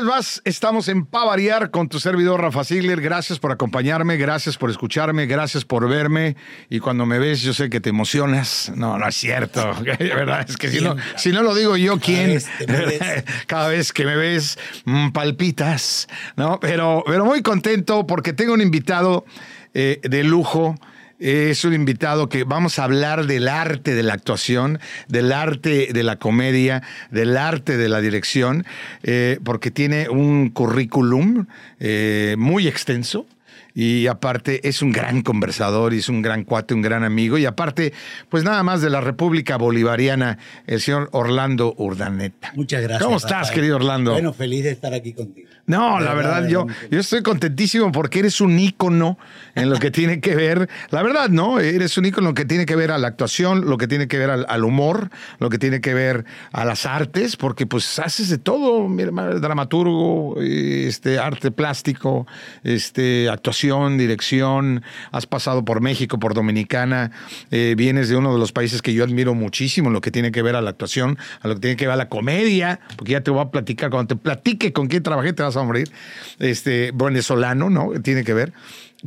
vez 0.00 0.08
más 0.08 0.42
estamos 0.46 0.88
en 0.88 1.04
Pavariar 1.04 1.70
con 1.70 1.90
tu 1.90 2.00
servidor 2.00 2.40
Rafa 2.40 2.64
Ziegler. 2.64 3.02
Gracias 3.02 3.38
por 3.38 3.52
acompañarme, 3.52 4.16
gracias 4.16 4.56
por 4.56 4.70
escucharme, 4.70 5.26
gracias 5.26 5.66
por 5.66 5.86
verme. 5.90 6.36
Y 6.70 6.78
cuando 6.78 7.04
me 7.04 7.18
ves, 7.18 7.42
yo 7.42 7.52
sé 7.52 7.68
que 7.68 7.80
te 7.80 7.90
emocionas. 7.90 8.72
No, 8.74 8.96
no 8.96 9.06
es 9.06 9.14
cierto. 9.14 9.74
¿verdad? 9.98 10.46
Es 10.48 10.56
que 10.56 10.70
si 10.70 10.80
no, 10.80 10.96
si 11.16 11.32
no 11.32 11.42
lo 11.42 11.54
digo 11.54 11.76
yo, 11.76 11.98
¿quién? 11.98 12.40
Cada 13.46 13.68
vez 13.68 13.92
que 13.92 14.06
me 14.06 14.16
ves, 14.16 14.58
mm, 14.86 15.10
palpitas. 15.10 16.08
¿no? 16.34 16.58
Pero, 16.60 17.04
pero 17.06 17.26
muy 17.26 17.42
contento 17.42 18.06
porque 18.06 18.32
tengo 18.32 18.54
un 18.54 18.62
invitado 18.62 19.26
eh, 19.74 20.00
de 20.02 20.24
lujo 20.24 20.76
es 21.20 21.64
un 21.64 21.74
invitado 21.74 22.28
que 22.28 22.44
vamos 22.44 22.78
a 22.78 22.84
hablar 22.84 23.26
del 23.26 23.46
arte 23.48 23.94
de 23.94 24.02
la 24.02 24.14
actuación, 24.14 24.80
del 25.08 25.32
arte 25.32 25.88
de 25.92 26.02
la 26.02 26.16
comedia, 26.16 26.82
del 27.10 27.36
arte 27.36 27.76
de 27.76 27.88
la 27.88 28.00
dirección, 28.00 28.64
eh, 29.02 29.38
porque 29.44 29.70
tiene 29.70 30.08
un 30.08 30.48
currículum 30.48 31.46
eh, 31.78 32.34
muy 32.38 32.66
extenso 32.66 33.26
y 33.74 34.06
aparte 34.06 34.66
es 34.68 34.82
un 34.82 34.92
gran 34.92 35.22
conversador 35.22 35.94
y 35.94 35.98
es 35.98 36.08
un 36.08 36.22
gran 36.22 36.44
cuate, 36.44 36.74
un 36.74 36.82
gran 36.82 37.04
amigo 37.04 37.38
y 37.38 37.46
aparte, 37.46 37.92
pues 38.28 38.44
nada 38.44 38.62
más 38.62 38.82
de 38.82 38.90
la 38.90 39.00
República 39.00 39.56
Bolivariana, 39.56 40.38
el 40.66 40.80
señor 40.80 41.08
Orlando 41.12 41.74
Urdaneta. 41.76 42.52
Muchas 42.54 42.82
gracias. 42.82 43.02
¿Cómo 43.02 43.16
estás, 43.16 43.50
querido 43.50 43.76
Orlando? 43.76 44.12
Bueno, 44.12 44.32
feliz 44.32 44.64
de 44.64 44.70
estar 44.70 44.94
aquí 44.94 45.12
contigo. 45.12 45.48
No, 45.70 46.00
la, 46.00 46.14
verdad, 46.14 46.48
yo, 46.48 46.66
yo 46.90 46.98
estoy 46.98 47.22
contentísimo 47.22 47.92
porque 47.92 48.18
eres 48.18 48.40
un 48.40 48.58
ícono 48.58 49.18
en 49.54 49.70
lo 49.70 49.78
que 49.78 49.90
tiene 49.92 50.20
que 50.20 50.34
ver, 50.34 50.68
la 50.90 51.00
verdad, 51.00 51.28
¿no? 51.28 51.60
Eres 51.60 51.96
un 51.96 52.06
ícono 52.06 52.26
en 52.26 52.30
lo 52.32 52.34
que 52.34 52.44
tiene 52.44 52.66
que 52.66 52.74
ver 52.74 52.90
a 52.90 52.98
la 52.98 53.06
actuación, 53.06 53.70
lo 53.70 53.78
que 53.78 53.86
tiene 53.86 54.08
que 54.08 54.18
ver 54.18 54.30
al, 54.30 54.64
humor, 54.64 55.10
lo 55.38 55.48
que 55.48 55.58
tiene 55.58 55.80
que 55.80 55.94
ver 55.94 56.24
a 56.50 56.64
las 56.64 56.86
artes, 56.86 57.36
porque 57.36 57.66
pues 57.66 58.00
haces 58.00 58.28
de 58.30 58.38
todo, 58.38 58.88
mi 58.88 59.04
hermano, 59.04 59.38
dramaturgo, 59.38 60.40
este, 60.40 61.20
arte 61.20 61.52
plástico, 61.52 62.26
este, 62.64 63.28
actuación, 63.28 63.96
dirección, 63.96 64.82
has 65.12 65.26
pasado 65.26 65.64
por 65.64 65.80
México, 65.80 66.18
por 66.18 66.34
Dominicana, 66.34 67.12
eh, 67.52 67.74
vienes 67.76 68.08
de 68.08 68.16
uno 68.16 68.32
de 68.32 68.40
los 68.40 68.50
países 68.50 68.82
que 68.82 68.92
yo 68.92 69.04
admiro 69.04 69.36
muchísimo 69.36 69.86
en 69.86 69.92
lo 69.92 70.00
que 70.00 70.10
tiene 70.10 70.32
que 70.32 70.42
ver 70.42 70.56
a 70.56 70.62
la 70.62 70.70
actuación, 70.70 71.16
a 71.42 71.46
lo 71.46 71.54
que 71.54 71.60
tiene 71.60 71.76
que 71.76 71.86
ver 71.86 71.94
a 71.94 71.96
la 71.96 72.08
comedia, 72.08 72.80
porque 72.96 73.12
ya 73.12 73.20
te 73.20 73.30
voy 73.30 73.42
a 73.42 73.52
platicar, 73.52 73.90
cuando 73.90 74.16
te 74.16 74.20
platique 74.20 74.72
con 74.72 74.88
quién 74.88 75.04
trabajé, 75.04 75.32
te 75.32 75.44
vas 75.44 75.56
a 75.56 75.59
morir, 75.64 75.90
este, 76.38 76.92
venezolano, 76.94 77.70
¿no? 77.70 77.92
Tiene 78.02 78.24
que 78.24 78.34
ver. 78.34 78.52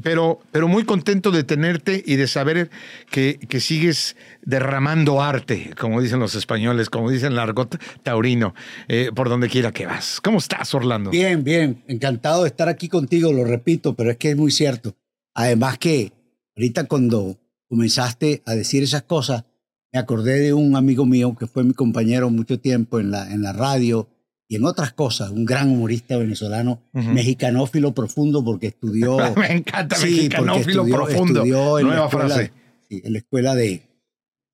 Pero, 0.02 0.40
pero 0.52 0.68
muy 0.68 0.86
contento 0.86 1.30
de 1.30 1.44
tenerte 1.44 2.04
y 2.04 2.16
de 2.16 2.28
saber 2.28 2.72
que, 3.12 3.38
que 3.38 3.59
sigues 3.59 4.16
derramando 4.42 5.22
arte, 5.22 5.72
como 5.80 6.02
dicen 6.02 6.20
los 6.20 6.34
españoles, 6.34 6.90
como 6.90 7.12
dicen 7.12 7.34
el 7.34 7.40
argot 7.40 7.80
taurino, 8.02 8.56
eh, 8.88 9.12
por 9.14 9.30
donde 9.30 9.50
quiera 9.50 9.72
que 9.72 9.86
vas. 9.86 10.20
¿Cómo 10.22 10.40
estás, 10.40 10.74
Orlando? 10.74 11.12
Bien, 11.12 11.44
bien. 11.44 11.84
Encantado 11.88 12.44
de 12.44 12.50
estar 12.50 12.70
aquí 12.70 12.90
contigo, 12.90 13.31
lo 13.31 13.44
repito, 13.46 13.96
pero 13.96 14.09
es 14.09 14.18
que 14.18 14.31
es 14.31 14.38
muy 14.38 14.52
cierto. 14.52 14.96
Además 15.36 15.78
que 15.78 16.12
ahorita 16.58 16.86
cuando 16.86 17.38
comenzaste 17.70 18.42
a 18.46 18.56
decir 18.56 18.84
esas 18.84 19.04
cosas, 19.04 19.46
me 19.92 20.00
acordé 20.00 20.40
de 20.40 20.54
un 20.54 20.76
amigo 20.76 21.06
mío 21.06 21.36
que 21.38 21.46
fue 21.46 21.64
mi 21.64 21.74
compañero 21.74 22.31
mucho 22.31 22.59
tiempo 22.59 23.00
en 23.00 23.12
la, 23.12 23.31
en 23.31 23.44
la 23.44 23.54
radio, 23.54 24.09
y 24.54 24.56
en 24.56 24.66
otras 24.66 24.94
cosas, 24.94 25.32
un 25.32 25.46
gran 25.46 25.72
humorista 25.72 26.16
venezolano, 26.16 26.84
mexicanófilo 26.94 27.92
profundo, 27.92 28.46
porque 28.46 28.68
estudió. 28.68 29.18
Me 29.36 29.52
encanta, 29.52 29.98
mexicanófilo 29.98 30.86
profundo. 30.86 31.40
Estudió 31.40 31.80
en 31.80 31.88
Nueva 31.88 32.02
la 32.02 32.06
escuela, 32.06 32.36
frase. 32.36 32.54
en 32.90 33.14
la 33.14 33.18
escuela 33.18 33.56
de, 33.56 33.81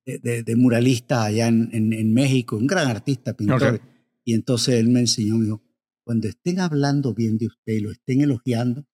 de, 0.06 0.42
de, 0.42 0.56
muralistas 0.56 1.26
allá 1.26 1.48
en, 1.48 1.68
en, 1.74 2.14
México, 2.14 2.56
un 2.56 2.66
gran 2.66 2.88
artista, 2.88 3.34
pintor. 3.34 3.82
Y 4.24 4.32
entonces 4.32 4.76
él 4.76 4.88
me 4.88 5.00
enseñó, 5.00 5.36
me 5.36 5.44
dijo, 5.44 5.62
cuando 6.02 6.28
estén 6.28 6.60
hablando 6.60 7.12
bien 7.12 7.36
de 7.36 7.48
usted 7.48 7.74
y 7.74 7.80
lo 7.80 7.90
estén 7.90 8.22
elogiando, 8.22 8.86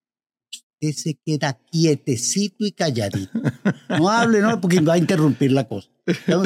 usted 0.50 0.92
se 0.92 1.20
queda 1.24 1.56
quietecito 1.70 2.66
y 2.66 2.72
calladito. 2.72 3.40
No 3.90 4.10
hable, 4.10 4.40
no, 4.40 4.60
porque 4.60 4.80
va 4.80 4.94
a 4.94 4.98
interrumpir 4.98 5.52
la 5.52 5.68
cosa. 5.68 5.88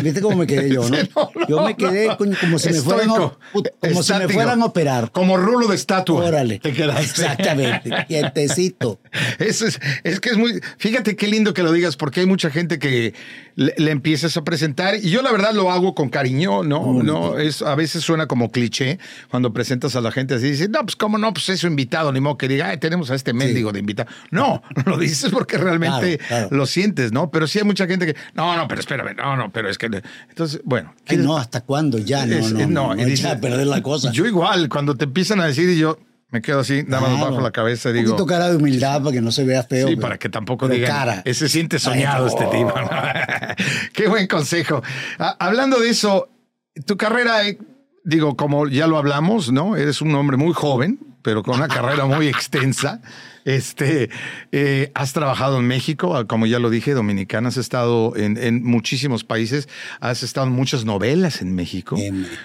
¿Viste 0.03 0.23
cómo 0.23 0.37
me 0.37 0.47
quedé 0.47 0.71
yo, 0.71 0.89
no? 0.89 0.97
yo 1.49 1.63
me 1.63 1.77
quedé 1.77 2.17
como, 2.17 2.59
si 2.59 2.71
me, 2.71 2.81
fueran, 2.81 3.09
como 3.09 4.03
si 4.03 4.15
me 4.15 4.29
fueran 4.29 4.63
a 4.63 4.65
operar. 4.65 5.13
Como 5.13 5.37
rulo 5.37 5.69
de 5.69 5.77
estatua. 5.77 6.25
Órale. 6.25 6.59
Te 6.61 6.73
quedaste. 6.73 7.03
Exactamente. 7.03 7.91
Quietecito. 8.09 9.01
Eso 9.39 9.67
es, 9.67 9.79
es 10.03 10.21
que 10.21 10.31
es 10.31 10.39
muy. 10.39 10.61
Fíjate 10.79 11.15
qué 11.15 11.29
lindo 11.29 11.53
que 11.53 11.63
lo 11.63 11.73
digas, 11.73 11.97
porque 11.97 12.21
hay 12.21 12.27
mucha 12.27 12.51
gente 12.51 12.79
que 12.79 13.13
le, 13.61 13.91
empiezas 13.91 14.37
a 14.37 14.45
presentar, 14.45 14.95
y 14.97 15.11
yo 15.11 15.21
la 15.23 15.33
verdad 15.33 15.53
lo 15.53 15.71
hago 15.71 15.95
con 15.95 16.09
cariño, 16.09 16.63
¿no? 16.63 17.03
no 17.03 17.39
es, 17.39 17.61
a 17.63 17.75
veces 17.75 18.03
suena 18.03 18.27
como 18.27 18.51
cliché 18.51 18.99
cuando 19.31 19.53
presentas 19.53 19.97
a 19.97 20.01
la 20.01 20.11
gente 20.13 20.35
así, 20.35 20.51
dices, 20.51 20.71
no, 20.71 20.81
pues 20.81 20.97
cómo 20.97 21.19
no, 21.19 21.33
pues 21.35 21.49
es 21.51 21.61
su 21.61 21.67
invitado, 21.67 22.13
ni 22.13 22.21
modo 22.21 22.39
que 22.39 22.49
diga, 22.49 22.69
Ay, 22.69 22.79
tenemos 22.79 23.11
a 23.11 23.15
este 23.15 23.33
mendigo 23.33 23.73
de 23.73 23.81
invitado. 23.81 24.09
No, 24.31 24.63
lo 24.87 24.97
dices 24.97 25.31
porque 25.31 25.59
realmente 25.59 26.21
lo 26.51 26.65
sientes, 26.65 27.13
¿no? 27.13 27.31
Pero 27.31 27.47
sí 27.47 27.59
hay 27.59 27.65
mucha 27.65 27.87
gente 27.87 28.07
que, 28.07 28.17
no, 28.35 28.57
no, 28.57 28.69
pero 28.69 28.81
espérame, 28.81 29.15
no, 29.17 29.37
no, 29.37 29.50
pero 29.51 29.69
es 29.69 29.79
que. 29.79 29.87
Entonces, 30.29 30.61
bueno. 30.65 30.95
no, 31.19 31.37
¿hasta 31.37 31.63
cuándo? 31.63 31.99
Ya, 31.99 32.27
no, 32.27 32.49
no, 32.51 32.67
no, 32.67 32.95
no, 32.95 33.31
a 33.31 33.37
perder 33.37 33.67
la 33.67 33.83
cosa. 33.83 34.13
Yo 34.13 34.27
igual, 34.27 34.69
cuando 34.69 34.95
te 34.95 35.05
empiezan 35.05 35.41
a 35.41 35.47
decir 35.47 35.69
y 35.69 35.79
yo 35.79 35.99
me 36.31 36.43
quedo 36.43 36.61
así, 36.61 36.85
nada 36.87 37.09
más 37.09 37.21
bajo 37.21 37.41
la 37.41 37.51
cabeza 37.51 37.91
y 37.91 37.95
digo. 37.95 38.11
Un 38.13 38.17
poquito 38.17 38.27
cara 38.27 38.49
de 38.51 38.57
humildad 38.57 39.03
para 39.03 39.13
que 39.13 39.21
no 39.21 39.33
se 39.33 39.45
vea 39.45 39.65
feo. 39.65 39.89
Sí, 39.89 39.97
para 39.97 40.17
que 40.17 40.29
tampoco 40.29 40.69
diga 40.69 40.87
Cara. 40.87 41.23
Ese 41.25 41.49
siente 41.49 41.79
soñado 41.79 42.27
este 42.29 42.45
tipo. 42.47 42.73
Qué 43.93 44.07
buen 44.09 44.29
consejo. 44.29 44.83
hablando 45.19 45.81
de 45.81 45.89
eso, 45.89 46.29
tu 46.87 46.97
carrera, 46.97 47.47
eh, 47.49 47.59
digo, 48.05 48.37
como 48.37 48.69
ya 48.69 48.87
lo 48.87 48.97
hablamos, 48.97 49.51
¿no? 49.51 49.77
Eres 49.77 50.01
un 50.03 50.15
hombre 50.15 50.37
muy 50.37 50.53
joven, 50.53 51.01
pero 51.23 51.43
con 51.43 51.57
una 51.57 51.69
carrera 51.69 52.07
muy 52.07 52.29
extensa. 52.29 53.01
Este, 53.45 54.11
eh, 54.53 54.93
has 54.95 55.13
trabajado 55.13 55.59
en 55.59 55.67
México, 55.67 56.27
como 56.27 56.47
ya 56.47 56.59
lo 56.59 56.69
dije, 56.69 56.93
Dominicana, 56.93 57.49
has 57.49 57.57
estado 57.57 58.15
en, 58.17 58.63
muchísimos 58.63 59.25
países, 59.25 59.69
has 60.01 60.23
estado 60.23 60.47
en 60.47 60.53
muchas 60.53 60.85
novelas 60.85 61.41
en 61.41 61.55
México. 61.55 61.97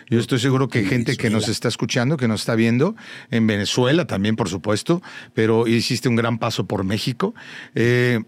Yo 0.09 0.19
estoy 0.19 0.40
seguro 0.40 0.69
que 0.69 0.80
hay 0.80 0.85
gente 0.85 1.18
que 1.18 1.30
nos 1.30 1.50
está 1.50 1.68
escuchando, 1.68 2.18
que 2.18 2.28
nos 2.28 2.41
está 2.41 2.56
viendo, 2.56 2.96
en 3.30 3.46
Venezuela 3.46 4.08
también, 4.08 4.35
por 4.35 4.47
supuesto, 4.47 5.02
pero 5.34 5.68
hiciste 5.68 6.08
un 6.08 6.16
gran 6.16 6.38
paso 6.38 6.66
por 6.66 6.84
México. 6.85 7.35
Eh, 7.75 8.22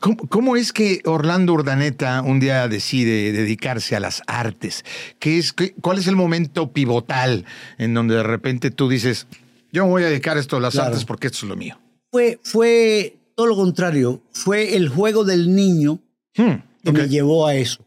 ¿Cómo, 0.00 0.56
es 0.56 0.72
que 0.72 1.00
Orlando 1.06 1.52
Urdaneta 1.54 2.22
un 2.22 2.38
día 2.38 2.68
decide 2.68 3.32
dedicarse 3.32 3.96
a 3.96 4.00
las 4.00 4.22
artes? 4.28 4.84
¿Qué 5.18 5.38
es, 5.38 5.52
¿Cuál 5.80 5.98
es 5.98 6.06
el 6.06 6.14
momento 6.14 6.72
pivotal 6.72 7.44
en 7.78 7.94
donde 7.94 8.14
de 8.14 8.22
repente 8.22 8.70
tú 8.70 8.88
dices, 8.88 9.26
yo 9.72 9.84
me 9.84 9.90
voy 9.90 10.02
a 10.02 10.08
dedicar 10.08 10.38
esto 10.38 10.56
a 10.56 10.60
las 10.60 10.76
artes 10.76 11.04
porque 11.04 11.26
esto 11.26 11.38
es 11.42 11.48
lo 11.48 11.56
mío? 11.56 11.78
Fue, 12.10 12.40
fue 12.42 13.18
todo 13.34 13.46
lo 13.46 13.56
contrario. 13.56 14.22
Fue 14.32 14.76
el 14.76 14.88
juego 14.88 15.24
del 15.24 15.54
niño 15.54 16.00
hmm, 16.36 16.54
que 16.82 16.92
me 16.92 17.08
llevó 17.08 17.46
a 17.46 17.54
eso. 17.54 17.84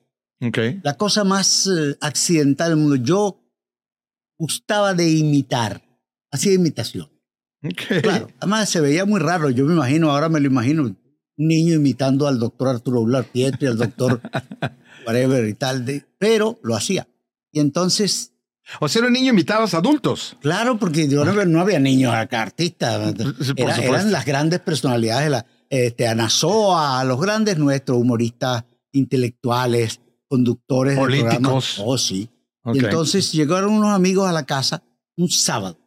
La 0.83 0.97
cosa 0.97 1.23
más 1.23 1.67
eh, 1.67 1.95
accidental 2.01 2.69
del 2.69 2.77
mundo. 2.77 2.95
Yo 2.95 3.39
gustaba 4.39 4.93
de 4.93 5.09
imitar. 5.09 5.81
Hacía 6.31 6.53
imitación. 6.53 7.09
Claro, 8.01 8.29
además 8.39 8.69
se 8.69 8.81
veía 8.81 9.05
muy 9.05 9.19
raro. 9.19 9.49
Yo 9.51 9.65
me 9.65 9.73
imagino, 9.73 10.09
ahora 10.09 10.29
me 10.29 10.39
lo 10.39 10.47
imagino, 10.47 10.83
un 10.83 10.97
niño 11.37 11.75
imitando 11.75 12.27
al 12.27 12.39
doctor 12.39 12.69
Arturo 12.69 13.01
Ular 13.01 13.25
Pietri, 13.25 13.67
al 13.67 13.77
doctor 13.77 14.19
whatever 15.05 15.47
y 15.47 15.53
tal. 15.53 15.85
De, 15.85 16.05
pero 16.17 16.59
lo 16.63 16.75
hacía. 16.75 17.07
Y 17.51 17.59
entonces 17.59 18.30
o 18.79 18.87
sea, 18.87 19.01
un 19.03 19.13
niño 19.13 19.31
invitabas 19.31 19.73
a 19.73 19.77
adultos. 19.77 20.37
Claro, 20.41 20.77
porque 20.77 21.07
yo 21.07 21.25
no, 21.25 21.61
había 21.61 21.79
niños 21.79 22.13
acá, 22.13 22.41
artistas. 22.41 23.13
eran 23.55 24.11
las 24.11 24.25
grandes 24.25 24.59
personalidades, 24.59 25.29
la, 25.29 25.45
este, 25.69 26.07
Anazoa, 26.07 27.03
los 27.03 27.19
grandes 27.19 27.57
nuestros 27.57 27.97
humoristas 27.97 28.65
intelectuales, 28.91 29.99
conductores 30.27 30.97
políticos. 30.97 31.75
De 31.77 31.83
oh, 31.85 31.97
sí. 31.97 32.29
Y 32.73 32.79
entonces 32.79 33.31
llegaron 33.31 33.73
unos 33.73 33.93
amigos 33.93 34.29
a 34.29 34.31
la 34.31 34.45
casa 34.45 34.83
un 35.15 35.29
sábado. 35.29 35.77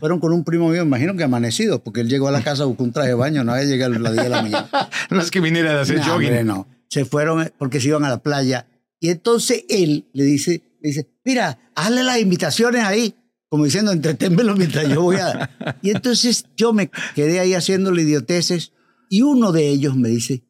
Fueron 0.00 0.20
con 0.20 0.34
un 0.34 0.44
primo 0.44 0.68
mío, 0.68 0.82
imagino 0.82 1.16
que 1.16 1.24
amanecido, 1.24 1.82
porque 1.82 2.02
él 2.02 2.08
llegó 2.08 2.28
a 2.28 2.30
la 2.30 2.42
casa, 2.42 2.66
buscó 2.66 2.84
un 2.84 2.92
traje 2.92 3.08
de 3.08 3.14
baño, 3.14 3.42
no 3.42 3.52
había 3.52 3.64
llegado 3.64 3.94
a 3.94 3.98
las 3.98 4.12
10 4.12 4.24
de 4.24 4.30
la 4.30 4.42
mañana. 4.42 4.68
no 5.10 5.20
es 5.20 5.30
que 5.30 5.40
viniera 5.40 5.78
a 5.78 5.80
hacer 5.80 5.96
no, 5.98 6.04
jogging. 6.04 6.46
no, 6.46 6.66
se 6.88 7.06
fueron 7.06 7.50
porque 7.56 7.80
se 7.80 7.88
iban 7.88 8.04
a 8.04 8.10
la 8.10 8.22
playa. 8.22 8.66
Y 9.00 9.08
entonces 9.08 9.64
él 9.70 10.10
le 10.12 10.24
dice, 10.24 10.62
dice, 10.82 11.08
mira, 11.24 11.58
hazle 11.74 12.02
las 12.02 12.18
invitaciones 12.18 12.82
ahí, 12.84 13.14
como 13.48 13.64
diciendo, 13.64 13.92
entreténmelo 13.92 14.56
mientras 14.56 14.88
yo 14.88 15.02
voy 15.02 15.16
a... 15.16 15.50
Y 15.82 15.90
entonces 15.90 16.46
yo 16.56 16.72
me 16.72 16.90
quedé 17.14 17.40
ahí 17.40 17.54
haciéndole 17.54 18.02
idioteces 18.02 18.72
y 19.08 19.22
uno 19.22 19.52
de 19.52 19.68
ellos 19.68 19.94
me 19.94 20.08
dice, 20.08 20.44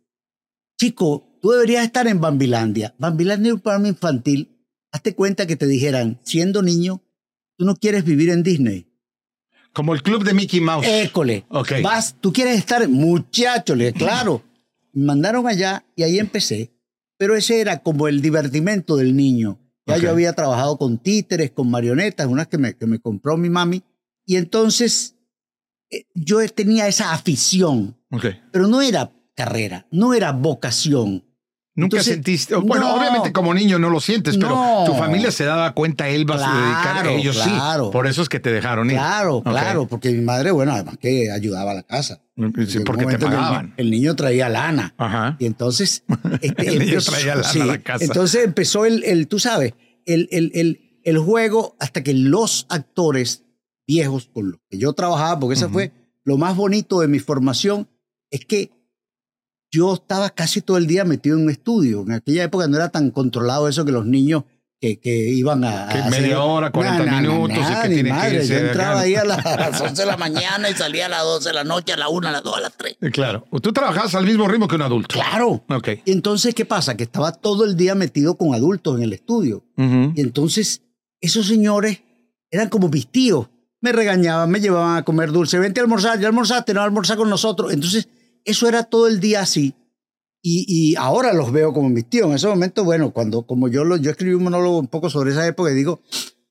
chico, 0.79 1.39
tú 1.43 1.51
deberías 1.51 1.85
estar 1.85 2.07
en 2.07 2.21
Bambilandia. 2.21 2.95
Bambilandia 2.99 3.49
es 3.49 3.55
un 3.55 3.61
programa 3.61 3.89
infantil. 3.89 4.57
Hazte 4.93 5.15
cuenta 5.15 5.47
que 5.47 5.57
te 5.57 5.67
dijeran, 5.67 6.21
siendo 6.23 6.63
niño, 6.63 7.03
tú 7.57 7.65
no 7.65 7.75
quieres 7.77 8.05
vivir 8.05 8.31
en 8.31 8.43
Disney. 8.43 8.87
Como 9.73 9.95
el 9.95 10.03
club 10.03 10.23
de 10.23 10.35
Mickey 10.35 10.61
Mouse. 10.61 10.87
École. 10.87 11.47
Okay. 11.49 11.83
Vas, 11.83 12.17
tú 12.21 12.33
quieres 12.33 12.59
estar, 12.59 12.87
muchacho, 12.89 13.75
le 13.75 13.93
claro. 13.93 14.45
Me 14.93 15.07
mandaron 15.07 15.47
allá 15.49 15.85
y 15.97 16.03
ahí 16.03 16.19
empecé. 16.19 16.73
Pero 17.17 17.35
ese 17.35 17.61
era 17.61 17.83
como 17.83 18.07
el 18.07 18.21
divertimento 18.21 18.97
del 18.97 19.17
niño. 19.17 19.62
Ya 19.87 19.97
yo 19.97 20.11
había 20.11 20.33
trabajado 20.33 20.79
con 20.79 20.99
títeres, 20.99 21.51
con 21.51 21.71
marionetas, 21.71 22.27
unas 22.27 22.49
que 22.49 22.59
me, 22.59 22.77
que 22.77 22.87
me 22.87 23.01
compró 23.01 23.37
mi 23.37 23.51
mami, 23.51 23.83
Y 24.25 24.37
entonces 24.37 25.17
eh, 25.91 26.07
yo 26.15 26.47
tenía 26.49 26.87
esa 26.87 27.13
afición, 27.13 27.99
pero 28.53 28.69
no 28.69 28.81
era 28.81 29.13
carrera, 29.35 29.87
no 29.91 30.15
era 30.15 30.33
vocación. 30.33 31.25
Nunca 31.75 32.03
sentiste. 32.03 32.55
Bueno, 32.57 32.95
obviamente 32.95 33.33
como 33.33 33.55
niño 33.55 33.79
no 33.79 33.89
lo 33.89 34.01
sientes, 34.01 34.37
pero 34.37 34.85
tu 34.87 34.95
familia 34.95 35.31
se 35.31 35.45
daba 35.45 35.73
cuenta, 35.73 36.09
él 36.09 36.31
va 36.31 36.35
a 36.35 36.61
dedicar 36.61 37.07
a 37.07 37.13
ellos 37.13 37.39
sí. 37.39 37.51
Por 37.91 38.07
eso 38.07 38.23
es 38.23 38.29
que 38.29 38.41
te 38.41 38.53
dejaron 38.53 38.91
ir. 38.91 38.97
Claro, 38.97 39.43
claro, 39.43 39.87
porque 39.87 40.11
mi 40.11 40.21
madre, 40.21 40.51
bueno, 40.51 40.73
además 40.73 40.99
que 40.99 41.31
ayudaba 41.31 41.71
a 41.71 41.75
la 41.75 41.83
casa. 41.83 42.21
Sí, 42.67 42.81
porque 42.81 43.07
te 43.07 43.19
pagaban. 43.19 43.75
El, 43.77 43.91
niño 43.91 44.17
traía 44.17 44.49
lana. 44.49 44.95
Ajá. 44.99 45.37
Y 45.39 45.47
entonces. 45.47 46.05
Este, 46.41 46.67
el 46.67 46.79
niño 46.79 47.01
traía 47.01 47.37
lana 47.37 47.63
a 47.63 47.67
la 47.67 47.79
casa. 47.79 48.05
Entonces 48.05 48.45
empezó 48.45 48.85
el, 48.85 49.05
el 49.05 49.29
tú 49.29 49.39
sabes, 49.39 49.75
el, 50.07 50.29
el, 50.33 51.01
el, 51.05 51.19
juego 51.19 51.77
hasta 51.79 52.03
que 52.03 52.15
los 52.15 52.67
actores 52.69 53.45
viejos 53.87 54.31
con 54.33 54.53
los 54.53 54.61
que 54.69 54.79
yo 54.79 54.93
trabajaba, 54.93 55.39
porque 55.39 55.55
eso 55.55 55.69
fue 55.69 55.93
lo 56.25 56.39
más 56.39 56.57
bonito 56.57 57.01
de 57.01 57.09
mi 57.09 57.19
formación, 57.19 57.89
es 58.31 58.45
que 58.45 58.71
yo 59.73 59.95
estaba 59.95 60.31
casi 60.31 60.61
todo 60.61 60.77
el 60.77 60.87
día 60.87 61.05
metido 61.05 61.37
en 61.37 61.45
un 61.45 61.51
estudio. 61.51 62.03
En 62.03 62.13
aquella 62.13 62.45
época 62.45 62.69
no 62.69 62.77
era 62.77 62.91
tan 62.91 63.11
controlado 63.11 63.69
eso 63.69 63.85
que 63.87 63.91
los 63.91 64.05
niños 64.05 64.45
que, 64.79 65.01
que 65.01 65.31
iban 65.31 65.65
a. 65.65 65.89
Que 65.89 66.11
media 66.11 66.43
hora, 66.43 66.71
40 66.71 67.05
minutos. 67.21 67.57
que 67.83 68.03
que 68.03 68.47
yo 68.47 68.57
entraba 68.59 69.01
ahí 69.01 69.15
a 69.15 69.25
las 69.25 69.41
11 69.81 70.03
de 70.03 70.07
la 70.07 70.19
mañana 70.19 70.69
y 70.69 70.75
salía 70.75 71.07
a 71.07 71.09
las 71.09 71.23
12 71.23 71.49
de 71.49 71.55
la 71.55 71.65
noche, 71.65 71.95
a 71.95 71.97
la 71.97 72.09
1, 72.09 72.29
a 72.29 72.33
las 72.33 72.43
2, 72.43 72.57
a 72.57 72.61
las 72.61 72.77
3. 72.77 72.97
Eh, 73.01 73.11
claro. 73.11 73.47
Tú 73.63 73.73
trabajabas 73.73 74.15
al 74.15 74.27
mismo 74.27 74.47
ritmo 74.47 74.69
que 74.69 74.75
un 74.75 74.83
adulto. 74.83 75.15
Claro. 75.15 75.65
Ok. 75.69 75.89
Y 76.05 76.13
entonces, 76.13 76.55
¿qué 76.55 76.67
pasa? 76.67 76.95
Que 76.95 77.05
estaba 77.05 77.33
todo 77.33 77.65
el 77.65 77.77
día 77.77 77.95
metido 77.95 78.37
con 78.37 78.55
adultos 78.55 78.99
en 78.99 79.05
el 79.05 79.13
estudio. 79.15 79.65
Y 79.77 80.21
entonces, 80.21 80.83
esos 81.21 81.47
señores 81.47 82.03
eran 82.51 82.69
como 82.69 82.89
mis 82.89 83.07
tíos. 83.07 83.49
Me 83.81 83.91
regañaban, 83.91 84.51
me 84.51 84.61
llevaban 84.61 84.99
a 84.99 85.03
comer 85.03 85.33
dulce. 85.33 85.59
Vente 85.59 85.81
a 85.81 85.83
almorzar, 85.83 86.21
ya 86.21 86.29
almorzaste, 86.29 86.75
no 86.75 86.83
almorzar 86.83 87.17
con 87.17 87.31
nosotros. 87.31 87.73
Entonces 87.73 88.07
eso 88.45 88.69
era 88.69 88.85
todo 88.85 89.09
el 89.09 89.21
día 89.21 89.41
así. 89.41 89.75
Y, 90.45 90.65
y, 90.67 90.97
ahora 90.97 91.33
los 91.33 91.53
veo 91.53 91.73
como 91.73 91.89
mis 91.89 92.09
tíos. 92.09 92.29
En 92.29 92.35
ese 92.35 92.49
momento, 92.49 92.83
bueno, 92.83 93.13
cuando 93.13 93.47
como 93.47 93.69
yo, 93.69 93.85
lo, 93.85 93.97
yo 93.97 94.11
escribí 94.11 94.35
un 94.35 94.43
monólogo 94.43 94.79
un 94.79 94.89
poco 94.89 95.09
sobre 95.09 95.31
esa 95.31 95.47
época 95.47 95.71
y 95.71 95.75
digo 95.75 96.01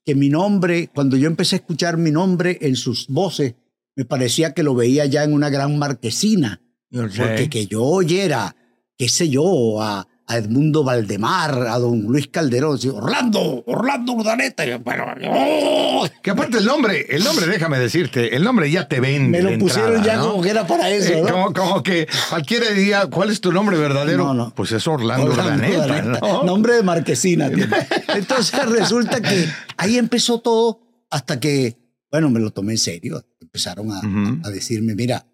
que 0.06 0.16
mi 0.16 0.30
nombre, 0.30 0.90
cuando 0.94 1.18
yo 1.18 1.28
empecé 1.28 1.56
a 1.56 1.60
escuchar 1.60 1.98
mi 1.98 2.12
nombre 2.12 2.58
en 2.62 2.76
sus 2.76 3.08
voces, 3.08 3.56
me 3.96 4.06
parecía 4.06 4.54
que 4.54 4.64
lo 4.64 4.76
veía 4.76 5.06
ya 5.06 5.24
en 5.24 5.34
una 5.34 5.50
gran 5.50 5.78
marquesina. 5.78 6.62
Porque 6.90 7.50
que 7.50 7.68
yo 7.68 7.84
oyera, 7.84 8.56
qué 8.98 9.08
sé 9.08 9.30
yo, 9.30 9.82
a, 9.82 10.08
a 10.32 10.38
Edmundo 10.38 10.84
Valdemar, 10.84 11.68
a 11.68 11.78
don 11.78 12.04
Luis 12.04 12.28
Calderón, 12.28 12.80
Orlando, 12.94 13.64
Orlando 13.66 14.14
Urdaneta. 14.14 14.64
Pero, 14.64 15.06
¡oh! 15.30 16.08
Que 16.24 16.32
aparte 16.32 16.58
el 16.58 16.66
nombre, 16.66 17.06
el 17.10 17.24
nombre, 17.24 17.48
déjame 17.48 17.78
decirte, 17.80 18.34
el 18.36 18.44
nombre 18.44 18.72
ya 18.72 18.88
te 18.88 19.02
vende. 19.02 19.42
Me 19.42 19.52
lo 19.52 19.60
pusieron 19.60 20.02
ya 20.04 20.20
como 20.20 20.42
que 20.42 20.50
era 20.50 20.66
para 20.66 20.90
eso. 20.90 21.14
Eh, 21.14 21.24
como, 21.54 21.84
que 21.84 22.08
cualquiera 22.30 22.70
diría, 22.70 23.08
¿cuál 23.08 23.30
es 23.30 23.42
tu 23.42 23.52
nombre 23.52 23.78
verdadero? 23.78 24.26
No, 24.26 24.34
no. 24.34 24.56
Pues 24.56 24.72
es 24.72 24.88
Orlando, 24.88 25.32
Urdaneta. 25.32 26.20
Nombre 26.46 26.76
de 26.76 26.84
marquesina. 26.84 27.50
Entonces 28.16 28.66
resulta 28.70 29.22
que 29.22 29.48
ahí 29.76 29.98
empezó 29.98 30.40
todo 30.40 30.80
hasta 31.10 31.42
que, 31.42 31.78
bueno, 32.10 32.30
me 32.30 32.40
lo 32.40 32.52
tomé 32.52 32.74
en 32.74 32.78
serio. 32.78 33.22
Empezaron 33.42 33.92
a, 33.92 34.48
a 34.48 34.50
decirme, 34.50 34.96
mira, 34.96 35.26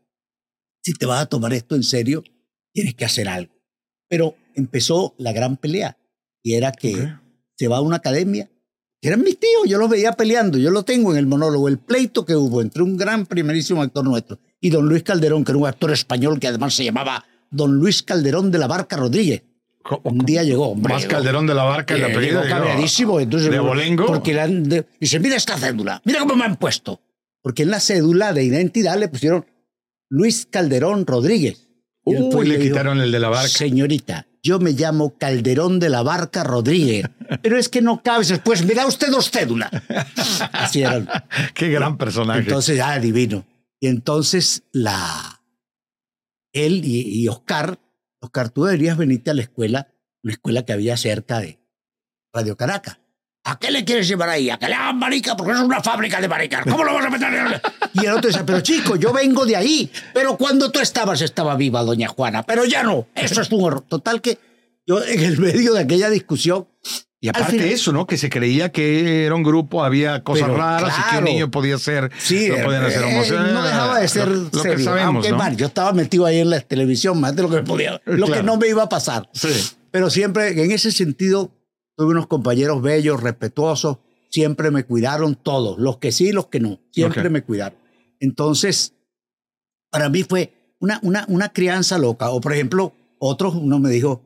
si 0.82 0.94
te 0.94 1.06
vas 1.06 1.22
a 1.22 1.26
tomar 1.28 1.54
esto 1.54 1.76
en 1.76 1.84
serio, 1.84 2.24
tienes 2.74 2.96
que 2.96 3.06
hacer 3.06 3.30
algo. 3.30 3.57
Pero 4.08 4.36
empezó 4.56 5.14
la 5.18 5.34
gran 5.34 5.58
pelea 5.58 5.98
y 6.44 6.54
era 6.56 6.72
que 6.72 7.14
se 7.56 7.68
va 7.68 7.78
a 7.78 7.82
una 7.82 7.98
academia. 7.98 8.50
Eran 9.02 9.22
mis 9.22 9.40
tíos, 9.40 9.64
yo 9.68 9.78
los 9.78 9.90
veía 9.90 10.14
peleando, 10.14 10.58
yo 10.58 10.72
lo 10.72 10.84
tengo 10.84 11.12
en 11.12 11.18
el 11.18 11.28
monólogo, 11.28 11.68
el 11.68 11.78
pleito 11.78 12.26
que 12.26 12.36
hubo 12.36 12.62
entre 12.62 12.82
un 12.82 12.98
gran 12.98 13.26
primerísimo 13.26 13.82
actor 13.82 14.04
nuestro 14.04 14.40
y 14.60 14.70
don 14.70 14.88
Luis 14.90 15.04
Calderón, 15.04 15.44
que 15.44 15.52
era 15.52 15.60
un 15.60 15.68
actor 15.68 15.92
español 15.92 16.40
que 16.40 16.48
además 16.48 16.74
se 16.74 16.84
llamaba 16.84 17.26
don 17.52 17.76
Luis 17.76 18.02
Calderón 18.04 18.52
de 18.52 18.58
la 18.58 18.68
Barca 18.68 18.98
Rodríguez. 18.98 19.44
Un 20.04 20.20
día 20.20 20.44
llegó, 20.44 20.70
hombre. 20.70 20.94
Más 20.94 21.06
Calderón 21.06 21.48
de 21.48 21.54
la 21.54 21.64
Barca 21.64 21.96
el 21.96 22.04
apellido. 22.04 22.42
Cabreadísimo. 22.42 23.20
Entonces, 23.20 23.50
¿De 23.50 23.60
Bolengo? 23.60 24.06
Porque 24.06 24.34
dice, 25.00 25.20
mira 25.20 25.38
esta 25.38 25.58
cédula, 25.58 26.02
mira 26.04 26.20
cómo 26.20 26.36
me 26.36 26.46
han 26.46 26.58
puesto. 26.58 27.00
Porque 27.42 27.64
en 27.64 27.72
la 27.72 27.80
cédula 27.80 28.34
de 28.34 28.44
identidad 28.44 28.98
le 28.98 29.08
pusieron 29.08 29.46
Luis 30.10 30.46
Calderón 30.46 31.06
Rodríguez. 31.06 31.67
Uy, 32.08 32.48
le, 32.48 32.60
quitaron 32.60 33.00
el 33.02 33.12
de 33.12 33.20
la 33.20 33.30
barca. 33.30 33.48
Señorita, 33.48 34.28
yo 34.42 34.60
me 34.60 34.72
llamo 34.72 35.18
Calderón 35.18 35.80
de 35.80 35.90
la 35.90 36.04
Barca 36.04 36.44
Rodríguez, 36.44 37.06
pero 37.42 37.58
es 37.58 37.70
que 37.70 37.82
no 37.82 38.02
cabes. 38.02 38.40
Pues 38.44 38.66
me 38.66 38.74
da 38.74 38.88
usted 38.88 39.12
dos 39.12 39.30
cédulas. 39.32 39.70
Así 40.52 40.82
eran. 40.82 41.10
Qué 41.54 41.70
gran 41.70 41.98
personaje. 41.98 42.40
Entonces, 42.40 42.80
ah, 42.80 43.00
divino. 43.00 43.46
Y 43.80 43.88
entonces 43.88 44.64
la 44.72 45.38
él 46.54 46.82
y, 46.84 47.28
Oscar, 47.28 47.80
Oscar, 48.20 48.50
tú 48.50 48.64
deberías 48.64 48.98
venirte 48.98 49.32
a 49.32 49.34
la 49.34 49.42
escuela, 49.42 49.94
una 50.24 50.34
escuela 50.34 50.66
que 50.66 50.74
había 50.74 50.98
cerca 50.98 51.40
de 51.40 51.60
Radio 52.34 52.58
Caracas. 52.58 53.00
¿A 53.48 53.58
qué 53.58 53.72
le 53.72 53.86
quieres 53.86 54.10
llevar 54.10 54.28
ahí? 54.28 54.50
¿A 54.50 54.58
que 54.58 54.68
le 54.68 54.74
hagan 54.74 55.00
marica? 55.00 55.38
Porque 55.38 55.54
es 55.54 55.60
una 55.60 55.82
fábrica 55.82 56.20
de 56.20 56.28
maricas. 56.28 56.66
¿Cómo 56.66 56.84
lo 56.84 56.94
vas 56.94 57.06
a 57.06 57.10
meter? 57.10 57.34
En 57.34 57.48
el... 57.48 57.62
Y 57.94 58.06
el 58.06 58.12
otro 58.12 58.28
dice, 58.28 58.44
pero 58.46 58.60
chico, 58.60 58.98
yo 58.98 59.14
vengo 59.14 59.46
de 59.46 59.56
ahí. 59.56 59.90
Pero 60.14 60.36
cuando 60.36 60.70
tú 60.70 60.82
estabas 60.82 61.22
estaba 61.22 61.56
viva 61.56 61.82
doña 61.82 62.10
Juana. 62.10 62.44
Pero 62.44 62.66
ya 62.66 62.84
no. 62.84 63.08
Eso 63.16 63.42
es 63.42 63.50
un 63.50 63.64
horror. 63.64 63.86
Total 63.88 64.20
que 64.20 64.38
yo 64.86 65.02
en 65.02 65.24
el 65.24 65.40
medio 65.40 65.74
de 65.74 65.80
aquella 65.80 66.10
discusión... 66.10 66.68
Y 67.22 67.30
aparte 67.30 67.58
de 67.58 67.72
eso, 67.72 67.94
¿no? 67.94 68.06
Que 68.06 68.18
se 68.18 68.30
creía 68.30 68.72
que 68.72 69.26
era 69.26 69.34
un 69.34 69.44
grupo, 69.44 69.84
había 69.84 70.24
cosas 70.24 70.50
raras 70.50 70.94
y 71.00 71.12
que 71.12 71.18
un 71.18 71.24
niño 71.24 71.50
podía 71.50 71.78
ser... 71.78 72.12
Sí, 72.18 72.50
no 72.50 72.64
podían 72.64 72.84
hacer 72.84 73.04
eh, 73.04 73.54
No 73.54 73.64
dejaba 73.64 74.00
de 74.02 74.08
ser 74.10 74.28
lo, 74.28 74.52
que 74.52 74.78
sabemos, 74.78 75.26
Aunque, 75.26 75.56
yo 75.56 75.68
estaba 75.68 75.94
metido 75.94 76.26
ahí 76.26 76.40
en 76.40 76.50
la 76.50 76.60
televisión 76.60 77.20
más 77.20 77.34
de 77.34 77.44
lo 77.44 77.50
que 77.50 77.62
podía... 77.62 78.02
Lo 78.04 78.28
que 78.28 78.44
no 78.44 78.58
me 78.58 78.68
iba 78.68 78.84
a 78.84 78.90
pasar. 78.90 79.30
Sí. 79.32 79.48
Pero 79.90 80.10
siempre, 80.10 80.50
en 80.62 80.72
ese 80.72 80.92
sentido 80.92 81.54
Tuve 81.98 82.12
unos 82.12 82.28
compañeros 82.28 82.84
bellos, 82.84 83.22
respetuosos, 83.22 83.98
siempre 84.30 84.70
me 84.70 84.84
cuidaron 84.84 85.36
todos, 85.36 85.80
los 85.80 85.98
que 85.98 86.12
sí, 86.12 86.32
los 86.32 86.46
que 86.46 86.60
no, 86.60 86.80
siempre 86.92 87.32
me 87.32 87.42
cuidaron. 87.42 87.80
Entonces, 88.20 88.94
para 89.90 90.08
mí 90.08 90.22
fue 90.22 90.76
una, 90.80 91.00
una, 91.02 91.26
una 91.28 91.50
crianza 91.50 91.98
loca. 91.98 92.30
O 92.30 92.40
por 92.40 92.54
ejemplo, 92.54 92.94
otro 93.18 93.52
uno 93.52 93.80
me 93.80 93.90
dijo, 93.90 94.22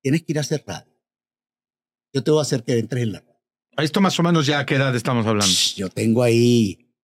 tienes 0.00 0.22
que 0.22 0.32
ir 0.32 0.38
a 0.38 0.42
hacer 0.42 0.62
radio. 0.64 0.86
Yo 2.12 2.22
te 2.22 2.30
voy 2.30 2.38
a 2.38 2.42
hacer 2.42 2.62
que 2.62 2.78
entres 2.78 3.02
en 3.02 3.12
la 3.12 3.18
radio. 3.18 3.34
¿A 3.76 3.82
esto 3.82 4.00
más 4.00 4.16
o 4.20 4.22
menos 4.22 4.46
ya 4.46 4.60
a 4.60 4.66
qué 4.66 4.76
edad 4.76 4.94
estamos 4.94 5.26
hablando? 5.26 5.52
Yo 5.74 5.88
tengo 5.88 6.22
ahí 6.22 6.94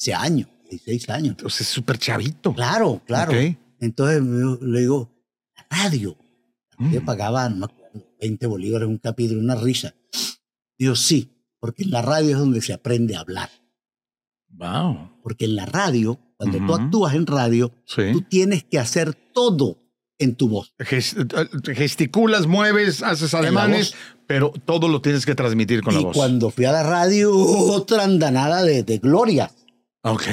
ese 0.00 0.14
año, 0.14 0.48
16 0.70 1.10
años. 1.10 1.30
Entonces 1.30 1.60
es 1.62 1.68
súper 1.68 1.98
chavito. 1.98 2.54
Claro, 2.54 3.02
claro. 3.06 3.32
Entonces 3.80 4.22
le 4.62 4.80
digo, 4.80 5.10
radio. 5.68 6.16
Yo 6.78 7.02
mm. 7.02 7.04
pagaba, 7.04 7.48
no 7.50 7.68
20 8.20 8.46
bolívares 8.46 8.88
un 8.88 8.98
capítulo, 8.98 9.40
una 9.40 9.54
risa. 9.54 9.94
Digo, 10.78 10.94
sí, 10.94 11.32
porque 11.60 11.82
en 11.82 11.90
la 11.90 12.02
radio 12.02 12.32
es 12.32 12.38
donde 12.38 12.60
se 12.60 12.72
aprende 12.72 13.16
a 13.16 13.20
hablar. 13.20 13.50
Wow. 14.50 15.20
Porque 15.22 15.44
en 15.44 15.56
la 15.56 15.66
radio, 15.66 16.18
cuando 16.36 16.58
tú 16.58 16.74
actúas 16.74 17.14
en 17.14 17.26
radio, 17.26 17.72
tú 18.12 18.22
tienes 18.22 18.64
que 18.64 18.78
hacer 18.78 19.14
todo 19.32 19.78
en 20.18 20.34
tu 20.34 20.48
voz. 20.48 20.74
Gesticulas, 20.78 22.46
mueves, 22.46 23.02
haces 23.02 23.34
ademanes, 23.34 23.94
pero 24.26 24.52
todo 24.64 24.88
lo 24.88 25.00
tienes 25.00 25.26
que 25.26 25.34
transmitir 25.34 25.82
con 25.82 25.94
la 25.94 26.00
voz. 26.00 26.16
Y 26.16 26.18
cuando 26.18 26.50
fui 26.50 26.64
a 26.64 26.72
la 26.72 26.82
radio, 26.82 27.34
otra 27.36 28.04
andanada 28.04 28.62
de, 28.62 28.82
de 28.82 28.98
glorias. 28.98 29.54
Ok. 30.02 30.26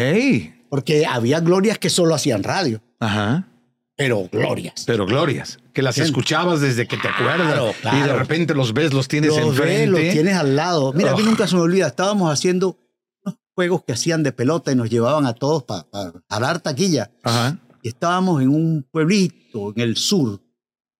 Porque 0.70 1.06
había 1.06 1.40
glorias 1.40 1.78
que 1.78 1.90
solo 1.90 2.16
hacían 2.16 2.44
radio. 2.44 2.82
Ajá 3.00 3.48
pero 3.96 4.28
glorias. 4.30 4.84
Pero 4.86 5.06
glorias, 5.06 5.60
que 5.74 5.82
las 5.82 5.98
escuchabas 5.98 6.60
desde 6.60 6.88
que 6.88 6.98
te 6.98 7.08
acuerdas 7.08 7.76
y 7.84 8.02
de 8.02 8.14
repente 8.14 8.54
los 8.54 8.74
ves, 8.74 8.94
los 8.94 9.08
tienes 9.08 9.30
los 9.30 9.40
enfrente. 9.40 9.88
los 9.88 10.00
tienes 10.02 10.36
al 10.36 10.56
lado. 10.56 10.92
Mira, 10.94 11.12
a 11.12 11.16
mí 11.16 11.24
nunca 11.24 11.48
se 11.48 11.56
me 11.56 11.62
olvida, 11.62 11.88
estábamos 11.88 12.32
haciendo 12.32 12.78
unos 13.24 13.40
juegos 13.56 13.84
que 13.86 13.94
hacían 13.94 14.24
de 14.24 14.34
pelota 14.34 14.72
y 14.72 14.76
nos 14.76 14.90
llevaban 14.90 15.26
a 15.26 15.34
todos 15.34 15.64
para 15.64 15.86
dar 16.28 16.60
taquilla. 16.60 17.12
Ajá. 17.24 17.60
Y 17.82 17.90
estábamos 17.90 18.42
en 18.42 18.50
un 18.50 18.86
pueblito 18.92 19.72
en 19.76 19.82
el 19.82 19.96
sur. 19.96 20.42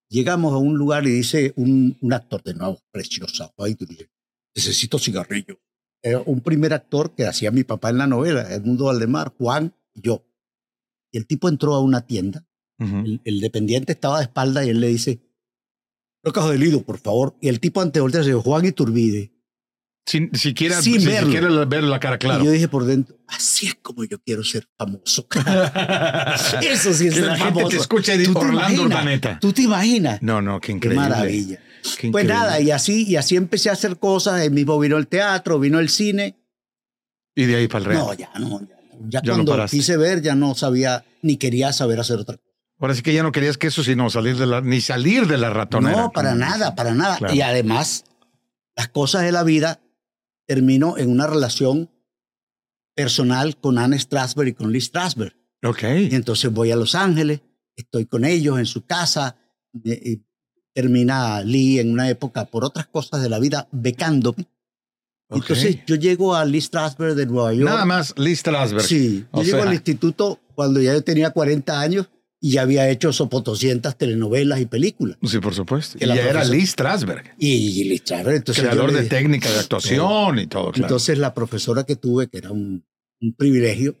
Llegamos 0.08 0.54
a 0.54 0.56
un 0.56 0.78
lugar 0.78 1.06
y 1.06 1.10
dice 1.10 1.52
un, 1.56 1.98
un 2.00 2.12
actor 2.12 2.42
de 2.42 2.54
nuevo, 2.54 2.78
preciosa, 2.92 3.52
necesito 4.54 4.98
cigarrillo. 4.98 5.58
Era 6.00 6.20
un 6.20 6.40
primer 6.40 6.72
actor 6.72 7.14
que 7.14 7.26
hacía 7.26 7.50
mi 7.50 7.64
papá 7.64 7.90
en 7.90 7.98
la 7.98 8.06
novela, 8.06 8.50
Edmundo 8.52 8.84
Valdemar, 8.84 9.34
Juan 9.36 9.74
y 9.92 10.02
yo. 10.02 10.24
Y 11.10 11.18
el 11.18 11.26
tipo 11.26 11.48
entró 11.48 11.74
a 11.74 11.80
una 11.80 12.06
tienda 12.06 12.46
el, 12.78 13.40
dependiente 13.40 13.92
estaba 13.92 14.18
de 14.18 14.24
espalda 14.24 14.64
y 14.64 14.70
él 14.70 14.80
le 14.80 14.88
dice, 14.88 15.20
Locas 16.22 16.48
de 16.48 16.58
Lido, 16.58 16.82
por 16.82 16.98
favor. 16.98 17.36
Y 17.40 17.48
el 17.48 17.60
tipo 17.60 17.80
ante 17.80 18.00
voltea 18.00 18.20
dice, 18.20 18.34
Juan 18.34 18.64
Iturbide. 18.64 19.32
Sin 20.06 20.32
siquiera, 20.34 20.80
sin, 20.80 21.04
verlo. 21.04 21.66
ver 21.66 21.82
la 21.82 21.98
cara 21.98 22.18
clara. 22.18 22.40
Y 22.40 22.46
yo 22.46 22.52
dije 22.52 22.68
por 22.68 22.84
dentro, 22.84 23.18
así 23.26 23.66
es 23.66 23.74
como 23.74 24.04
yo 24.04 24.20
quiero 24.20 24.44
ser 24.44 24.68
famoso. 24.78 25.26
Eso 26.62 26.92
sí 26.92 27.08
es 27.08 27.14
que 27.14 27.20
la 27.22 27.36
gente 27.36 27.64
te 27.64 27.76
escucha 27.76 28.14
y 28.14 28.18
dice, 28.18 28.32
Orlando 28.34 28.82
Urdaneta. 28.82 29.40
¿Tú 29.40 29.52
te 29.52 29.62
imaginas? 29.62 30.22
No, 30.22 30.40
no, 30.40 30.60
qué 30.60 30.70
increíble. 30.70 31.04
Qué 31.04 31.10
maravilla. 31.10 31.60
pues 32.12 32.24
nada, 32.24 32.60
y 32.60 32.70
así, 32.70 33.04
y 33.04 33.16
así 33.16 33.34
empecé 33.34 33.68
a 33.68 33.72
hacer 33.72 33.98
cosas. 33.98 34.40
El 34.42 34.52
mismo 34.52 34.78
vino 34.78 34.96
el 34.96 35.08
teatro, 35.08 35.58
vino 35.58 35.80
el 35.80 35.88
cine. 35.88 36.36
Y 37.34 37.46
de 37.46 37.56
ahí 37.56 37.66
para 37.66 37.80
el 37.80 37.84
real. 37.86 37.98
No, 38.00 38.14
ya 38.14 38.30
no. 38.38 38.60
Ya, 39.08 39.22
ya, 39.22 39.34
cuando 39.34 39.66
quise 39.66 39.96
ver, 39.96 40.22
ya 40.22 40.34
no 40.34 40.54
sabía 40.54 41.04
ni 41.22 41.36
quería 41.36 41.72
saber 41.72 41.98
hacer 41.98 42.18
otra 42.18 42.36
cosa. 42.36 42.45
Ahora 42.78 42.94
sí 42.94 43.02
que 43.02 43.14
ya 43.14 43.22
no 43.22 43.32
querías 43.32 43.56
que 43.56 43.68
eso, 43.68 43.82
sino 43.82 44.10
salir 44.10 44.36
de 44.36 44.46
la, 44.46 44.60
ni 44.60 44.80
salir 44.80 45.26
de 45.26 45.38
la 45.38 45.50
ratonera. 45.50 45.96
No, 45.96 46.10
para 46.10 46.34
nada, 46.34 46.74
para 46.74 46.94
nada. 46.94 47.18
Y 47.32 47.40
además, 47.40 48.04
las 48.76 48.88
cosas 48.88 49.22
de 49.22 49.32
la 49.32 49.44
vida 49.44 49.80
terminó 50.46 50.98
en 50.98 51.10
una 51.10 51.26
relación 51.26 51.90
personal 52.94 53.56
con 53.56 53.78
Anne 53.78 53.98
Strasberg 53.98 54.48
y 54.48 54.54
con 54.54 54.72
Lee 54.72 54.80
Strasberg. 54.80 55.34
Ok. 55.62 55.82
Y 56.10 56.14
entonces 56.14 56.52
voy 56.52 56.70
a 56.70 56.76
Los 56.76 56.94
Ángeles, 56.94 57.40
estoy 57.74 58.06
con 58.06 58.24
ellos 58.24 58.58
en 58.58 58.66
su 58.66 58.84
casa, 58.84 59.36
y 59.82 60.22
termina 60.74 61.42
Lee 61.42 61.80
en 61.80 61.92
una 61.92 62.10
época 62.10 62.44
por 62.44 62.64
otras 62.64 62.86
cosas 62.86 63.22
de 63.22 63.30
la 63.30 63.38
vida 63.38 63.68
becándome. 63.72 64.46
Entonces 65.30 65.78
yo 65.86 65.96
llego 65.96 66.34
a 66.34 66.44
Lee 66.44 66.60
Strasberg 66.60 67.14
de 67.14 67.26
Nueva 67.26 67.54
York. 67.54 67.70
Nada 67.70 67.86
más 67.86 68.14
Lee 68.18 68.36
Strasberg. 68.36 68.84
Sí, 68.84 69.26
yo 69.32 69.42
llego 69.42 69.62
al 69.62 69.72
instituto 69.72 70.38
cuando 70.54 70.80
ya 70.80 70.92
yo 70.92 71.02
tenía 71.02 71.30
40 71.30 71.80
años 71.80 72.08
y 72.40 72.58
había 72.58 72.88
hecho 72.90 73.12
sopotoscientas 73.12 73.96
telenovelas 73.96 74.60
y 74.60 74.66
películas. 74.66 75.18
Sí, 75.22 75.38
por 75.38 75.54
supuesto. 75.54 75.98
y 76.00 76.06
ya 76.06 76.28
era 76.28 76.44
Lee 76.44 76.66
Strasberg. 76.66 77.34
Y, 77.38 77.84
Lee 77.84 77.98
Strasberg. 77.98 78.36
Entonces 78.36 78.64
Creador 78.64 78.92
de 78.92 79.04
técnica 79.04 79.50
de 79.50 79.58
actuación 79.58 80.38
y 80.38 80.46
todo, 80.46 80.72
claro. 80.72 80.86
Entonces 80.86 81.18
la 81.18 81.34
profesora 81.34 81.84
que 81.84 81.96
tuve, 81.96 82.28
que 82.28 82.38
era 82.38 82.52
un, 82.52 82.84
un 83.20 83.34
privilegio, 83.34 83.96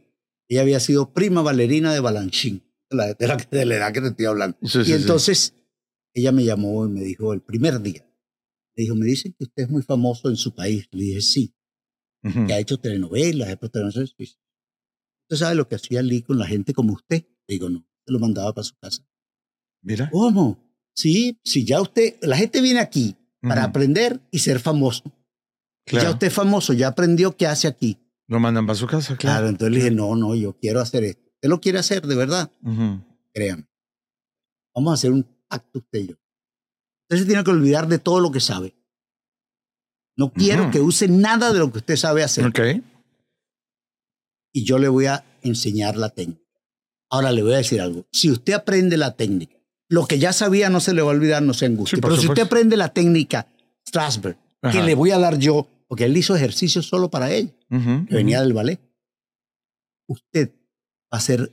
ella 0.48 0.60
había 0.60 0.80
sido 0.80 1.12
prima 1.12 1.42
bailarina 1.42 1.92
de 1.92 2.00
Balanchín, 2.00 2.62
de 2.90 2.96
la, 2.96 3.14
de 3.14 3.26
la, 3.64 3.74
edad 3.76 3.92
que 3.92 4.00
te 4.00 4.08
estoy 4.08 4.26
hablando. 4.26 4.56
y 4.60 4.92
entonces 4.92 5.54
ella 6.14 6.32
me 6.32 6.44
llamó 6.44 6.86
y 6.86 6.88
me 6.88 7.02
dijo 7.02 7.32
el 7.32 7.42
primer 7.42 7.80
día, 7.80 8.06
me 8.76 8.82
dijo, 8.82 8.94
me 8.94 9.06
dicen 9.06 9.34
que 9.36 9.44
usted 9.44 9.64
es 9.64 9.70
muy 9.70 9.82
famoso 9.82 10.28
en 10.28 10.36
su 10.36 10.54
país. 10.54 10.88
Le 10.92 11.04
dije, 11.04 11.20
sí, 11.20 11.54
que 12.22 12.52
ha 12.52 12.58
hecho 12.58 12.78
telenovelas, 12.78 13.48
ha 13.48 13.56
telenovelas. 13.56 14.14
¿Usted 14.18 15.36
sabe 15.36 15.54
lo 15.56 15.68
que 15.68 15.76
hacía 15.76 16.02
Lee 16.02 16.22
con 16.22 16.38
la 16.38 16.46
gente 16.46 16.72
como 16.74 16.92
usted? 16.92 17.26
Le 17.48 17.54
digo, 17.54 17.68
no, 17.68 17.86
se 18.06 18.12
lo 18.12 18.18
mandaba 18.18 18.52
para 18.54 18.64
su 18.64 18.74
casa. 18.76 19.04
Mira. 19.82 20.08
¿Cómo? 20.10 20.58
Sí, 20.94 21.38
si 21.44 21.64
ya 21.64 21.80
usted, 21.80 22.16
la 22.22 22.36
gente 22.36 22.60
viene 22.62 22.80
aquí 22.80 23.16
para 23.42 23.64
aprender 23.64 24.20
y 24.30 24.38
ser 24.38 24.60
famoso. 24.60 25.04
Ya 25.86 26.10
usted 26.10 26.28
es 26.28 26.32
famoso, 26.32 26.72
ya 26.72 26.88
aprendió 26.88 27.36
qué 27.36 27.46
hace 27.46 27.68
aquí. 27.68 27.98
Lo 28.26 28.40
mandan 28.40 28.66
para 28.66 28.76
su 28.76 28.86
casa, 28.86 29.16
claro. 29.16 29.18
Claro, 29.18 29.48
entonces 29.48 29.72
le 29.72 29.78
dije, 29.84 29.90
no, 29.94 30.16
no, 30.16 30.34
yo 30.34 30.58
quiero 30.58 30.80
hacer 30.80 31.04
esto. 31.04 31.22
Usted 31.34 31.48
lo 31.48 31.60
quiere 31.60 31.78
hacer, 31.78 32.06
de 32.06 32.16
verdad. 32.16 32.50
Créame. 33.32 33.68
Vamos 34.74 34.90
a 34.90 34.94
hacer 34.94 35.12
un 35.12 35.24
pacto 35.48 35.78
usted 35.78 35.98
y 36.00 36.06
yo. 36.08 36.14
Usted 37.04 37.18
se 37.18 37.26
tiene 37.26 37.44
que 37.44 37.50
olvidar 37.50 37.86
de 37.86 37.98
todo 37.98 38.20
lo 38.20 38.32
que 38.32 38.40
sabe. 38.40 38.74
No 40.16 40.32
quiero 40.32 40.70
que 40.70 40.80
use 40.80 41.08
nada 41.08 41.52
de 41.52 41.58
lo 41.58 41.70
que 41.70 41.78
usted 41.78 41.96
sabe 41.96 42.24
hacer. 42.24 42.46
Ok. 42.46 42.60
Y 44.52 44.64
yo 44.64 44.78
le 44.78 44.88
voy 44.88 45.06
a 45.06 45.24
enseñar 45.42 45.96
la 45.96 46.08
técnica. 46.08 46.42
Ahora 47.10 47.32
le 47.32 47.42
voy 47.42 47.54
a 47.54 47.58
decir 47.58 47.80
algo. 47.80 48.06
Si 48.12 48.30
usted 48.30 48.52
aprende 48.52 48.96
la 48.96 49.16
técnica, 49.16 49.56
lo 49.88 50.06
que 50.06 50.18
ya 50.18 50.32
sabía 50.32 50.68
no 50.70 50.80
se 50.80 50.92
le 50.94 51.02
va 51.02 51.12
a 51.12 51.14
olvidar, 51.14 51.42
no 51.42 51.54
se 51.54 51.66
angustie. 51.66 52.00
Pero 52.00 52.16
si 52.16 52.26
usted 52.26 52.42
aprende 52.42 52.76
la 52.76 52.92
técnica 52.92 53.48
Strasberg, 53.86 54.36
que 54.72 54.82
le 54.82 54.94
voy 54.94 55.12
a 55.12 55.18
dar 55.18 55.38
yo, 55.38 55.68
porque 55.86 56.04
él 56.04 56.16
hizo 56.16 56.34
ejercicio 56.34 56.82
solo 56.82 57.10
para 57.10 57.32
él, 57.32 57.54
que 57.68 58.14
venía 58.14 58.40
del 58.40 58.52
ballet, 58.52 58.80
usted 60.08 60.50
va 61.12 61.18
a 61.18 61.20
ser 61.20 61.52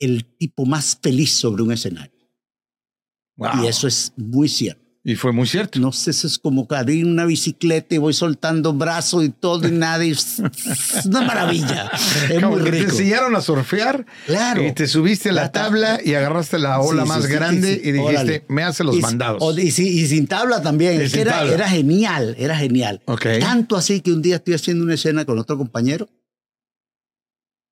el 0.00 0.24
tipo 0.24 0.66
más 0.66 0.98
feliz 1.00 1.34
sobre 1.34 1.62
un 1.62 1.72
escenario. 1.72 2.18
Y 3.62 3.66
eso 3.66 3.86
es 3.86 4.12
muy 4.16 4.48
cierto. 4.48 4.87
Y 5.08 5.16
fue 5.16 5.32
muy 5.32 5.46
cierto. 5.46 5.80
No 5.80 5.90
sé, 5.90 6.10
eso 6.10 6.26
es 6.26 6.38
como 6.38 6.68
caer 6.68 6.90
en 6.90 7.08
una 7.08 7.24
bicicleta 7.24 7.94
y 7.94 7.98
voy 7.98 8.12
soltando 8.12 8.74
brazos 8.74 9.24
y 9.24 9.30
todo 9.30 9.66
y 9.66 9.70
nada. 9.70 10.04
Y 10.04 10.10
es 10.10 10.42
una 11.06 11.22
maravilla. 11.22 11.90
Es 12.28 12.42
muy 12.42 12.60
rico. 12.60 12.70
te 12.70 12.78
enseñaron 12.80 13.34
a 13.34 13.40
surfear. 13.40 14.04
Claro. 14.26 14.66
Y 14.66 14.74
te 14.74 14.86
subiste 14.86 15.30
a 15.30 15.32
la, 15.32 15.50
tabla 15.50 15.98
y 16.04 16.12
agarraste 16.12 16.58
la 16.58 16.78
ola 16.80 17.06
más 17.06 17.24
grande 17.24 17.80
y 17.82 17.92
dijiste, 17.92 18.44
me 18.48 18.64
hace 18.64 18.84
los 18.84 18.98
mandados. 18.98 19.58
y, 19.58 19.70
sin 19.70 20.26
tabla 20.26 20.60
también. 20.60 21.00
era, 21.00 21.42
era, 21.42 21.66
genial, 21.70 22.36
era 22.38 22.58
genial. 22.58 23.00
Tanto 23.40 23.76
así 23.76 24.02
que 24.02 24.12
un 24.12 24.20
día 24.20 24.36
estoy 24.36 24.52
haciendo 24.52 24.84
una 24.84 24.92
escena 24.92 25.24
con 25.24 25.38
otro 25.38 25.56
compañero 25.56 26.06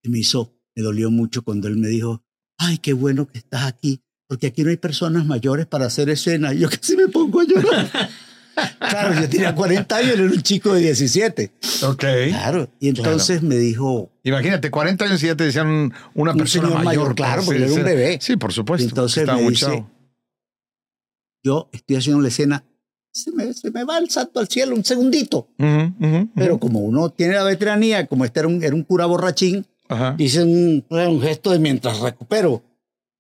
y 0.03 0.09
me 0.09 0.21
hizo, 0.21 0.59
me 0.75 0.83
dolió 0.83 1.11
mucho 1.11 1.43
cuando 1.43 1.69
él 1.69 1.77
me 1.77 1.89
dijo, 1.89 2.25
ay, 2.57 2.79
qué 2.79 2.95
bueno 2.95 3.27
que 3.27 3.37
estás 3.37 3.67
aquí 3.67 4.06
porque 4.29 4.49
aquí 4.49 4.63
no 4.63 4.71
hay 4.71 4.77
personas 4.77 5.25
mayores 5.27 5.67
para 5.67 5.87
hacer 5.87 6.11
escena. 6.11 6.53
Y 6.53 6.61
yo 6.61 6.69
casi 6.69 6.97
me 6.97 7.09
pongo 7.09 7.41
a 7.41 7.45
llorar. 7.45 7.91
claro, 8.79 9.21
yo 9.21 9.29
tenía 9.29 9.55
40 9.55 9.97
años, 9.97 10.13
era 10.13 10.23
un 10.23 10.43
chico 10.43 10.75
de 10.75 10.81
17. 10.81 11.53
Ok. 11.85 12.05
Claro, 12.29 12.69
y 12.81 12.89
entonces 12.89 13.43
me 13.43 13.57
dijo... 13.57 14.11
Imagínate, 14.25 14.71
40 14.71 15.05
años 15.05 15.23
y 15.23 15.27
ya 15.27 15.37
te 15.37 15.45
decían 15.45 15.93
una 16.15 16.35
persona 16.35 16.71
mayor, 16.83 17.15
Claro, 17.15 17.43
porque 17.45 17.59
él 17.59 17.65
era 17.65 17.75
un 17.75 17.85
bebé. 17.85 18.19
Sí, 18.21 18.37
por 18.37 18.53
supuesto. 18.53 18.89
entonces 18.89 19.27
me 19.27 19.49
dice, 19.49 19.85
yo 21.45 21.69
estoy 21.73 21.97
haciendo 21.97 22.21
la 22.21 22.29
escena, 22.29 22.65
se 23.13 23.31
me, 23.31 23.55
se 23.55 23.71
me, 23.71 23.85
va 23.85 23.99
el 23.99 24.11
salto 24.11 24.41
al 24.41 24.49
cielo 24.49 24.75
un 24.75 24.85
segundito. 24.85 25.49
Pero 26.35 26.59
como 26.59 26.81
uno 26.81 27.11
tiene 27.11 27.35
la 27.35 27.45
veteranía, 27.45 28.07
como 28.07 28.25
este 28.25 28.41
era 28.41 28.49
un, 28.49 28.65
era 28.65 28.75
un 28.75 28.83
cura 28.83 29.07
borrachín, 29.07 29.65
hice 30.19 30.43
un, 30.43 30.85
un 30.89 31.23
gesto 31.23 31.53
de 31.53 31.61
mientras 31.61 32.01
recupero 32.01 32.65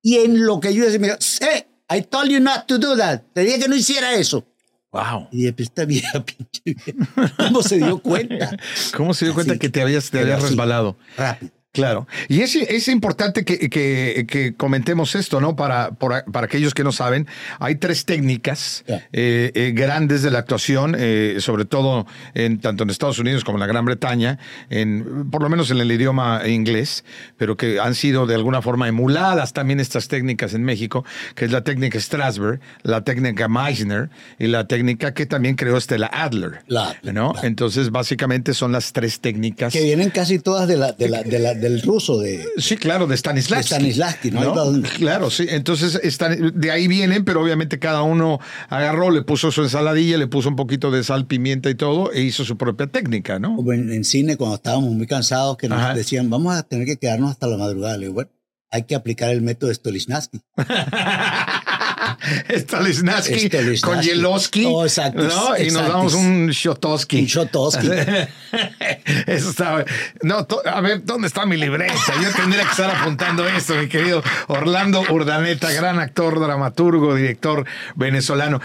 y 0.07 0.19
en 0.19 0.47
lo 0.47 0.61
que 0.61 0.73
yo 0.73 0.89
decía, 0.89 1.19
hey, 1.41 1.65
I 1.91 2.01
told 2.01 2.31
you 2.31 2.39
not 2.39 2.69
to 2.69 2.79
do 2.79 2.97
that. 2.97 3.23
Te 3.33 3.41
dije 3.41 3.59
que 3.59 3.67
no 3.67 3.75
hiciera 3.75 4.15
eso. 4.15 4.47
Wow. 4.93 5.27
Y 5.33 5.39
dije, 5.39 5.53
pues 5.53 5.69
esta 5.69 5.85
vieja 5.85 6.25
pinche. 6.25 6.97
¿Cómo 7.37 7.61
se 7.61 7.79
dio 7.79 7.99
cuenta? 7.99 8.57
¿Cómo 8.97 9.15
se 9.15 9.25
dio 9.25 9.35
cuenta 9.35 9.59
que 9.59 9.69
te 9.69 9.83
habías, 9.83 10.09
te 10.09 10.21
habías 10.21 10.41
resbalado? 10.41 10.97
Rápido. 11.17 11.51
Claro. 11.77 12.07
Y 12.29 12.41
es, 12.41 12.57
es 12.57 12.89
importante 12.89 13.45
que, 13.45 13.69
que, 13.69 14.27
que, 14.27 14.55
comentemos 14.55 15.15
esto, 15.15 15.43
¿no? 15.43 15.57
Para, 15.57 15.91
para, 15.91 16.25
aquellos 16.43 16.73
que 16.73 16.85
no 16.85 16.91
saben, 16.91 17.27
hay 17.59 17.75
tres 17.75 18.07
técnicas 18.07 18.83
eh, 18.89 19.53
eh, 19.55 19.73
grandes 19.75 20.23
de 20.23 20.31
la 20.31 20.39
actuación, 20.39 20.97
eh, 20.99 21.37
sobre 21.41 21.67
todo 21.67 22.07
en, 22.33 22.61
tanto 22.61 22.85
en 22.85 22.91
Estados 22.91 23.19
Unidos 23.19 23.45
como 23.45 23.59
en 23.59 23.61
la 23.61 23.67
Gran 23.67 23.85
Bretaña, 23.85 24.39
en, 24.71 25.31
por 25.31 25.43
lo 25.43 25.51
menos 25.51 25.71
en 25.71 25.79
el 25.79 25.93
idioma 25.93 26.41
inglés, 26.47 27.05
pero 27.37 27.59
que 27.59 27.79
han 27.79 27.95
sido 27.95 28.27
de 28.27 28.35
alguna 28.35 28.63
forma 28.63 28.89
emuladas 28.89 29.53
también 29.53 29.79
estas 29.79 30.09
técnicas 30.09 30.55
en 30.55 30.65
México, 30.65 31.05
que 31.35 31.45
es 31.45 31.53
la 31.53 31.63
técnica 31.63 32.01
Strasberg, 32.01 32.61
la 32.85 33.03
técnica 33.03 33.49
Meisner 33.49 34.09
y 34.39 34.47
la 34.47 34.67
técnica 34.67 35.13
que 35.13 35.27
también 35.27 35.57
creó 35.57 35.79
Stella 35.79 36.07
Adler. 36.07 36.65
¿no? 37.03 37.35
Entonces, 37.43 37.91
básicamente 37.91 38.55
son 38.55 38.73
las 38.73 38.95
tres 38.95 39.21
técnicas. 39.21 39.75
Que 39.75 39.83
vienen 39.83 40.11
casi 40.11 40.39
todas 40.39 40.69
de 40.69 40.77
la, 40.77 40.93
de 40.93 41.09
la, 41.09 41.23
de 41.23 41.39
la 41.39 41.55
del 41.69 41.83
ruso 41.83 42.19
de... 42.19 42.45
Sí, 42.57 42.77
claro, 42.77 43.07
de 43.07 43.17
Stanislavski. 43.17 43.75
De 43.75 43.77
Stanislavski, 43.77 44.31
¿no? 44.31 44.83
Claro, 44.97 45.31
sí. 45.31 45.47
Entonces, 45.49 45.99
están, 46.03 46.53
de 46.55 46.71
ahí 46.71 46.89
vienen, 46.89 47.25
pero 47.25 47.43
obviamente 47.43 47.79
cada 47.79 48.03
uno 48.03 48.39
agarró, 48.69 49.11
le 49.11 49.23
puso 49.23 49.51
su 49.51 49.63
ensaladilla, 49.63 50.17
le 50.19 50.27
puso 50.27 50.49
un 50.49 50.57
poquito 50.57 50.91
de 50.91 51.03
sal, 51.05 51.27
pimienta 51.27 51.71
y 51.71 51.75
todo, 51.75 52.13
e 52.13 52.23
hizo 52.23 52.45
su 52.45 52.57
propia 52.57 52.87
técnica, 52.87 53.39
¿no? 53.39 53.57
Como 53.57 53.73
en, 53.73 54.05
cine, 54.05 54.37
cuando 54.37 54.57
estábamos 54.57 54.93
muy 54.93 55.07
cansados, 55.07 55.57
que 55.57 55.69
nos 55.69 55.95
decían, 55.95 56.31
vamos 56.31 56.55
a 56.55 56.63
tener 56.63 56.87
que 56.87 56.97
quedarnos 56.97 57.31
hasta 57.31 57.47
la 57.47 57.57
madrugada. 57.57 57.97
Le 57.97 58.07
digo, 58.07 58.15
bueno, 58.15 58.31
hay 58.71 58.85
que 58.85 58.95
aplicar 58.95 59.31
el 59.31 59.43
método 59.43 59.69
de 59.69 59.75
Stanislavski. 59.75 60.41
Stalisnaski 62.57 63.51
con 63.81 64.03
Jelowski. 64.03 64.67
Oh, 64.67 64.85
exacto, 64.85 65.23
¿no? 65.23 65.57
Y 65.59 65.71
nos 65.71 65.89
damos 65.89 66.15
un 66.15 66.49
Shotoski. 66.49 67.21
Un 67.21 67.27
Shotoski. 67.27 67.89
Eso 69.27 69.51
está. 69.51 69.85
No, 70.23 70.47
a 70.65 70.81
ver, 70.81 71.05
¿dónde 71.05 71.29
está 71.29 71.47
mi 71.47 71.57
libreta? 71.57 71.95
Yo 72.23 72.31
tendría 72.35 72.65
que 72.65 72.71
estar 72.71 72.91
apuntando 72.91 73.47
esto, 73.47 73.75
mi 73.75 73.89
querido 73.89 74.23
Orlando 74.49 75.03
Urdaneta, 75.11 75.73
gran 75.73 75.99
actor, 75.99 76.41
dramaturgo, 76.41 77.15
director 77.15 77.65
venezolano. 77.95 78.61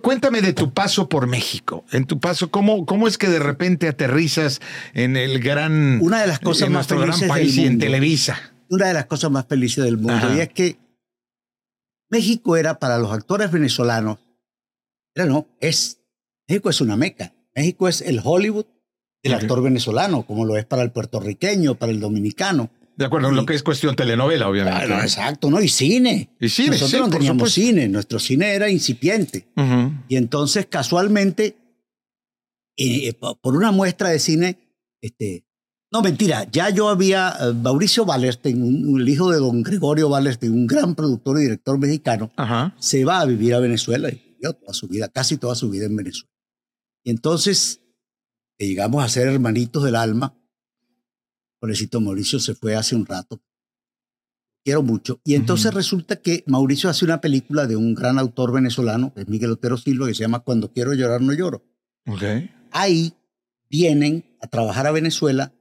Cuéntame 0.00 0.40
de 0.40 0.52
tu 0.52 0.72
paso 0.72 1.08
por 1.08 1.26
México. 1.26 1.84
En 1.92 2.06
tu 2.06 2.18
paso, 2.18 2.50
¿cómo, 2.50 2.86
cómo 2.86 3.08
es 3.08 3.18
que 3.18 3.28
de 3.28 3.38
repente 3.38 3.88
aterrizas 3.88 4.60
en 4.94 5.16
el 5.16 5.40
gran. 5.40 5.98
Una 6.00 6.20
de 6.20 6.26
las 6.26 6.38
cosas 6.38 6.70
más 6.70 6.86
felices 6.86 7.20
gran 7.20 7.28
país 7.28 7.56
y 7.56 7.66
en 7.66 7.78
Televisa. 7.78 8.52
Una 8.68 8.86
de 8.88 8.94
las 8.94 9.06
cosas 9.06 9.30
más 9.30 9.46
felices 9.46 9.84
del 9.84 9.98
mundo. 9.98 10.34
Y 10.34 10.40
es 10.40 10.48
que 10.48 10.76
México 12.10 12.56
era 12.56 12.78
para 12.78 12.98
los 12.98 13.12
actores 13.12 13.50
venezolanos, 13.50 14.18
era 15.14 15.26
no, 15.26 15.46
es, 15.60 16.02
México 16.48 16.70
es 16.70 16.80
una 16.80 16.96
meca. 16.96 17.32
México 17.54 17.88
es 17.88 18.02
el 18.02 18.20
Hollywood 18.22 18.66
del 19.22 19.34
actor 19.34 19.62
venezolano, 19.62 20.26
como 20.26 20.44
lo 20.44 20.56
es 20.56 20.66
para 20.66 20.82
el 20.82 20.92
puertorriqueño, 20.92 21.76
para 21.76 21.90
el 21.90 22.00
dominicano. 22.00 22.70
De 22.96 23.04
acuerdo, 23.04 23.28
en 23.28 23.36
lo 23.36 23.44
que 23.44 23.54
es 23.54 23.62
cuestión 23.62 23.96
telenovela, 23.96 24.48
obviamente. 24.48 24.84
exacto, 24.84 25.50
¿no? 25.50 25.60
Y 25.60 25.68
cine. 25.68 26.30
Y 26.40 26.48
cine, 26.48 26.70
Nosotros 26.70 27.00
no 27.00 27.10
teníamos 27.10 27.52
cine, 27.52 27.88
nuestro 27.88 28.18
cine 28.18 28.54
era 28.54 28.70
incipiente. 28.70 29.48
Y 30.08 30.16
entonces, 30.16 30.66
casualmente, 30.66 31.56
eh, 32.76 33.14
por 33.14 33.56
una 33.56 33.70
muestra 33.70 34.10
de 34.10 34.18
cine, 34.18 34.58
este, 35.00 35.45
no, 35.96 36.02
mentira, 36.02 36.46
ya 36.50 36.70
yo 36.70 36.88
había, 36.88 37.34
eh, 37.40 37.52
Mauricio 37.52 38.04
Wallerstein, 38.04 38.96
el 38.98 39.08
hijo 39.08 39.30
de 39.30 39.38
don 39.38 39.62
Gregorio 39.62 40.08
Wallerstein, 40.08 40.52
un 40.52 40.66
gran 40.66 40.94
productor 40.94 41.38
y 41.38 41.42
director 41.42 41.78
mexicano, 41.78 42.30
se 42.78 43.04
va 43.04 43.20
a 43.20 43.24
vivir 43.24 43.54
a 43.54 43.60
Venezuela 43.60 44.08
y 44.10 44.14
vivió 44.14 44.52
toda 44.52 44.74
su 44.74 44.88
vida, 44.88 45.08
casi 45.08 45.38
toda 45.38 45.54
su 45.54 45.70
vida 45.70 45.86
en 45.86 45.96
Venezuela. 45.96 46.30
Y 47.02 47.10
entonces 47.10 47.80
llegamos 48.58 49.04
a 49.04 49.08
ser 49.08 49.28
hermanitos 49.28 49.84
del 49.84 49.96
alma 49.96 50.36
Pobrecito 51.58 52.00
Mauricio 52.00 52.38
se 52.38 52.54
fue 52.54 52.74
hace 52.74 52.94
un 52.94 53.06
rato. 53.06 53.40
Quiero 54.64 54.82
mucho. 54.82 55.20
Y 55.24 55.34
entonces 55.34 55.72
resulta 55.72 56.16
que 56.16 56.42
Mauricio 56.46 56.90
hace 56.90 57.04
una 57.04 57.20
película 57.20 57.66
de 57.66 57.76
un 57.76 57.94
gran 57.94 58.18
autor 58.18 58.52
venezolano, 58.52 59.14
que 59.14 59.22
es 59.22 59.28
Miguel 59.28 59.52
Otero 59.52 59.76
Silva, 59.76 60.06
que 60.06 60.14
se 60.14 60.22
llama 60.22 60.40
Cuando 60.40 60.72
quiero 60.72 60.92
llorar 60.92 61.22
no 61.22 61.32
lloro. 61.32 61.64
Okay. 62.06 62.50
Ahí 62.72 63.14
vienen 63.70 64.36
a 64.40 64.48
trabajar 64.48 64.86
a 64.86 64.92
Venezuela 64.92 65.52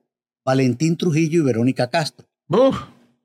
Valentín 0.45 0.95
Trujillo 0.95 1.41
y 1.41 1.43
Verónica 1.43 1.89
Castro. 1.89 2.27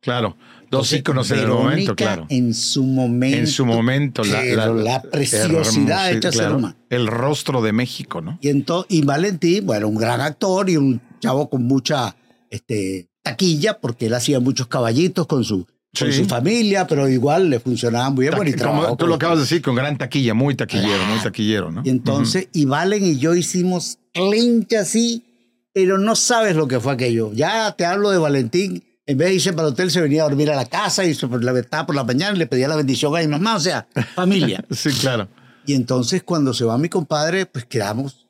claro, 0.00 0.36
dos 0.70 0.92
íconos 0.92 1.30
en 1.30 1.40
el 1.40 1.48
momento, 1.48 1.94
claro. 1.94 2.26
En 2.30 2.54
su 2.54 2.82
momento. 2.82 3.38
En 3.38 3.46
su 3.46 3.66
momento, 3.66 4.22
la, 4.24 5.02
preciosidad 5.02 6.10
hecha 6.10 6.32
ser 6.32 6.52
humano. 6.52 6.76
El 6.88 7.06
rostro 7.06 7.60
de 7.60 7.72
México, 7.72 8.22
¿no? 8.22 8.38
Y, 8.40 8.64
y 8.88 9.02
Valentín, 9.02 9.66
bueno, 9.66 9.88
un 9.88 9.96
gran 9.96 10.20
actor 10.20 10.70
y 10.70 10.76
un 10.76 11.00
chavo 11.20 11.50
con 11.50 11.64
mucha 11.64 12.16
este, 12.48 13.10
taquilla, 13.22 13.78
porque 13.78 14.06
él 14.06 14.14
hacía 14.14 14.40
muchos 14.40 14.66
caballitos 14.66 15.26
con 15.26 15.44
su 15.44 15.66
con 15.98 16.12
su 16.12 16.24
familia, 16.26 16.86
pero 16.86 17.08
igual 17.08 17.50
le 17.50 17.58
funcionaba 17.58 18.10
muy 18.10 18.28
bien. 18.28 18.58
como 18.58 18.96
tú 18.96 19.06
lo 19.06 19.16
acabas 19.16 19.38
de 19.38 19.42
decir, 19.42 19.60
con 19.60 19.74
gran 19.74 19.98
taquilla, 19.98 20.34
muy 20.34 20.54
taquillero, 20.54 21.04
muy 21.06 21.18
taquillero, 21.20 21.72
¿no? 21.72 21.82
Y 21.84 21.90
entonces, 21.90 22.48
y 22.52 22.64
Valen 22.64 23.04
y 23.04 23.18
yo 23.18 23.34
hicimos 23.34 23.98
clinch 24.12 24.74
así, 24.74 25.24
pero 25.72 25.98
no 25.98 26.16
sabes 26.16 26.56
lo 26.56 26.68
que 26.68 26.80
fue 26.80 26.92
aquello. 26.92 27.32
Ya 27.32 27.72
te 27.72 27.84
hablo 27.84 28.10
de 28.10 28.18
Valentín, 28.18 28.84
en 29.06 29.18
vez 29.18 29.28
de 29.28 29.34
irse 29.34 29.52
para 29.52 29.68
el 29.68 29.74
hotel, 29.74 29.90
se 29.90 30.00
venía 30.00 30.22
a 30.22 30.28
dormir 30.28 30.50
a 30.50 30.56
la 30.56 30.66
casa 30.66 31.04
y 31.04 31.14
se 31.14 31.26
estaba 31.58 31.86
por 31.86 31.94
la 31.94 32.04
mañana 32.04 32.36
y 32.36 32.38
le 32.38 32.46
pedía 32.46 32.68
la 32.68 32.76
bendición 32.76 33.16
a 33.16 33.20
mi 33.20 33.28
mamá, 33.28 33.56
o 33.56 33.60
sea, 33.60 33.88
familia. 34.14 34.64
sí, 34.70 34.90
claro. 34.90 35.28
Y 35.66 35.74
entonces, 35.74 36.22
cuando 36.22 36.54
se 36.54 36.64
va 36.64 36.78
mi 36.78 36.88
compadre, 36.88 37.46
pues 37.46 37.64
quedamos 37.64 38.28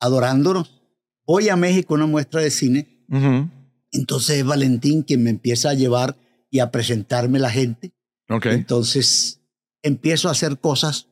adorándonos. 0.00 0.80
Voy 1.26 1.48
a 1.48 1.56
México 1.56 1.94
una 1.94 2.06
muestra 2.06 2.40
de 2.40 2.50
cine. 2.50 3.04
Entonces 3.92 4.38
es 4.38 4.44
Valentín 4.44 5.02
quien 5.02 5.22
me 5.22 5.30
empieza 5.30 5.70
a 5.70 5.74
llevar 5.74 6.16
y 6.50 6.58
a 6.58 6.70
presentarme 6.70 7.38
la 7.38 7.50
gente. 7.50 7.92
Okay. 8.28 8.54
Entonces 8.54 9.40
empiezo 9.82 10.28
a 10.28 10.32
hacer 10.32 10.58
cosas 10.58 11.08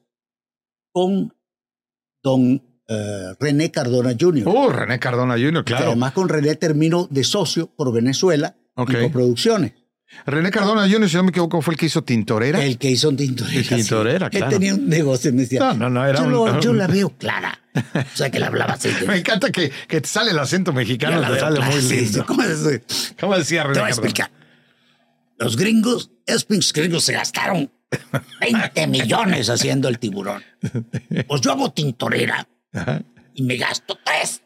con 0.93 1.35
don 2.23 2.63
eh, 2.89 3.35
René 3.41 3.71
Cardona 3.71 4.15
Jr. 4.19 4.45
Oh, 4.47 4.71
René 4.71 4.99
Cardona 4.99 5.35
Jr., 5.35 5.65
claro. 5.65 5.87
además 5.87 6.13
con 6.13 6.29
René 6.29 6.55
termino 6.57 7.09
de 7.11 7.25
socio 7.25 7.67
por 7.75 7.93
Venezuela 7.93 8.57
okay. 8.75 9.09
producciones. 9.09 9.73
René 10.27 10.51
Cardona 10.51 10.89
Jr., 10.89 11.09
si 11.09 11.17
no 11.17 11.25
me 11.25 11.31
equivoco, 11.31 11.61
fue 11.61 11.75
el 11.75 11.79
que 11.79 11.87
hizo 11.87 12.05
Tintorera. 12.05 12.63
El 12.63 12.79
que 12.79 12.91
hizo 12.91 13.15
Tintorera. 13.15 13.77
Tintorera, 13.77 14.31
claro. 14.31 14.47
Él 14.47 14.53
tenía 14.53 14.75
un 14.75 14.89
negocio, 14.89 15.33
me 15.33 15.43
decía. 15.43 15.61
No, 15.61 15.75
no, 15.75 15.91
no, 15.91 16.07
era 16.07 16.21
yo, 16.21 16.43
un, 16.43 16.61
yo 16.61 16.73
la 16.73 16.87
veo 16.87 17.11
clara. 17.11 17.61
O 17.95 18.17
sea, 18.17 18.31
que 18.31 18.39
la 18.39 18.47
hablaba 18.47 18.75
así. 18.75 18.89
me 19.07 19.17
encanta 19.17 19.51
que, 19.51 19.73
que 19.89 20.01
te 20.01 20.07
sale 20.07 20.31
el 20.31 20.39
acento 20.39 20.73
mexicano, 20.73 21.21
te 21.33 21.41
sale 21.41 21.61
muy 21.61 21.83
lindo. 21.83 22.25
¿Cómo, 22.25 22.43
¿Cómo 23.19 23.37
decía 23.37 23.65
René 23.65 23.81
Cardona? 23.81 24.31
Los 25.39 25.57
gringos, 25.57 26.13
esos 26.27 26.73
gringos 26.73 27.03
se 27.03 27.15
gastaron 27.15 27.71
20 28.41 28.87
millones 28.87 29.51
haciendo 29.51 29.89
el 29.89 29.99
tiburón. 29.99 30.43
Pues 31.27 31.41
yo 31.41 31.53
hago 31.53 31.73
tintorera 31.73 32.47
y 33.35 33.43
me 33.43 33.57
gasto 33.57 33.99
3. 34.05 34.41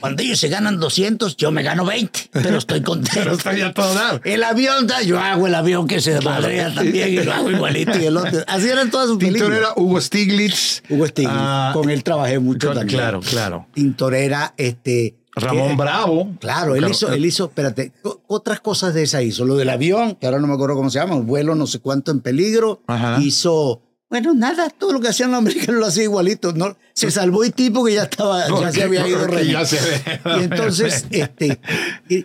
Cuando 0.00 0.22
ellos 0.22 0.38
se 0.38 0.48
ganan 0.48 0.78
200, 0.78 1.36
yo 1.36 1.50
me 1.50 1.62
gano 1.62 1.84
20, 1.84 2.30
pero 2.32 2.58
estoy 2.58 2.80
contento. 2.82 3.12
pero 3.14 3.32
estoy 3.32 3.60
a 3.60 3.72
todo 3.72 3.92
dar. 3.92 4.20
El 4.24 4.42
avión, 4.44 4.88
yo 5.04 5.18
hago 5.18 5.46
el 5.46 5.54
avión 5.54 5.86
que 5.86 6.00
se 6.00 6.20
madrea 6.20 6.72
también 6.74 7.12
y 7.12 7.22
lo 7.22 7.32
hago 7.32 7.50
igualito 7.50 7.98
y 7.98 8.06
el 8.06 8.16
otro. 8.16 8.40
Así 8.46 8.68
eran 8.68 8.90
todas 8.90 9.08
sus 9.08 9.18
Tintorera, 9.18 9.70
Hugo 9.76 10.00
Stiglitz. 10.00 10.82
Hugo 10.88 11.06
Stiglitz. 11.06 11.34
Ah, 11.36 11.70
con 11.74 11.90
él 11.90 12.02
trabajé 12.02 12.38
mucho 12.38 12.72
también. 12.72 12.98
Claro, 12.98 13.20
claro. 13.20 13.66
Tintorera, 13.74 14.54
este, 14.56 15.16
Ramón 15.34 15.76
Bravo. 15.76 16.36
Claro, 16.40 16.76
él 16.76 16.88
hizo, 16.88 17.12
él 17.12 17.26
hizo, 17.26 17.46
espérate, 17.46 17.92
otras 18.28 18.60
cosas 18.60 18.94
de 18.94 19.02
esa 19.02 19.22
hizo. 19.22 19.44
Lo 19.44 19.56
del 19.56 19.70
avión, 19.70 20.14
que 20.14 20.26
ahora 20.26 20.38
no 20.38 20.46
me 20.46 20.54
acuerdo 20.54 20.76
cómo 20.76 20.90
se 20.90 20.98
llama, 21.00 21.16
un 21.16 21.26
vuelo 21.26 21.54
no 21.54 21.66
sé 21.66 21.80
cuánto 21.80 22.12
en 22.12 22.20
peligro. 22.20 22.82
Hizo, 23.20 23.82
bueno, 24.14 24.32
nada, 24.32 24.70
todo 24.70 24.92
lo 24.92 25.00
que 25.00 25.08
hacían 25.08 25.32
los 25.32 25.38
americanos 25.38 25.80
lo 25.80 25.86
hacía 25.86 26.04
igualito. 26.04 26.52
¿no? 26.52 26.76
Se 26.92 27.10
salvó 27.10 27.42
el 27.42 27.52
tipo 27.52 27.84
que 27.84 27.94
ya 27.94 28.04
estaba, 28.04 28.46
ya 28.60 28.70
se 28.70 28.84
había 28.84 29.08
ido 29.08 29.26
René. 29.26 29.50
y 29.50 30.44
entonces, 30.44 31.04
este, 31.10 31.60
eh, 32.08 32.24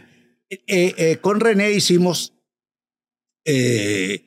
eh, 0.67 1.17
con 1.19 1.39
René 1.39 1.71
hicimos 1.71 2.31
eh, 3.43 4.23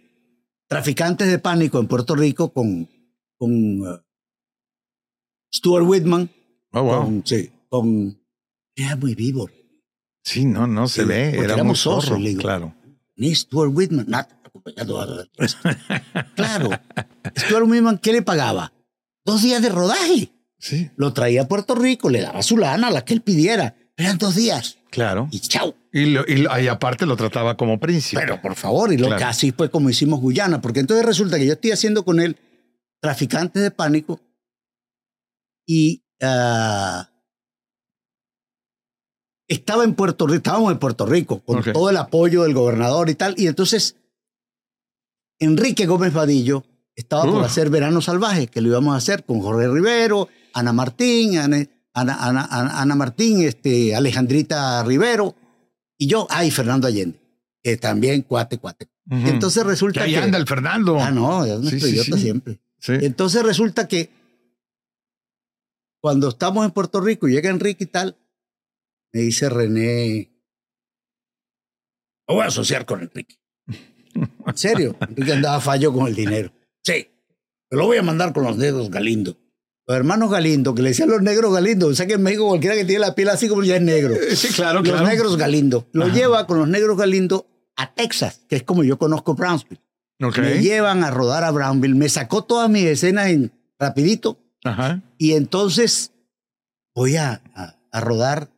Traficantes 0.66 1.28
de 1.28 1.38
Pánico 1.38 1.78
en 1.78 1.86
Puerto 1.86 2.16
Rico 2.16 2.52
con, 2.52 2.88
con 3.38 3.80
uh, 3.80 4.00
Stuart 5.54 5.86
Whitman. 5.86 6.28
Oh, 6.72 6.82
wow. 6.82 7.22
sí, 7.24 7.48
con 7.68 8.20
era 8.74 8.96
muy 8.96 9.14
vivo. 9.14 9.48
Sí, 10.24 10.46
no, 10.46 10.66
no 10.66 10.88
se 10.88 11.04
ve. 11.04 11.38
Era 11.38 11.62
muy 11.62 11.76
zorro, 11.76 12.18
claro. 12.38 12.74
Ni 13.14 13.32
Stuart 13.32 13.70
Whitman, 13.72 14.06
claro. 16.34 16.70
Stuart 17.36 18.00
¿qué 18.00 18.12
le 18.12 18.22
pagaba? 18.22 18.72
Dos 19.24 19.42
días 19.42 19.62
de 19.62 19.68
rodaje. 19.68 20.32
Sí. 20.58 20.90
Lo 20.96 21.12
traía 21.12 21.42
a 21.42 21.48
Puerto 21.48 21.74
Rico, 21.74 22.08
le 22.08 22.20
daba 22.20 22.42
su 22.42 22.56
lana, 22.56 22.90
la 22.90 23.04
que 23.04 23.14
él 23.14 23.22
pidiera. 23.22 23.76
Eran 23.96 24.18
dos 24.18 24.36
días. 24.36 24.78
Claro. 24.90 25.28
Y 25.30 25.40
chao. 25.40 25.74
Y, 25.92 26.16
y, 26.16 26.68
aparte 26.68 27.06
lo 27.06 27.16
trataba 27.16 27.56
como 27.56 27.78
príncipe. 27.78 28.20
Pero 28.20 28.40
por 28.40 28.54
favor, 28.54 28.92
y 28.92 28.96
lo 28.96 29.14
que 29.16 29.24
así 29.24 29.52
fue 29.52 29.70
como 29.70 29.90
hicimos 29.90 30.20
Guyana, 30.20 30.60
porque 30.60 30.80
entonces 30.80 31.04
resulta 31.04 31.38
que 31.38 31.46
yo 31.46 31.52
estoy 31.54 31.72
haciendo 31.72 32.04
con 32.04 32.20
él 32.20 32.36
traficantes 33.00 33.62
de 33.62 33.70
pánico 33.70 34.20
y 35.66 36.04
uh, 36.22 37.02
estaba 39.48 39.84
en 39.84 39.94
Puerto 39.94 40.26
Rico, 40.26 40.36
estábamos 40.36 40.72
en 40.72 40.78
Puerto 40.78 41.06
Rico, 41.06 41.40
con 41.40 41.62
todo 41.62 41.90
el 41.90 41.96
apoyo 41.96 42.44
del 42.44 42.54
gobernador 42.54 43.10
y 43.10 43.14
tal. 43.14 43.34
Y 43.36 43.46
entonces, 43.46 43.96
Enrique 45.42 45.86
Gómez 45.86 46.12
Vadillo 46.12 46.64
estaba 46.94 47.24
por 47.24 47.42
hacer 47.42 47.68
Verano 47.68 48.00
Salvaje, 48.00 48.46
que 48.46 48.60
lo 48.60 48.68
íbamos 48.68 48.94
a 48.94 48.98
hacer 48.98 49.24
con 49.24 49.40
Jorge 49.40 49.66
Rivero, 49.68 50.28
Ana 50.54 50.72
Martín, 50.72 51.36
Ana, 51.38 51.66
Ana, 51.92 52.94
Martín, 52.94 53.42
este, 53.42 53.96
Alejandrita 53.96 54.84
Rivero 54.84 55.34
y 55.98 56.06
yo, 56.06 56.28
ay, 56.30 56.52
Fernando 56.52 56.86
Allende, 56.86 57.20
que 57.60 57.76
también 57.76 58.22
cuate, 58.22 58.58
cuate. 58.58 58.88
Entonces 59.10 59.64
resulta 59.66 60.04
que. 60.04 60.06
Ahí 60.06 60.14
anda 60.14 60.38
el 60.38 60.46
Fernando. 60.46 61.00
Ah, 61.00 61.10
no, 61.10 61.44
es 61.44 61.58
un 61.58 61.66
idiota 61.66 62.16
siempre. 62.16 62.60
Entonces 62.86 63.42
resulta 63.42 63.88
que 63.88 64.10
cuando 66.00 66.28
estamos 66.28 66.64
en 66.64 66.70
Puerto 66.70 67.00
Rico 67.00 67.26
y 67.26 67.32
llega 67.32 67.50
Enrique 67.50 67.84
y 67.84 67.88
tal, 67.88 68.16
me 69.12 69.22
dice 69.22 69.48
René, 69.48 70.30
me 72.28 72.34
voy 72.34 72.44
a 72.44 72.46
asociar 72.46 72.86
con 72.86 73.00
Enrique. 73.00 73.41
¿En 74.14 74.56
serio? 74.56 74.96
Enrique 75.00 75.32
andaba 75.32 75.60
fallo 75.60 75.92
con 75.92 76.06
el 76.06 76.14
dinero. 76.14 76.52
Sí, 76.82 77.08
te 77.68 77.76
lo 77.76 77.86
voy 77.86 77.98
a 77.98 78.02
mandar 78.02 78.32
con 78.32 78.44
los 78.44 78.58
dedos 78.58 78.90
Galindo. 78.90 79.36
Los 79.86 79.96
hermanos 79.96 80.30
Galindo, 80.30 80.74
que 80.74 80.82
le 80.82 80.90
decían 80.90 81.08
los 81.10 81.22
negros 81.22 81.52
Galindo. 81.52 81.88
O 81.88 81.94
sea 81.94 82.06
que 82.06 82.14
en 82.14 82.22
México 82.22 82.46
cualquiera 82.46 82.76
que 82.76 82.84
tiene 82.84 83.00
la 83.00 83.14
piel 83.14 83.28
así 83.30 83.48
como 83.48 83.64
ya 83.64 83.76
es 83.76 83.82
negro. 83.82 84.14
Sí, 84.34 84.48
claro, 84.48 84.82
Los 84.82 85.02
negros 85.02 85.36
Galindo. 85.36 85.86
Lo 85.92 86.08
lleva 86.08 86.46
con 86.46 86.58
los 86.58 86.68
negros 86.68 86.96
Galindo 86.96 87.46
a 87.76 87.92
Texas, 87.94 88.42
que 88.48 88.56
es 88.56 88.62
como 88.62 88.84
yo 88.84 88.98
conozco 88.98 89.34
Brownsville. 89.34 89.80
Me 90.18 90.62
llevan 90.62 91.02
a 91.02 91.10
rodar 91.10 91.42
a 91.42 91.50
Brownville. 91.50 91.96
Me 91.96 92.08
sacó 92.08 92.44
todas 92.44 92.70
mis 92.70 92.84
escenas 92.84 93.28
en 93.28 93.52
rapidito. 93.78 94.38
Ajá. 94.64 95.02
Y 95.18 95.32
entonces 95.32 96.12
voy 96.94 97.16
a, 97.16 97.42
a 97.90 98.00
rodar 98.00 98.50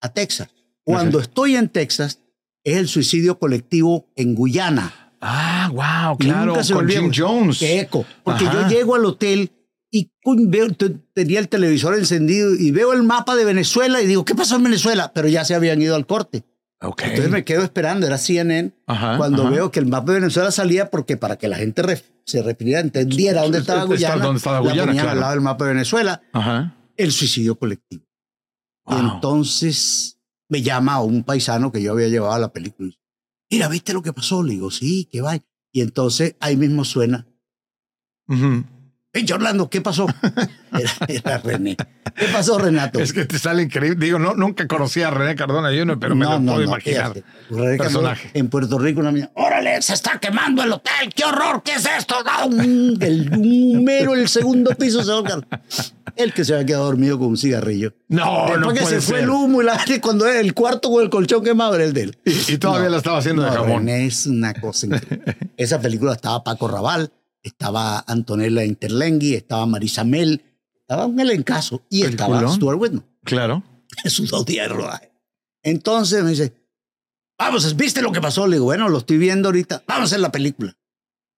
a 0.00 0.12
Texas. 0.12 0.48
Cuando 0.84 1.20
estoy 1.20 1.54
en 1.54 1.68
Texas, 1.68 2.18
es 2.64 2.76
el 2.76 2.88
suicidio 2.88 3.38
colectivo 3.38 4.08
en 4.16 4.34
Guyana. 4.34 5.01
Ah, 5.24 5.70
wow, 5.72 6.18
claro, 6.18 6.54
con 6.72 6.88
Jim 6.88 7.12
Jones. 7.14 7.60
Qué 7.60 7.80
eco. 7.80 8.04
Porque 8.24 8.44
yo 8.44 8.66
llego 8.68 8.96
al 8.96 9.04
hotel 9.04 9.52
y 9.88 10.10
veo, 10.24 10.66
tenía 11.14 11.38
el 11.38 11.48
televisor 11.48 11.94
encendido 11.96 12.54
y 12.54 12.72
veo 12.72 12.92
el 12.92 13.04
mapa 13.04 13.36
de 13.36 13.44
Venezuela 13.44 14.02
y 14.02 14.06
digo, 14.06 14.24
¿qué 14.24 14.34
pasó 14.34 14.56
en 14.56 14.64
Venezuela? 14.64 15.12
Pero 15.14 15.28
ya 15.28 15.44
se 15.44 15.54
habían 15.54 15.80
ido 15.80 15.94
al 15.94 16.06
corte. 16.06 16.44
Okay. 16.80 17.10
Entonces 17.10 17.30
me 17.30 17.44
quedo 17.44 17.62
esperando, 17.62 18.04
era 18.04 18.18
CNN, 18.18 18.72
cuando 19.16 19.48
veo 19.48 19.70
que 19.70 19.78
el 19.78 19.86
mapa 19.86 20.12
de 20.12 20.18
Venezuela 20.18 20.50
salía 20.50 20.90
porque 20.90 21.16
para 21.16 21.36
que 21.36 21.46
la 21.46 21.56
gente 21.56 22.02
se 22.26 22.42
refiriera, 22.42 22.80
entendiera 22.80 23.42
dónde 23.42 23.58
estaba 23.58 23.84
Guyana, 23.84 24.24
dónde 24.24 24.38
estaba 24.38 24.58
Guyana 24.58 24.92
la 24.92 25.12
al 25.12 25.20
lado 25.20 25.32
del 25.32 25.42
mapa 25.42 25.66
de 25.66 25.74
Venezuela, 25.74 26.20
Ajá. 26.32 26.74
el 26.96 27.12
suicidio 27.12 27.56
colectivo. 27.56 28.04
Y 28.88 28.94
entonces 28.98 30.18
me 30.48 30.62
llama 30.62 31.00
un 31.00 31.22
paisano 31.22 31.70
que 31.70 31.80
yo 31.80 31.92
había 31.92 32.08
llevado 32.08 32.32
a 32.32 32.38
la 32.40 32.52
película. 32.52 32.90
Mira, 33.52 33.68
¿viste 33.68 33.92
lo 33.92 34.00
que 34.00 34.14
pasó? 34.14 34.42
Le 34.42 34.54
digo, 34.54 34.70
sí, 34.70 35.04
que 35.12 35.20
va. 35.20 35.36
Y 35.72 35.82
entonces 35.82 36.36
ahí 36.40 36.56
mismo 36.56 36.86
suena. 36.86 37.28
Orlando, 39.34 39.68
¿qué 39.68 39.80
pasó? 39.80 40.06
Era, 41.08 41.38
René. 41.38 41.76
¿Qué 42.16 42.26
pasó, 42.32 42.58
Renato? 42.58 42.98
Es 42.98 43.12
que 43.12 43.26
te 43.26 43.38
sale 43.38 43.62
increíble. 43.62 44.04
Digo, 44.04 44.18
no, 44.18 44.34
nunca 44.34 44.66
conocí 44.66 45.02
a 45.02 45.10
René 45.10 45.36
Cardona 45.36 45.68
Jr., 45.68 45.98
pero 45.98 46.14
me 46.14 46.24
lo 46.24 46.40
puedo 46.40 46.62
imaginar. 46.62 47.12
René 47.50 47.76
personaje. 47.76 48.30
en 48.32 48.48
Puerto 48.48 48.78
Rico, 48.78 49.00
una 49.00 49.12
niña, 49.12 49.30
¡órale! 49.34 49.82
¡Se 49.82 49.92
está 49.92 50.18
quemando 50.18 50.62
el 50.62 50.72
hotel! 50.72 51.12
¡Qué 51.14 51.24
horror! 51.24 51.62
¿Qué 51.62 51.74
es 51.74 51.86
esto? 51.86 52.14
el 53.00 53.30
número, 53.30 54.14
el 54.14 54.28
segundo 54.28 54.70
piso 54.74 55.02
se 55.02 55.12
va 55.12 55.46
El 56.16 56.32
que 56.32 56.44
se 56.44 56.54
había 56.54 56.66
quedado 56.66 56.84
dormido 56.86 57.18
con 57.18 57.28
un 57.28 57.36
cigarrillo. 57.36 57.94
No, 58.08 58.46
Después 58.46 58.60
no 58.60 58.72
que 58.72 58.80
puede 58.80 59.00
se 59.00 59.06
fue 59.06 59.20
el 59.20 59.30
humo 59.30 59.62
y 59.62 59.64
la 59.66 59.78
cuando 60.00 60.26
era 60.26 60.40
el 60.40 60.54
cuarto 60.54 60.90
con 60.90 61.02
el 61.02 61.10
colchón 61.10 61.44
quemado 61.44 61.74
era 61.74 61.84
el 61.84 61.92
de 61.92 62.02
él. 62.02 62.18
Y, 62.24 62.54
y 62.54 62.58
todavía 62.58 62.88
la 62.88 62.98
estaba 62.98 63.18
haciendo 63.18 63.42
de 63.42 63.50
jamón. 63.50 63.86
René 63.86 64.06
es 64.06 64.26
una 64.26 64.54
cosa 64.54 64.86
increíble. 64.86 65.36
Esa 65.56 65.80
película 65.80 66.12
estaba 66.12 66.42
Paco 66.42 66.68
Raval, 66.68 67.12
estaba 67.42 68.04
Antonella 68.06 68.64
Interlenghi, 68.64 69.34
estaba 69.34 69.66
Marisa 69.66 70.04
Mel, 70.04 70.42
estaba 70.80 71.06
un 71.06 71.18
elencazo 71.20 71.82
y 71.90 72.02
estaba 72.02 72.30
Peliculón. 72.36 72.56
Stuart 72.56 72.80
Whitman 72.80 73.06
Claro. 73.24 73.62
en 74.04 74.10
sus 74.10 74.30
dos 74.30 74.44
días 74.46 74.68
de 74.68 74.74
rodaje. 74.74 75.12
Entonces 75.62 76.22
me 76.24 76.30
dice, 76.30 76.52
vamos, 77.38 77.76
¿viste 77.76 78.02
lo 78.02 78.12
que 78.12 78.20
pasó? 78.20 78.46
Le 78.46 78.56
digo, 78.56 78.64
bueno, 78.66 78.88
lo 78.88 78.98
estoy 78.98 79.18
viendo 79.18 79.48
ahorita, 79.48 79.84
vamos 79.86 80.02
a 80.02 80.04
hacer 80.06 80.20
la 80.20 80.32
película. 80.32 80.76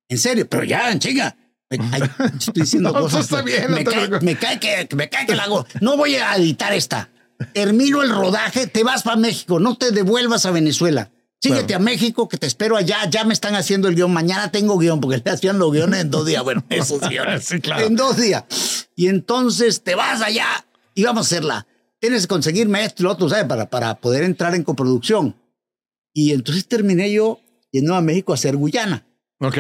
En 0.09 0.19
serio, 0.19 0.49
pero 0.49 0.65
ya, 0.65 0.91
en 0.91 0.99
chinga. 0.99 1.37
Me- 1.71 1.79
ay, 1.93 2.03
estoy 2.39 2.63
diciendo 2.63 2.93
No, 2.93 3.01
cosas. 3.01 3.23
está 3.25 3.43
bien, 3.43 3.65
no 3.71 3.77
me, 3.77 3.85
te 3.85 3.91
cae, 3.91 4.21
me 4.21 4.37
cae 4.37 4.61
que, 4.61 4.89
me 4.97 5.09
cae 5.09 5.27
que 5.27 5.35
la 5.35 5.45
hago. 5.45 5.67
No 5.81 5.97
voy 5.97 6.15
a 6.17 6.37
editar 6.37 6.73
esta. 6.73 7.11
Termino 7.53 8.03
el 8.03 8.11
rodaje, 8.11 8.67
te 8.67 8.85
vas 8.85 9.03
para 9.03 9.17
México, 9.17 9.59
no 9.59 9.77
te 9.77 9.91
devuelvas 9.91 10.47
a 10.47 10.51
Venezuela. 10.53 11.11
Síguete 11.45 11.67
Claro. 11.67 11.83
a 11.83 11.85
México, 11.85 12.29
que 12.29 12.37
te 12.39 12.47
espero 12.47 12.77
allá. 12.77 13.09
Ya 13.11 13.25
me 13.25 13.35
están 13.35 13.55
haciendo 13.55 13.89
el 13.89 13.95
guion. 13.95 14.13
Mañana 14.13 14.51
tengo 14.51 14.79
guion, 14.79 15.01
porque 15.01 15.21
le 15.25 15.31
hacían 15.31 15.59
los 15.59 15.71
guiones 15.73 16.01
en 16.01 16.11
dos 16.11 16.25
días. 16.27 16.43
Bueno, 16.43 16.65
esos 16.71 17.01
guiones. 17.01 17.45
Sí, 17.45 17.61
claro. 17.61 17.87
En 17.87 17.97
dos 17.97 18.17
días. 18.17 18.45
Y 18.97 19.09
entonces 19.09 19.83
te 19.83 19.95
vas 19.95 20.23
allá 20.23 20.47
y 20.95 21.05
vamos 21.05 21.27
a 21.27 21.29
hacerla. 21.29 21.67
Tienes 22.01 22.23
que 22.23 22.29
conseguirme 22.29 22.85
esto 22.85 23.03
y 23.03 23.05
lo 23.05 23.13
otro, 23.13 23.29
¿sabes? 23.29 23.45
Para, 23.45 23.69
para 23.69 23.95
poder 23.97 24.25
entrar 24.25 24.55
en 24.55 24.63
coproducción. 24.63 25.37
Y 26.13 26.33
entonces 26.33 26.67
terminé 26.67 27.13
yo 27.13 27.41
yendo 27.73 27.95
a 27.95 28.01
México 28.01 28.33
a 28.33 28.37
hacer 28.37 28.57
Guyana. 28.57 29.07
Ok. 29.41 29.59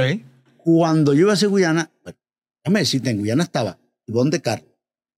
Cuando 0.57 1.13
yo 1.15 1.21
iba 1.21 1.31
a 1.33 1.35
hacer 1.35 1.49
Guyana, 1.49 1.91
bueno, 2.03 2.19
déjame 2.65 2.81
decirte, 2.81 3.11
en 3.11 3.19
Guyana 3.19 3.43
estaba 3.45 3.79
Ivonne 4.07 4.31
de 4.31 4.41
Carlo, 4.41 4.74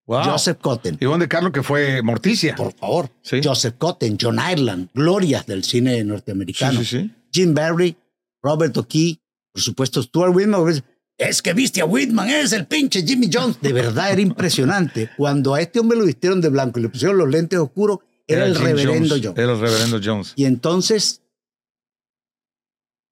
Wow. 0.06 0.22
Joseph 0.24 0.58
Cotten, 0.60 0.96
Ivonne 1.00 1.24
de 1.24 1.28
Carlo, 1.28 1.50
que 1.50 1.62
fue 1.64 2.00
Morticia. 2.02 2.54
por 2.54 2.72
favor, 2.74 3.10
Sí. 3.22 3.40
Joseph 3.42 3.74
Cotten, 3.76 4.16
John 4.20 4.38
Ireland, 4.38 4.90
glorias 4.94 5.46
del 5.46 5.64
cine 5.64 6.02
norteamericano, 6.04 6.78
sí, 6.80 6.84
sí. 6.84 7.10
Jim 7.32 7.54
Barry, 7.54 7.96
Robert 8.40 8.76
O'Kee, 8.76 9.20
por 9.52 9.60
supuesto 9.62 10.00
Stuart 10.02 10.34
Whitman. 10.34 10.84
Es 11.18 11.42
que 11.42 11.54
viste 11.54 11.80
a 11.80 11.86
Whitman, 11.86 12.28
es 12.28 12.52
el 12.52 12.66
pinche 12.66 13.02
Jimmy 13.02 13.28
Jones. 13.32 13.60
De 13.60 13.72
verdad 13.72 14.12
era 14.12 14.20
impresionante. 14.20 15.10
Cuando 15.16 15.54
a 15.54 15.60
este 15.60 15.80
hombre 15.80 15.98
lo 15.98 16.04
vistieron 16.04 16.40
de 16.40 16.50
blanco 16.50 16.78
y 16.78 16.82
le 16.82 16.88
pusieron 16.88 17.18
los 17.18 17.28
lentes 17.28 17.58
oscuros, 17.58 17.98
era, 18.28 18.46
el 18.46 18.54
Jim 18.54 18.64
reverendo 18.64 19.14
Jones. 19.16 19.24
Jones. 19.24 19.38
Era 19.38 19.52
el 19.54 19.58
reverendo 19.60 20.00
Jones. 20.04 20.32
Y 20.36 20.44
entonces, 20.44 21.22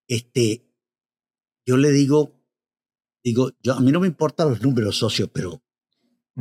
este, 0.09 0.65
yo 1.67 1.77
le 1.77 1.91
digo, 1.91 2.33
digo, 3.25 3.51
yo, 3.63 3.75
a 3.75 3.81
mí 3.81 3.91
no 3.91 4.01
me 4.01 4.07
importan 4.07 4.51
los 4.51 4.63
números 4.63 4.97
socios, 4.99 5.31
pero 5.33 5.63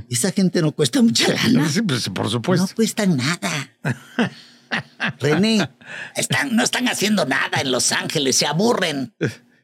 esa 0.09 0.31
gente 0.31 0.61
no 0.61 0.71
cuesta 0.71 1.01
mucha 1.01 1.27
lana. 1.33 1.69
Sí, 1.69 1.81
pues, 1.81 2.09
por 2.09 2.29
supuesto. 2.29 2.67
No 2.67 2.75
cuestan 2.75 3.17
nada. 3.17 3.69
René, 5.19 5.69
están, 6.15 6.55
no 6.55 6.63
están 6.63 6.87
haciendo 6.87 7.25
nada 7.25 7.61
en 7.61 7.71
Los 7.71 7.91
Ángeles, 7.91 8.35
se 8.35 8.47
aburren. 8.47 9.13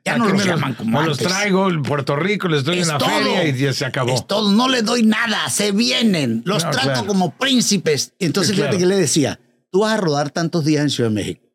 Ya 0.05 0.17
no 0.17 0.27
los 0.29 0.37
me 0.37 0.45
llaman 0.45 0.75
como 0.75 0.99
me 0.99 1.05
los 1.05 1.17
antes. 1.19 1.33
traigo 1.33 1.69
en 1.69 1.81
Puerto 1.81 2.15
Rico, 2.15 2.47
les 2.47 2.63
doy 2.63 2.79
Es 2.79 2.87
una 2.87 2.97
todo. 2.99 3.09
feria 3.09 3.45
y 3.47 3.57
ya 3.57 3.73
se 3.73 3.85
acabó. 3.85 4.13
Es 4.13 4.27
todo, 4.27 4.51
no 4.51 4.69
le 4.69 4.81
doy 4.81 5.03
nada, 5.03 5.49
se 5.49 5.71
vienen, 5.71 6.41
los 6.45 6.63
No, 6.63 6.71
trato 6.71 6.87
claro. 6.89 7.05
como 7.07 7.31
príncipes. 7.35 8.13
Entonces, 8.19 8.55
fíjate 8.55 8.77
claro. 8.77 8.87
que 8.89 8.95
le 8.95 8.95
decía, 9.01 9.39
tú 9.71 9.81
vas 9.81 9.93
a 9.93 9.97
rodar 9.97 10.29
tantos 10.29 10.63
días 10.63 10.83
en 10.83 10.89
Ciudad 10.89 11.09
de 11.09 11.15
México, 11.15 11.47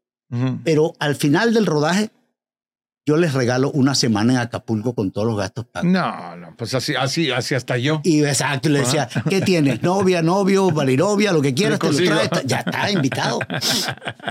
pero 0.65 0.95
al 0.99 1.15
final 1.15 1.55
del 1.55 1.65
rodaje, 1.67 2.11
yo 3.07 3.19
les 3.19 3.35
regalo 3.35 3.71
una 3.71 3.95
semana 3.95 4.33
en 4.33 4.39
Acapulco 4.39 4.95
con 4.95 5.11
todos 5.11 5.27
los 5.27 5.37
gastos 5.37 5.67
pagos. 5.67 5.91
No, 5.91 6.37
no, 6.37 6.55
pues 6.57 6.73
así, 6.73 6.95
así, 6.95 7.31
así 7.31 7.55
hasta 7.55 7.77
yo. 7.77 8.01
Y 8.03 8.25
exacto, 8.25 8.71
le 8.71 8.81
decía, 8.81 9.09
¿qué 9.29 9.43
tienes? 9.43 9.83
Novia, 9.83 10.23
novio, 10.23 10.71
valirovia, 10.73 11.31
lo 11.33 11.43
que 11.43 11.53
quieras, 11.53 11.79
te 11.79 11.93
lo 11.93 11.97
traes. 11.99 12.31
Ya 12.47 12.59
está 12.59 12.91
invitado. 12.91 13.41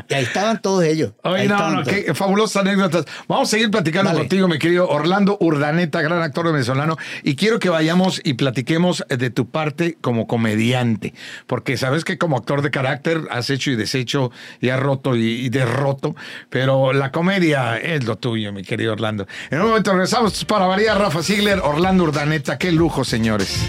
Y 0.09 0.13
ahí 0.15 0.23
estaban 0.23 0.61
todos 0.61 0.83
ellos. 0.83 1.13
Oye, 1.23 1.47
no, 1.47 1.71
no, 1.71 1.83
qué 1.83 2.13
fabulosas 2.13 2.63
anécdotas. 2.63 3.05
Vamos 3.27 3.47
a 3.47 3.51
seguir 3.51 3.71
platicando 3.71 4.11
contigo, 4.13 4.47
mi 4.47 4.59
querido 4.59 4.89
Orlando 4.89 5.37
Urdaneta, 5.39 6.01
gran 6.01 6.21
actor 6.21 6.51
venezolano. 6.51 6.97
Y 7.23 7.35
quiero 7.35 7.59
que 7.59 7.69
vayamos 7.69 8.19
y 8.23 8.33
platiquemos 8.33 9.05
de 9.07 9.29
tu 9.29 9.49
parte 9.49 9.97
como 10.01 10.27
comediante. 10.27 11.13
Porque 11.47 11.77
sabes 11.77 12.03
que 12.03 12.17
como 12.17 12.37
actor 12.37 12.61
de 12.61 12.71
carácter 12.71 13.21
has 13.31 13.49
hecho 13.49 13.71
y 13.71 13.75
deshecho 13.75 14.31
y 14.59 14.69
has 14.69 14.79
roto 14.79 15.15
y, 15.15 15.45
y 15.45 15.49
derroto. 15.49 16.15
Pero 16.49 16.91
la 16.91 17.11
comedia 17.11 17.77
es 17.77 18.03
lo 18.05 18.17
tuyo, 18.17 18.51
mi 18.51 18.62
querido 18.63 18.93
Orlando. 18.93 19.27
En 19.49 19.61
un 19.61 19.67
momento 19.67 19.91
regresamos 19.91 20.43
para 20.45 20.65
variar. 20.65 20.97
Rafa 20.97 21.21
Ziegler, 21.21 21.59
Orlando 21.59 22.05
Urdaneta. 22.05 22.57
Qué 22.57 22.71
lujo, 22.71 23.03
señores. 23.03 23.67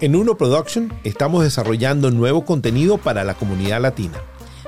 En 0.00 0.14
Uno 0.14 0.36
Production 0.36 0.92
estamos 1.02 1.42
desarrollando 1.42 2.10
nuevo 2.12 2.44
contenido 2.44 2.96
para 2.98 3.24
la 3.24 3.34
comunidad 3.34 3.80
latina. 3.80 4.20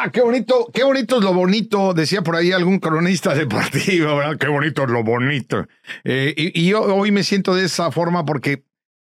Ah, 0.00 0.10
qué 0.12 0.20
bonito, 0.20 0.68
qué 0.72 0.84
bonito 0.84 1.18
es 1.18 1.24
lo 1.24 1.34
bonito, 1.34 1.92
decía 1.92 2.22
por 2.22 2.36
ahí 2.36 2.52
algún 2.52 2.78
cronista 2.78 3.34
deportivo, 3.34 4.16
¿verdad? 4.16 4.36
Qué 4.38 4.46
bonito 4.46 4.84
es 4.84 4.90
lo 4.90 5.02
bonito. 5.02 5.66
Eh, 6.04 6.32
y, 6.36 6.60
y 6.62 6.68
yo 6.68 6.82
hoy 6.82 7.10
me 7.10 7.24
siento 7.24 7.54
de 7.54 7.64
esa 7.64 7.90
forma 7.90 8.24
porque 8.24 8.62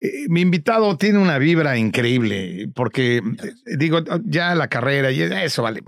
eh, 0.01 0.11
mi 0.29 0.41
invitado 0.41 0.97
tiene 0.97 1.19
una 1.19 1.37
vibra 1.37 1.77
increíble, 1.77 2.71
porque 2.75 3.19
eh, 3.19 3.23
digo, 3.77 3.99
ya 4.25 4.55
la 4.55 4.69
carrera 4.69 5.11
y 5.11 5.21
eso 5.21 5.63
vale, 5.63 5.83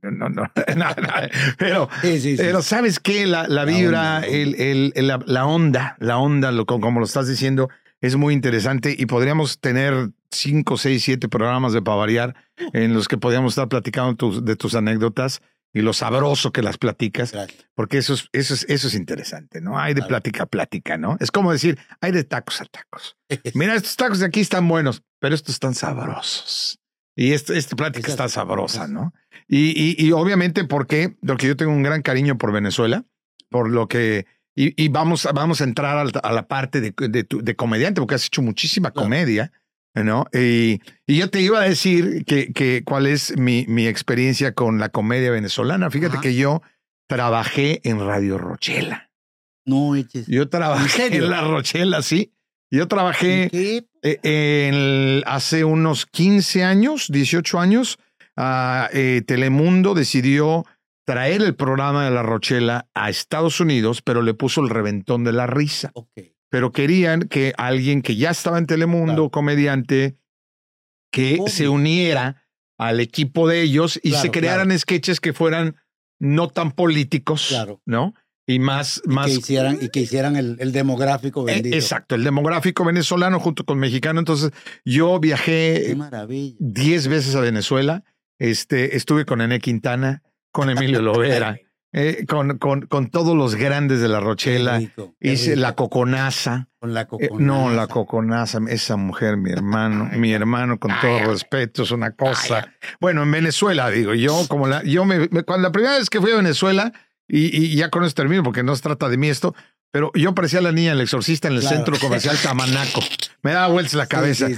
no, 0.00 0.10
no, 0.10 0.28
no, 0.30 0.50
nada, 0.76 1.28
pero, 1.58 1.90
Sí, 2.00 2.18
sí, 2.18 2.36
sí. 2.38 2.42
pero 2.42 2.62
¿sabes 2.62 3.00
qué? 3.00 3.26
La, 3.26 3.46
la 3.48 3.66
vibra, 3.66 4.16
onda, 4.16 4.26
el, 4.26 4.54
el- 4.54 4.92
el- 4.94 5.06
la, 5.08 5.20
la 5.26 5.44
onda, 5.46 5.96
la 6.00 6.16
onda, 6.16 6.52
lo, 6.52 6.64
como 6.64 7.00
lo 7.00 7.04
estás 7.04 7.28
diciendo, 7.28 7.68
es 8.00 8.16
muy 8.16 8.32
interesante 8.32 8.94
y 8.98 9.04
podríamos 9.04 9.60
tener 9.60 10.08
cinco, 10.32 10.76
seis, 10.78 11.02
siete 11.04 11.28
programas 11.28 11.72
de 11.72 11.82
Pavariar 11.82 12.34
en 12.72 12.94
los 12.94 13.08
que 13.08 13.18
podríamos 13.18 13.52
estar 13.52 13.68
platicando 13.68 14.14
tus- 14.16 14.44
de 14.44 14.56
tus 14.56 14.74
anécdotas 14.74 15.40
y 15.74 15.80
lo 15.80 15.92
sabroso 15.94 16.52
que 16.52 16.60
las 16.60 16.76
platicas, 16.76 17.32
porque 17.74 17.96
eso 17.98 18.12
es, 18.14 18.28
eso 18.32 18.52
es, 18.52 18.66
eso 18.68 18.88
es 18.88 18.94
interesante, 18.94 19.60
¿no? 19.62 19.78
Hay 19.78 19.94
de 19.94 20.02
plática 20.02 20.42
a 20.42 20.46
plática, 20.46 20.98
¿no? 20.98 21.16
Es 21.18 21.30
como 21.30 21.50
decir, 21.50 21.78
hay 22.02 22.12
de 22.12 22.24
tacos 22.24 22.60
a 22.60 22.66
tacos. 22.66 23.16
Mira, 23.54 23.74
estos 23.74 23.96
tacos 23.96 24.18
de 24.18 24.26
aquí 24.26 24.40
están 24.40 24.68
buenos, 24.68 25.02
pero 25.18 25.34
estos 25.34 25.54
están 25.54 25.74
sabrosos. 25.74 26.78
Y 27.16 27.32
este- 27.32 27.56
esta 27.58 27.76
plática 27.76 28.10
está 28.10 28.28
sabrosa, 28.28 28.86
¿no? 28.88 29.12
Y, 29.48 29.70
y, 29.70 29.94
y 30.06 30.12
obviamente 30.12 30.64
porque, 30.64 31.16
porque 31.26 31.46
yo 31.46 31.56
tengo 31.56 31.72
un 31.72 31.82
gran 31.82 32.02
cariño 32.02 32.36
por 32.38 32.52
Venezuela, 32.52 33.04
por 33.50 33.70
lo 33.70 33.88
que... 33.88 34.26
Y, 34.54 34.82
y 34.82 34.88
vamos, 34.88 35.26
vamos 35.34 35.62
a 35.62 35.64
entrar 35.64 36.06
a 36.22 36.32
la 36.32 36.46
parte 36.48 36.82
de, 36.82 36.92
de, 37.08 37.26
de 37.30 37.56
comediante, 37.56 38.00
porque 38.02 38.14
has 38.16 38.26
hecho 38.26 38.42
muchísima 38.42 38.90
comedia, 38.90 39.50
¿no? 39.94 40.26
Y, 40.32 40.80
y 41.06 41.18
yo 41.18 41.28
te 41.30 41.40
iba 41.40 41.60
a 41.60 41.64
decir 41.68 42.24
que, 42.24 42.52
que 42.52 42.82
cuál 42.84 43.06
es 43.06 43.36
mi, 43.36 43.66
mi 43.68 43.86
experiencia 43.86 44.52
con 44.54 44.78
la 44.78 44.88
comedia 44.88 45.30
venezolana. 45.30 45.90
Fíjate 45.90 46.14
Ajá. 46.14 46.22
que 46.22 46.34
yo 46.34 46.62
trabajé 47.08 47.80
en 47.88 48.00
Radio 48.00 48.38
Rochela. 48.38 49.10
No 49.66 49.94
eches. 49.94 50.26
Yo 50.26 50.48
trabajé 50.48 51.14
en 51.16 51.30
La 51.30 51.40
Rochela, 51.42 52.02
sí. 52.02 52.32
Yo 52.70 52.88
trabajé 52.88 53.50
en- 54.02 55.22
hace 55.26 55.64
unos 55.64 56.06
15 56.06 56.64
años, 56.64 57.08
18 57.10 57.60
años, 57.60 57.98
eh, 58.92 59.22
Telemundo 59.26 59.94
decidió 59.94 60.64
traer 61.04 61.42
el 61.42 61.54
programa 61.54 62.04
de 62.04 62.10
La 62.10 62.22
Rochela 62.22 62.88
a 62.94 63.10
Estados 63.10 63.60
Unidos, 63.60 64.02
pero 64.02 64.22
le 64.22 64.34
puso 64.34 64.62
el 64.62 64.70
reventón 64.70 65.22
de 65.24 65.32
la 65.32 65.46
risa. 65.46 65.90
Ok. 65.94 66.08
Pero 66.52 66.70
querían 66.70 67.22
que 67.22 67.54
alguien 67.56 68.02
que 68.02 68.14
ya 68.16 68.28
estaba 68.30 68.58
en 68.58 68.66
Telemundo, 68.66 69.14
Claro. 69.14 69.30
comediante, 69.30 70.18
que 71.10 71.36
Obvio. 71.40 71.48
se 71.48 71.68
uniera 71.70 72.44
al 72.78 73.00
equipo 73.00 73.48
de 73.48 73.62
ellos 73.62 73.98
y 74.02 74.10
Claro, 74.10 74.22
se 74.22 74.30
crearan 74.30 74.78
sketches 74.78 75.18
que 75.18 75.32
fueran 75.32 75.76
no 76.20 76.48
tan 76.48 76.72
políticos, 76.72 77.46
Claro. 77.48 77.80
¿no? 77.86 78.12
y 78.46 78.58
más... 78.58 79.00
más 79.06 79.28
que 79.28 79.32
hicieran, 79.38 79.78
y 79.80 79.88
que 79.88 80.00
hicieran 80.00 80.36
el, 80.36 80.72
demográfico 80.72 81.48
eh, 81.48 81.54
bendito. 81.54 81.74
exacto, 81.74 82.16
el 82.16 82.24
demográfico 82.24 82.84
venezolano 82.84 83.40
junto 83.40 83.64
con 83.64 83.78
mexicano. 83.78 84.18
Entonces, 84.18 84.50
yo 84.84 85.18
viajé 85.20 85.96
10 86.58 87.08
veces 87.08 87.34
a 87.34 87.40
Venezuela. 87.40 88.04
Este, 88.38 88.96
estuve 88.96 89.24
con 89.24 89.40
Ené 89.40 89.58
Quintana, 89.58 90.22
con 90.50 90.68
Emilio 90.68 91.00
Lovera. 91.02 91.58
Eh, 91.94 92.24
con, 92.26 92.56
con, 92.56 92.86
con, 92.86 93.10
todos 93.10 93.36
los 93.36 93.54
grandes 93.54 94.00
de 94.00 94.08
la 94.08 94.18
Rochela. 94.18 94.80
hice 95.20 95.56
la 95.56 95.74
coconaza. 95.74 96.68
Con 96.78 96.94
la 96.94 97.06
coconaza. 97.06 97.34
Eh, 97.34 97.44
no, 97.44 97.70
la 97.70 97.86
coconaza, 97.86 98.60
esa 98.68 98.96
mujer, 98.96 99.36
mi 99.36 99.50
hermano, 99.50 100.08
mi 100.16 100.32
hermano, 100.32 100.78
con 100.78 100.90
todo 101.02 101.18
respeto, 101.30 101.82
es 101.82 101.90
una 101.90 102.12
cosa. 102.12 102.72
Bueno, 102.98 103.22
en 103.24 103.30
Venezuela, 103.30 103.90
digo, 103.90 104.14
yo 104.14 104.46
como 104.48 104.66
la, 104.68 104.82
yo 104.84 105.04
me, 105.04 105.28
cuando 105.28 105.68
la 105.68 105.72
primera 105.72 105.98
vez 105.98 106.08
que 106.08 106.20
fui 106.20 106.32
a 106.32 106.36
Venezuela, 106.36 106.92
y, 107.28 107.54
y 107.54 107.76
ya 107.76 107.90
con 107.90 108.04
eso 108.04 108.14
termino 108.14 108.42
porque 108.42 108.62
no 108.62 108.74
se 108.74 108.82
trata 108.82 109.10
de 109.10 109.18
mí 109.18 109.28
esto, 109.28 109.54
pero 109.92 110.10
yo 110.14 110.34
parecía 110.34 110.62
la 110.62 110.72
niña, 110.72 110.92
el 110.92 111.02
exorcista 111.02 111.48
en 111.48 111.54
el 111.54 111.62
centro 111.62 111.98
comercial 111.98 112.36
Tamanaco. 112.42 113.00
Me 113.42 113.52
daba 113.52 113.68
vueltas 113.68 113.92
la 113.92 114.06
cabeza. 114.06 114.48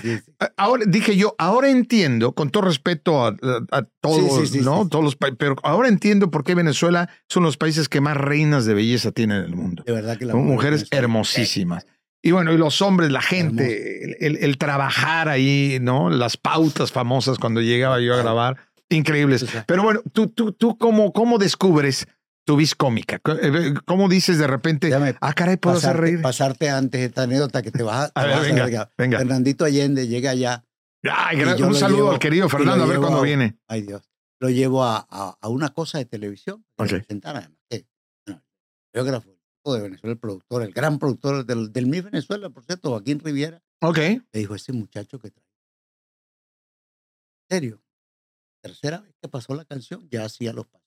ahora 0.56 0.84
dije 0.86 1.16
yo, 1.16 1.34
ahora 1.38 1.68
entiendo, 1.68 2.32
con 2.32 2.50
todo 2.50 2.62
respeto 2.62 3.26
a, 3.26 3.36
todos, 4.00 4.54
¿no? 4.54 4.88
Todos 4.88 5.04
los 5.04 5.16
países, 5.16 5.36
pero 5.38 5.56
ahora 5.64 5.88
entiendo 5.88 6.30
por 6.30 6.44
qué 6.44 6.54
Venezuela 6.54 7.10
son 7.28 7.42
los 7.42 7.56
países 7.56 7.88
que 7.88 8.00
más 8.00 8.16
reinas 8.16 8.64
de 8.64 8.74
belleza 8.74 9.10
tienen 9.10 9.38
en 9.38 9.44
el 9.44 9.56
mundo. 9.56 9.82
De 9.84 9.92
verdad 9.92 10.16
que 10.16 10.24
la 10.24 10.36
mujeres 10.36 10.86
hermosísimas. 10.92 11.84
Y 12.22 12.30
bueno, 12.30 12.52
y 12.52 12.56
los 12.56 12.80
hombres, 12.80 13.10
la 13.10 13.20
gente, 13.20 14.16
el, 14.24 14.56
trabajar 14.56 15.28
ahí, 15.28 15.78
¿no? 15.82 16.08
Las 16.08 16.36
pautas 16.36 16.90
famosas 16.92 17.38
cuando 17.38 17.60
llegaba 17.60 18.00
yo 18.00 18.14
a 18.14 18.16
grabar, 18.18 18.56
increíbles. 18.88 19.44
Pero 19.66 19.82
bueno, 19.82 20.00
tú, 20.12 20.28
tú, 20.28 20.52
tú, 20.52 20.78
¿cómo, 20.78 21.12
cómo 21.12 21.38
descubres 21.38 22.06
tu 22.44 22.56
vis 22.56 22.74
cómica. 22.74 23.20
Eh, 23.42 23.74
¿Cómo 23.86 24.08
dices 24.08 24.38
de 24.38 24.46
repente, 24.46 24.92
ah, 25.20 25.32
caray, 25.32 25.56
puedo 25.56 25.76
hacer 25.76 25.96
reír? 25.96 26.22
Pasarte 26.22 26.70
antes 26.70 27.00
esta 27.00 27.22
anécdota 27.22 27.62
que 27.62 27.70
te 27.70 27.82
vas 27.82 28.12
a, 28.14 28.24
ver, 28.24 28.54
venga, 28.54 28.92
venga. 28.96 29.18
Fernandito 29.18 29.64
Allende 29.64 30.06
llega 30.06 30.30
allá. 30.30 30.64
Ay, 31.02 31.42
un 31.42 31.74
saludo 31.74 32.12
al 32.12 32.18
querido 32.18 32.48
Fernando, 32.48 32.84
a 32.84 32.86
ver 32.86 32.98
cuándo 32.98 33.22
viene. 33.22 33.58
Ay, 33.68 33.82
Dios. 33.82 34.10
Lo 34.40 34.50
llevo 34.50 34.84
a, 34.84 35.06
a, 35.08 35.48
una 35.48 35.70
cosa 35.70 35.98
de 35.98 36.04
televisión. 36.04 36.64
Okay. 36.76 37.02
además. 37.22 37.50
el 37.70 37.86
biógrafo 38.92 39.30
de 39.66 39.80
Venezuela, 39.80 40.12
el 40.12 40.18
productor, 40.18 40.62
el 40.62 40.72
gran 40.72 40.98
productor 40.98 41.46
del, 41.46 41.72
del 41.72 41.86
Mi 41.86 42.00
Venezuela, 42.00 42.50
por 42.50 42.64
cierto, 42.64 42.90
Joaquín 42.90 43.20
Riviera. 43.20 43.62
Ok. 43.80 43.98
Me 43.98 44.40
dijo, 44.40 44.54
ese 44.54 44.72
muchacho 44.72 45.18
que 45.18 45.30
trae. 45.30 45.46
En 47.48 47.56
serio. 47.56 47.80
Tercera 48.62 49.00
vez 49.00 49.14
que 49.20 49.28
pasó 49.28 49.54
la 49.54 49.64
canción, 49.64 50.08
ya 50.10 50.24
hacía 50.24 50.52
los 50.52 50.66
pasos. 50.66 50.83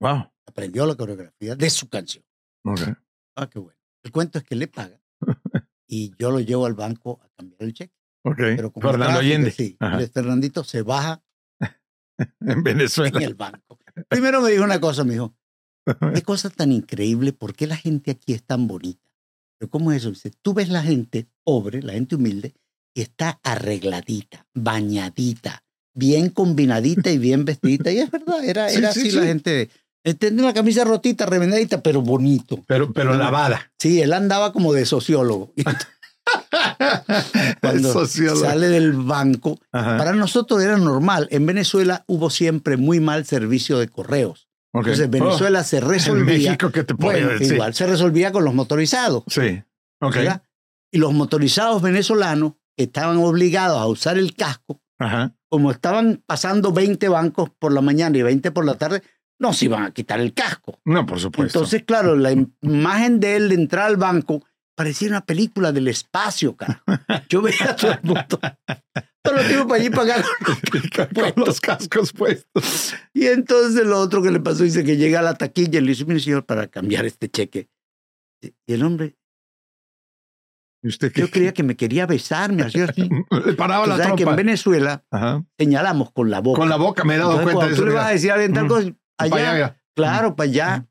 Wow. 0.00 0.32
Aprendió 0.46 0.86
la 0.86 0.94
coreografía 0.94 1.54
de 1.54 1.70
su 1.70 1.88
canción. 1.88 2.24
Okay. 2.64 2.94
Ah, 3.36 3.48
qué 3.48 3.58
bueno. 3.58 3.78
El 4.02 4.12
cuento 4.12 4.38
es 4.38 4.44
que 4.44 4.56
le 4.56 4.66
paga 4.66 5.00
y 5.86 6.12
yo 6.18 6.30
lo 6.30 6.40
llevo 6.40 6.66
al 6.66 6.74
banco 6.74 7.20
a 7.22 7.28
cambiar 7.36 7.62
el 7.62 7.74
cheque. 7.74 7.94
Ok. 8.24 8.36
Pero 8.38 8.72
como 8.72 8.90
Fernando 8.90 9.20
Allende. 9.20 9.50
Sí. 9.50 9.76
El 9.80 10.08
Fernandito 10.08 10.64
se 10.64 10.82
baja 10.82 11.22
en 12.40 12.62
Venezuela. 12.62 13.18
En 13.18 13.24
el 13.24 13.34
banco. 13.34 13.78
Primero 14.08 14.40
me 14.40 14.50
dijo 14.50 14.64
una 14.64 14.80
cosa, 14.80 15.04
me 15.04 15.12
dijo, 15.14 15.34
qué 16.14 16.22
cosa 16.22 16.50
tan 16.50 16.72
increíble, 16.72 17.32
¿por 17.32 17.54
qué 17.54 17.66
la 17.66 17.76
gente 17.76 18.10
aquí 18.10 18.32
es 18.32 18.42
tan 18.42 18.66
bonita? 18.66 19.10
Pero 19.58 19.70
¿cómo 19.70 19.92
es 19.92 19.98
eso? 19.98 20.10
Dice, 20.10 20.30
tú 20.42 20.54
ves 20.54 20.68
la 20.68 20.82
gente 20.82 21.28
pobre, 21.44 21.82
la 21.82 21.92
gente 21.92 22.16
humilde, 22.16 22.54
y 22.94 23.02
está 23.02 23.40
arregladita, 23.42 24.46
bañadita, 24.54 25.64
bien 25.94 26.30
combinadita 26.30 27.10
y 27.10 27.18
bien 27.18 27.44
vestidita. 27.44 27.92
Y 27.92 27.98
es 27.98 28.10
verdad, 28.10 28.44
era, 28.44 28.70
era 28.70 28.90
así 28.90 29.10
la 29.10 29.24
gente 29.24 29.70
eh, 30.04 30.14
tenía 30.14 30.44
una 30.44 30.54
camisa 30.54 30.84
rotita, 30.84 31.26
remendadita, 31.26 31.82
pero 31.82 32.00
bonito. 32.00 32.62
Pero, 32.66 32.92
pero 32.92 33.14
lavada. 33.14 33.72
Sí, 33.78 34.00
él 34.00 34.12
andaba 34.12 34.52
como 34.52 34.72
de 34.72 34.86
sociólogo. 34.86 35.52
Cuando 37.60 38.06
sale 38.06 38.68
del 38.68 38.92
banco, 38.92 39.58
para 39.70 40.12
nosotros 40.12 40.62
era 40.62 40.76
normal. 40.76 41.28
En 41.30 41.46
Venezuela 41.46 42.04
hubo 42.06 42.30
siempre 42.30 42.76
muy 42.76 43.00
mal 43.00 43.26
servicio 43.26 43.78
de 43.78 43.88
correos. 43.88 44.48
Entonces 44.72 45.08
oh, 45.08 45.10
Venezuela 45.10 45.64
se 45.64 45.80
resolvía. 45.80 46.52
México, 46.52 46.70
te 46.70 47.44
Igual 47.44 47.74
se 47.74 47.86
resolvía 47.86 48.32
con 48.32 48.44
los 48.44 48.54
motorizados. 48.54 49.24
Sí. 49.26 49.62
Okay. 50.00 50.28
Y 50.92 50.98
los 50.98 51.12
motorizados 51.12 51.82
venezolanos 51.82 52.54
estaban 52.76 53.18
obligados 53.18 53.78
a 53.78 53.86
usar 53.86 54.18
el 54.18 54.34
casco. 54.34 54.80
Como 55.48 55.70
estaban 55.70 56.22
pasando 56.26 56.72
20 56.72 57.08
bancos 57.08 57.50
por 57.58 57.72
la 57.72 57.80
mañana 57.80 58.18
y 58.18 58.22
20 58.22 58.50
por 58.50 58.66
la 58.66 58.74
tarde, 58.74 59.02
no 59.40 59.52
se 59.52 59.64
iban 59.64 59.82
a 59.82 59.90
quitar 59.90 60.20
el 60.20 60.34
casco. 60.34 60.78
No, 60.84 61.04
por 61.06 61.18
supuesto. 61.18 61.58
Entonces, 61.58 61.82
claro, 61.84 62.14
la 62.14 62.32
imagen 62.60 63.18
de 63.18 63.36
él 63.36 63.48
de 63.48 63.54
entrar 63.56 63.86
al 63.86 63.96
banco 63.96 64.44
parecía 64.76 65.08
una 65.08 65.22
película 65.22 65.72
del 65.72 65.88
espacio, 65.88 66.54
cara. 66.54 66.82
Yo 67.28 67.42
veía 67.42 67.70
a 67.70 67.76
todo 67.76 67.92
el 67.92 68.00
mundo. 68.02 68.38
Todo 69.22 69.36
lo 69.36 69.42
tiempo 69.42 69.68
para 69.68 69.80
allí 69.80 69.90
pagar 69.90 70.24
con 71.34 71.44
los 71.44 71.60
cascos 71.60 72.12
puestos. 72.12 72.94
Y 73.12 73.26
entonces 73.26 73.86
lo 73.86 73.98
otro 73.98 74.22
que 74.22 74.30
le 74.30 74.40
pasó 74.40 74.62
dice 74.62 74.84
que 74.84 74.96
llega 74.96 75.20
a 75.20 75.22
la 75.22 75.34
taquilla 75.34 75.78
y 75.78 75.82
le 75.82 75.88
dice, 75.88 76.04
mire 76.04 76.20
señor, 76.20 76.44
para 76.44 76.68
cambiar 76.68 77.06
este 77.06 77.28
cheque. 77.28 77.68
Y 78.42 78.72
el 78.72 78.82
hombre, 78.82 79.16
¿Y 80.82 80.88
usted 80.88 81.12
Yo 81.14 81.30
creía 81.30 81.52
que 81.52 81.62
me 81.62 81.76
quería 81.76 82.06
besarme, 82.06 82.62
así, 82.62 82.80
así. 82.80 83.08
Le 83.44 83.52
paraba 83.52 83.86
la 83.86 83.96
trompa. 83.96 84.16
que 84.16 84.22
en 84.22 84.36
Venezuela 84.36 85.04
señalamos 85.58 86.10
con 86.12 86.30
la 86.30 86.40
boca. 86.40 86.58
Con 86.58 86.68
la 86.68 86.76
boca, 86.76 87.04
me 87.04 87.16
he 87.16 87.18
dado 87.18 87.42
cuenta 87.42 87.66
de 87.66 87.72
eso. 87.72 87.82
Tú 87.82 87.88
le 87.88 87.94
vas 87.94 88.06
a 88.06 88.10
decir 88.10 88.30
a 88.30 88.34
alguien 88.34 88.54
tal 88.54 88.66
cosa, 88.66 88.90
allá. 89.20 89.76
Claro, 89.94 90.36
para 90.36 90.48
allá. 90.48 90.86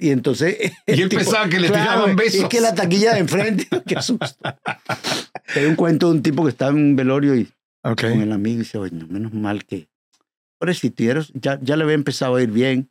Y, 0.00 0.10
entonces. 0.10 0.72
Y 0.86 1.00
él 1.00 1.08
pensaba 1.10 1.48
que 1.48 1.60
le 1.60 1.68
tiraban 1.68 2.16
besos. 2.16 2.42
Es 2.42 2.48
que 2.48 2.60
la 2.60 2.74
taquilla 2.74 3.14
de 3.14 3.20
enfrente, 3.20 3.68
qué 3.86 3.96
asusto. 3.96 4.26
Hay 5.54 5.64
un 5.64 5.76
cuento 5.76 6.08
de 6.08 6.16
un 6.16 6.22
tipo 6.22 6.44
que 6.44 6.50
estaba 6.50 6.70
en 6.70 6.76
un 6.76 6.96
velorio 6.96 7.34
y 7.34 7.48
con 7.82 8.20
el 8.20 8.32
amigo 8.32 8.56
y 8.56 8.58
dice: 8.58 8.78
Oye, 8.78 8.94
no, 8.94 9.06
menos 9.06 9.32
mal 9.32 9.64
que. 9.64 9.88
Por 10.58 10.74
si 10.74 10.92
ya, 11.34 11.58
ya 11.60 11.76
le 11.76 11.84
había 11.84 11.94
empezado 11.94 12.36
a 12.36 12.42
ir 12.42 12.50
bien. 12.50 12.90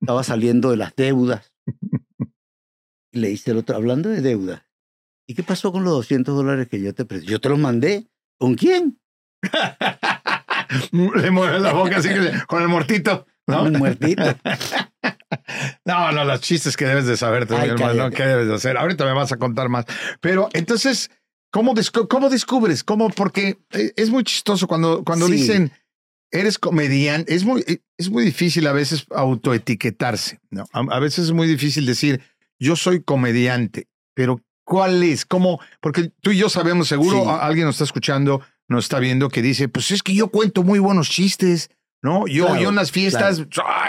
Estaba 0.00 0.24
saliendo 0.24 0.70
de 0.70 0.76
las 0.76 0.94
deudas. 0.96 1.52
Y 3.12 3.18
le 3.20 3.28
dice 3.28 3.52
el 3.52 3.58
otro, 3.58 3.76
hablando 3.76 4.08
de 4.08 4.20
deudas, 4.20 4.62
¿y 5.26 5.34
qué 5.34 5.42
pasó 5.42 5.72
con 5.72 5.84
los 5.84 5.92
200 5.94 6.34
dólares 6.34 6.68
que 6.68 6.80
yo 6.80 6.94
te 6.94 7.04
presté? 7.04 7.26
Yo 7.26 7.40
te 7.40 7.48
los 7.48 7.58
mandé. 7.58 8.08
¿Con 8.38 8.54
quién? 8.54 9.00
le 10.92 11.30
mueve 11.30 11.60
la 11.60 11.72
boca 11.72 11.98
así 11.98 12.08
que, 12.08 12.32
con 12.46 12.62
el 12.62 12.68
mortito. 12.68 13.26
¿No? 13.50 13.70
muertito. 13.70 14.22
no, 15.84 16.12
no, 16.12 16.24
los 16.24 16.40
chistes 16.40 16.76
que 16.76 16.86
debes 16.86 17.06
de 17.06 17.16
saber, 17.16 17.48
mi 17.48 17.56
hermano, 17.56 18.10
¿qué 18.10 18.24
debes 18.24 18.48
de 18.48 18.54
hacer? 18.54 18.76
Ahorita 18.76 19.04
me 19.04 19.12
vas 19.12 19.32
a 19.32 19.36
contar 19.36 19.68
más. 19.68 19.84
Pero 20.20 20.48
entonces, 20.52 21.10
¿cómo, 21.50 21.74
cómo 22.08 22.30
descubres? 22.30 22.84
¿Cómo? 22.84 23.10
Porque 23.10 23.58
eh, 23.72 23.92
es 23.96 24.10
muy 24.10 24.24
chistoso 24.24 24.66
cuando, 24.66 25.04
cuando 25.04 25.26
dicen, 25.26 25.72
eres 26.30 26.58
comediante, 26.58 27.34
es 27.34 27.44
muy, 27.44 27.64
eh, 27.66 27.78
es 27.98 28.10
muy 28.10 28.24
difícil 28.24 28.66
a 28.66 28.72
veces 28.72 29.06
autoetiquetarse, 29.10 30.40
¿no? 30.50 30.64
A, 30.72 30.98
veces 31.00 31.26
es 31.26 31.32
muy 31.32 31.46
difícil 31.46 31.86
decir, 31.86 32.20
yo 32.58 32.76
soy 32.76 33.02
comediante, 33.02 33.88
pero 34.14 34.40
¿cuál 34.64 35.02
es? 35.02 35.24
¿Cómo? 35.24 35.60
Porque 35.80 36.12
tú 36.20 36.30
y 36.30 36.38
yo 36.38 36.48
sabemos, 36.48 36.88
seguro 36.88 37.30
alguien 37.30 37.66
nos 37.66 37.76
está 37.76 37.84
escuchando, 37.84 38.42
nos 38.68 38.84
está 38.84 39.00
viendo 39.00 39.28
que 39.28 39.42
dice, 39.42 39.68
pues 39.68 39.90
es 39.90 40.02
que 40.02 40.14
yo 40.14 40.28
cuento 40.28 40.62
muy 40.62 40.78
buenos 40.78 41.10
chistes, 41.10 41.70
¿no? 42.02 42.26
Yo, 42.26 42.56
yo 42.56 42.70
en 42.70 42.74
las 42.74 42.92
fiestas 42.92 43.44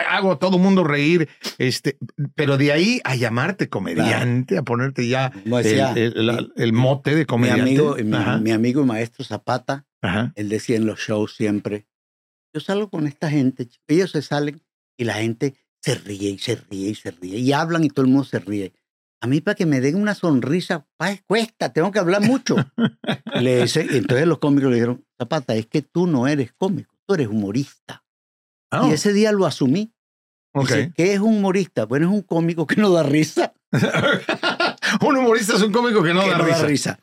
hago 0.09 0.33
a 0.33 0.39
todo 0.39 0.57
mundo 0.57 0.83
reír, 0.83 1.29
este, 1.57 1.97
pero 2.35 2.57
de 2.57 2.71
ahí 2.71 3.01
a 3.03 3.15
llamarte 3.15 3.69
comediante, 3.69 4.57
a 4.57 4.63
ponerte 4.63 5.07
ya 5.07 5.31
el, 5.45 6.73
mote 6.73 7.15
de 7.15 7.25
comediante. 7.25 7.63
Mi 7.63 7.69
amigo, 7.69 7.95
mi, 8.41 8.51
amigo 8.51 8.81
y 8.81 8.85
maestro 8.85 9.23
Zapata, 9.23 9.85
él 10.35 10.49
decía 10.49 10.77
en 10.77 10.85
los 10.85 10.99
shows 10.99 11.35
siempre, 11.35 11.87
yo 12.53 12.59
salgo 12.59 12.89
con 12.89 13.07
esta 13.07 13.29
gente, 13.29 13.69
ellos 13.87 14.11
se 14.11 14.21
salen 14.21 14.61
y 14.97 15.05
la 15.05 15.15
gente 15.15 15.55
se 15.81 15.95
ríe 15.95 16.29
y 16.29 16.37
se 16.37 16.55
ríe 16.55 16.89
y 16.89 16.95
se 16.95 17.11
ríe 17.11 17.37
y 17.37 17.53
hablan 17.53 17.83
y 17.83 17.89
todo 17.89 18.05
el 18.05 18.11
mundo 18.11 18.25
se 18.25 18.39
ríe. 18.39 18.73
A 19.23 19.27
mí 19.27 19.39
para 19.39 19.53
que 19.53 19.67
me 19.67 19.81
den 19.81 19.95
una 19.95 20.15
sonrisa, 20.15 20.87
cuesta, 21.27 21.71
tengo 21.71 21.91
que 21.91 21.99
hablar 21.99 22.21
mucho. 22.21 22.55
le 23.39 23.61
dice, 23.61 23.87
y 23.89 23.97
entonces 23.97 24.25
los 24.25 24.39
cómicos 24.39 24.71
le 24.71 24.75
dijeron, 24.75 25.05
Zapata, 25.17 25.55
es 25.55 25.67
que 25.67 25.83
tú 25.83 26.07
no 26.07 26.27
eres 26.27 26.53
cómico, 26.53 26.90
tú 27.05 27.13
eres 27.15 27.27
humorista. 27.27 28.03
Y 28.71 28.75
oh. 28.75 28.87
ese 28.87 29.13
día 29.13 29.31
lo 29.31 29.45
asumí. 29.45 29.93
¿Qué 30.95 31.13
es 31.13 31.19
un 31.19 31.37
humorista? 31.37 31.85
Bueno, 31.85 32.07
es 32.07 32.13
un 32.13 32.21
cómico 32.21 32.67
que 32.67 32.75
no 32.75 32.91
da 32.91 33.03
risa. 33.03 33.53
un 35.01 35.17
humorista 35.17 35.55
es 35.55 35.61
un 35.61 35.71
cómico 35.71 36.03
que 36.03 36.13
no, 36.13 36.27
da, 36.27 36.65
risa. 36.65 36.99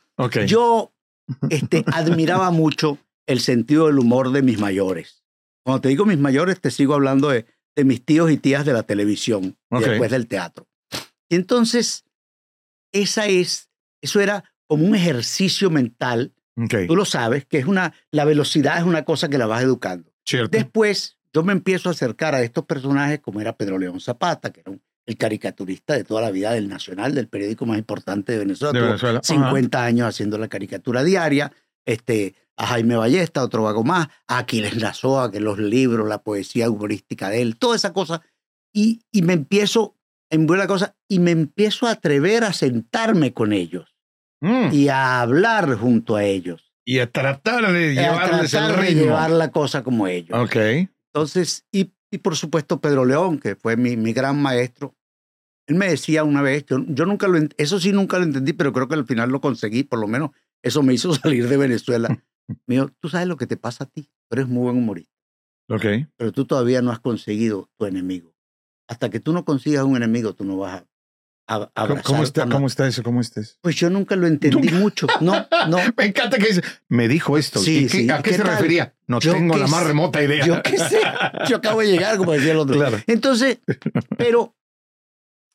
Yo 0.46 0.92
este, 1.50 1.84
admiraba 1.86 2.50
mucho 2.50 2.98
el 3.26 3.40
sentido 3.40 3.86
del 3.86 3.98
humor 3.98 4.32
de 4.32 4.42
mis 4.42 4.58
mayores. 4.58 5.24
Cuando 5.64 5.80
te 5.82 5.88
digo 5.88 6.04
mis 6.06 6.18
mayores, 6.18 6.60
te 6.60 6.70
sigo 6.70 6.94
hablando 6.94 7.28
de, 7.28 7.46
de 7.76 7.84
mis 7.84 8.04
tíos 8.04 8.30
y 8.30 8.38
tías 8.38 8.64
de 8.64 8.72
la 8.72 8.82
televisión 8.82 9.56
después 9.70 10.10
del 10.10 10.26
teatro. 10.26 10.66
Y 11.28 11.36
entonces, 11.36 12.04
esa 12.92 13.26
es, 13.26 13.70
eso 14.02 14.20
era 14.20 14.44
como 14.66 14.86
un 14.86 14.94
ejercicio 14.94 15.70
mental. 15.70 16.34
Tú 16.86 16.96
lo 16.96 17.04
sabes, 17.04 17.46
que 17.46 17.58
es 17.58 17.66
una, 17.66 17.94
la 18.10 18.24
velocidad 18.24 18.78
es 18.78 18.84
una 18.84 19.04
cosa 19.04 19.28
que 19.28 19.38
la 19.38 19.46
vas 19.46 19.62
educando. 19.62 20.10
Cierto. 20.24 20.56
Después, 20.56 21.18
yo 21.32 21.42
me 21.42 21.52
empiezo 21.52 21.88
a 21.88 21.92
acercar 21.92 22.34
a 22.34 22.42
estos 22.42 22.64
personajes 22.64 23.20
como 23.20 23.40
era 23.40 23.56
Pedro 23.56 23.78
León 23.78 24.00
Zapata, 24.00 24.50
que 24.50 24.60
era 24.60 24.72
un 24.72 24.82
el 25.08 25.16
caricaturista 25.16 25.94
de 25.94 26.04
toda 26.04 26.20
la 26.20 26.30
vida 26.30 26.52
del 26.52 26.68
Nacional, 26.68 27.14
del 27.14 27.28
periódico 27.28 27.64
más 27.64 27.78
importante 27.78 28.32
de 28.32 28.40
Venezuela. 28.40 29.22
50 29.22 29.82
años 29.82 30.06
haciendo 30.06 30.36
la 30.36 30.48
caricatura 30.48 31.02
diaria. 31.02 31.50
Este, 31.86 32.34
a 32.58 32.66
Jaime 32.66 32.94
Ballesta, 32.94 33.42
otro 33.42 33.62
vago 33.62 33.82
más, 33.84 34.08
a 34.26 34.36
Aquiles 34.36 34.76
Lazoa, 34.76 35.30
que 35.32 35.40
los 35.40 35.58
libros, 35.58 36.06
la 36.06 36.18
poesía 36.18 36.68
humorística 36.68 37.30
de 37.30 37.40
él, 37.40 37.56
toda 37.56 37.76
esa 37.76 37.94
cosa. 37.94 38.20
Y, 38.70 39.00
y 39.10 39.22
me 39.22 39.32
empiezo, 39.32 39.96
en 40.28 40.46
buena 40.46 40.66
cosa, 40.66 40.94
y 41.08 41.20
me 41.20 41.30
empiezo 41.30 41.86
a 41.86 41.92
atrever 41.92 42.44
a 42.44 42.52
sentarme 42.52 43.32
con 43.32 43.54
ellos 43.54 43.96
mm. 44.40 44.72
y 44.72 44.88
a 44.88 45.20
hablar 45.20 45.74
junto 45.76 46.16
a 46.16 46.24
ellos. 46.24 46.72
Y 46.84 47.00
a 47.00 47.10
tratar 47.10 47.70
de 47.72 47.94
llevarles 47.94 48.54
el 48.54 48.74
ritmo. 48.74 48.82
De 48.82 48.94
llevar 48.94 49.30
la 49.30 49.50
cosa 49.50 49.82
como 49.82 50.06
ellos. 50.06 50.38
Ok. 50.38 50.56
Entonces, 51.12 51.66
y, 51.70 51.92
y 52.10 52.18
por 52.18 52.36
supuesto 52.36 52.80
Pedro 52.80 53.04
León, 53.04 53.38
que 53.38 53.56
fue 53.56 53.76
mi, 53.76 53.96
mi 53.96 54.12
gran 54.12 54.40
maestro, 54.40 54.94
él 55.68 55.74
me 55.74 55.88
decía 55.88 56.24
una 56.24 56.40
vez, 56.40 56.64
yo, 56.64 56.78
yo 56.88 57.04
nunca 57.04 57.28
lo, 57.28 57.38
eso 57.58 57.78
sí 57.78 57.92
nunca 57.92 58.18
lo 58.18 58.24
entendí, 58.24 58.54
pero 58.54 58.72
creo 58.72 58.88
que 58.88 58.94
al 58.94 59.06
final 59.06 59.28
lo 59.30 59.40
conseguí, 59.40 59.82
por 59.84 59.98
lo 59.98 60.08
menos 60.08 60.30
eso 60.62 60.82
me 60.82 60.94
hizo 60.94 61.12
salir 61.14 61.48
de 61.48 61.56
Venezuela. 61.56 62.08
me 62.66 62.76
dijo, 62.76 62.90
tú 63.00 63.08
sabes 63.08 63.28
lo 63.28 63.36
que 63.36 63.46
te 63.46 63.56
pasa 63.56 63.84
a 63.84 63.86
ti, 63.86 64.04
tú 64.28 64.36
eres 64.36 64.48
muy 64.48 64.64
buen 64.64 64.78
humorista. 64.78 65.12
Ok. 65.68 65.84
Pero 66.16 66.32
tú 66.32 66.46
todavía 66.46 66.80
no 66.80 66.90
has 66.90 67.00
conseguido 67.00 67.68
tu 67.76 67.84
enemigo. 67.84 68.34
Hasta 68.88 69.10
que 69.10 69.20
tú 69.20 69.34
no 69.34 69.44
consigas 69.44 69.84
un 69.84 69.96
enemigo, 69.96 70.32
tú 70.32 70.44
no 70.44 70.56
vas 70.56 70.80
a, 70.80 70.87
a 71.48 71.70
¿Cómo, 72.04 72.22
está, 72.22 72.46
¿Cómo 72.46 72.66
está 72.66 72.86
eso? 72.86 73.02
¿Cómo 73.02 73.22
estás? 73.22 73.58
Pues 73.62 73.74
yo 73.76 73.88
nunca 73.88 74.16
lo 74.16 74.26
entendí 74.26 74.68
mucho. 74.68 75.06
No, 75.22 75.46
no. 75.68 75.78
me 75.96 76.04
encanta 76.04 76.36
que 76.36 76.48
dice, 76.48 76.62
me 76.88 77.08
dijo 77.08 77.38
esto. 77.38 77.58
Sí, 77.58 77.88
sí. 77.88 78.08
¿A 78.10 78.22
qué, 78.22 78.34
se 78.34 78.42
refería? 78.42 78.94
No 79.06 79.18
tengo 79.18 79.56
la 79.56 79.66
más 79.66 79.86
remota 79.86 80.22
idea. 80.22 80.44
Yo 80.44 80.62
qué 80.62 80.76
sé. 80.76 81.00
Yo 81.48 81.56
acabo 81.56 81.80
de 81.80 81.90
llegar, 81.90 82.18
como 82.18 82.32
decía 82.32 82.52
el 82.52 82.58
otro. 82.58 82.76
Claro. 82.76 82.98
Entonces, 83.06 83.60
pero 84.18 84.54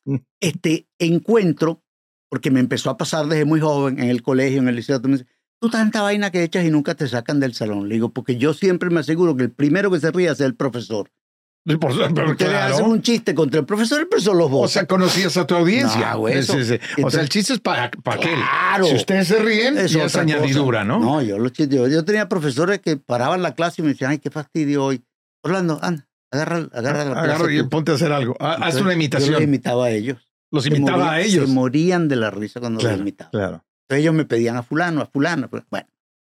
este 0.40 0.88
encuentro, 0.98 1.84
porque 2.28 2.50
me 2.50 2.58
empezó 2.58 2.90
a 2.90 2.96
pasar 2.96 3.26
desde 3.26 3.44
muy 3.44 3.60
joven 3.60 4.00
en 4.00 4.10
el 4.10 4.22
colegio, 4.22 4.58
en 4.58 4.68
el 4.68 4.74
liceo, 4.74 5.00
tú, 5.00 5.24
tú 5.60 5.70
tanta 5.70 6.02
vaina 6.02 6.32
que 6.32 6.42
echas 6.42 6.64
y 6.64 6.70
nunca 6.70 6.96
te 6.96 7.06
sacan 7.06 7.38
del 7.38 7.54
salón. 7.54 7.88
Le 7.88 7.94
digo, 7.94 8.12
porque 8.12 8.36
yo 8.36 8.52
siempre 8.52 8.90
me 8.90 8.98
aseguro 8.98 9.36
que 9.36 9.44
el 9.44 9.52
primero 9.52 9.92
que 9.92 10.00
se 10.00 10.10
ríe 10.10 10.28
es 10.28 10.40
el 10.40 10.56
profesor. 10.56 11.12
Por, 11.80 12.36
claro. 12.36 12.74
hacen 12.74 12.84
un 12.84 13.00
chiste 13.00 13.34
contra 13.34 13.60
el 13.60 13.66
profesor, 13.66 14.00
el 14.00 14.06
profesor 14.06 14.36
los 14.36 14.50
vota. 14.50 14.66
O 14.66 14.68
sea, 14.68 14.86
conocías 14.86 15.34
a 15.38 15.46
tu 15.46 15.54
audiencia. 15.54 16.16
o 16.16 17.10
sea, 17.10 17.22
el 17.22 17.28
chiste 17.30 17.54
es 17.54 17.60
para 17.60 17.90
pa 17.90 18.18
claro. 18.18 18.84
Si 18.84 18.94
ustedes 18.94 19.28
se 19.28 19.38
ríen, 19.38 19.78
eso 19.78 20.02
es 20.02 20.14
añadidura, 20.16 20.84
¿no? 20.84 20.98
No, 20.98 21.22
yo, 21.22 21.38
yo, 21.38 21.88
yo 21.88 22.04
tenía 22.04 22.28
profesores 22.28 22.80
que 22.80 22.96
paraban 22.98 23.40
la 23.40 23.54
clase 23.54 23.80
y 23.80 23.84
me 23.84 23.92
decían, 23.92 24.10
ay, 24.10 24.18
qué 24.18 24.30
fastidio 24.30 24.84
hoy. 24.84 25.02
Orlando, 25.42 25.78
anda, 25.82 26.06
Agarra, 26.34 26.68
agarra 26.72 27.04
la 27.04 27.20
Agarra 27.20 27.52
y 27.52 27.62
ponte 27.62 27.92
a 27.92 27.94
hacer 27.94 28.12
algo. 28.12 28.36
Haz 28.40 28.80
una 28.80 28.92
imitación. 28.92 29.30
Yo 29.30 29.38
los 29.38 29.44
imitaba 29.44 29.86
a 29.86 29.90
ellos. 29.90 30.28
Los 30.50 30.66
imitaba 30.66 31.12
a 31.12 31.20
ellos. 31.20 31.48
Se 31.48 31.54
morían 31.54 32.08
de 32.08 32.16
la 32.16 32.30
risa 32.30 32.60
cuando 32.60 32.82
los 32.82 32.98
imitaba. 32.98 33.30
Claro. 33.30 33.64
Entonces 33.84 34.02
ellos 34.02 34.14
me 34.14 34.24
pedían 34.24 34.56
a 34.56 34.62
fulano, 34.62 35.00
a 35.00 35.06
fulano. 35.06 35.48
Bueno, 35.70 35.86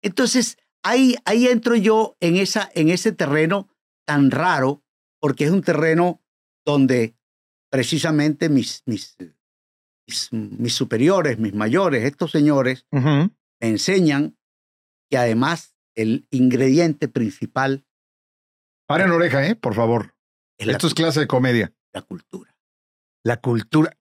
entonces 0.02 0.56
ahí, 0.84 1.16
ahí 1.24 1.48
entro 1.48 1.74
yo 1.74 2.16
en, 2.20 2.36
esa, 2.36 2.70
en 2.74 2.90
ese 2.90 3.12
terreno 3.12 3.68
tan 4.06 4.30
raro, 4.30 4.82
porque 5.20 5.44
es 5.44 5.50
un 5.50 5.62
terreno 5.62 6.22
donde 6.64 7.16
precisamente 7.70 8.48
mis, 8.48 8.82
mis, 8.86 9.16
mis, 10.30 10.74
superiores, 10.74 11.38
mis 11.38 11.54
mayores, 11.54 12.04
estos 12.04 12.30
señores, 12.30 12.86
me 12.90 13.30
enseñan 13.60 14.36
que 15.10 15.18
además 15.18 15.74
el 15.94 16.26
ingrediente 16.30 17.08
principal 17.08 17.84
Paren 18.88 19.10
oreja, 19.10 19.46
¿eh? 19.46 19.54
Por 19.54 19.74
favor. 19.74 20.14
Esto 20.56 20.86
es 20.86 20.94
clase 20.94 21.20
de 21.20 21.26
comedia. 21.26 21.74
La 21.92 22.00
cultura. 22.00 22.56
La 23.22 23.36
cultura. 23.36 23.94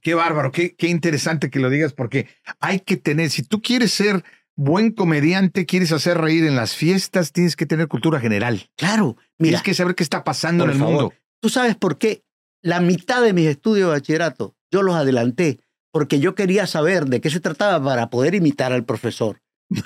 Qué 0.00 0.14
bárbaro, 0.14 0.52
qué, 0.52 0.76
qué 0.76 0.86
interesante 0.86 1.50
que 1.50 1.58
lo 1.58 1.68
digas, 1.68 1.92
porque 1.92 2.28
hay 2.60 2.80
que 2.80 2.96
tener, 2.96 3.30
si 3.30 3.42
tú 3.42 3.60
quieres 3.60 3.92
ser 3.92 4.24
buen 4.58 4.90
comediante, 4.90 5.66
quieres 5.66 5.92
hacer 5.92 6.18
reír 6.18 6.44
en 6.44 6.56
las 6.56 6.74
fiestas, 6.74 7.32
tienes 7.32 7.54
que 7.54 7.64
tener 7.64 7.86
cultura 7.86 8.18
general. 8.18 8.68
Claro, 8.76 9.16
mira. 9.38 9.50
Tienes 9.50 9.62
que 9.62 9.74
saber 9.74 9.94
qué 9.94 10.02
está 10.02 10.24
pasando 10.24 10.64
en 10.64 10.70
el 10.70 10.78
mundo. 10.78 11.14
Tú 11.40 11.48
sabes 11.48 11.76
por 11.76 11.96
qué 11.96 12.24
la 12.60 12.80
mitad 12.80 13.22
de 13.22 13.32
mis 13.32 13.46
estudios 13.46 13.88
de 13.88 13.94
bachillerato 13.94 14.56
yo 14.70 14.82
los 14.82 14.96
adelanté, 14.96 15.60
porque 15.92 16.18
yo 16.18 16.34
quería 16.34 16.66
saber 16.66 17.06
de 17.06 17.20
qué 17.20 17.30
se 17.30 17.38
trataba 17.38 17.82
para 17.82 18.10
poder 18.10 18.34
imitar 18.34 18.72
al 18.72 18.84
profesor. 18.84 19.40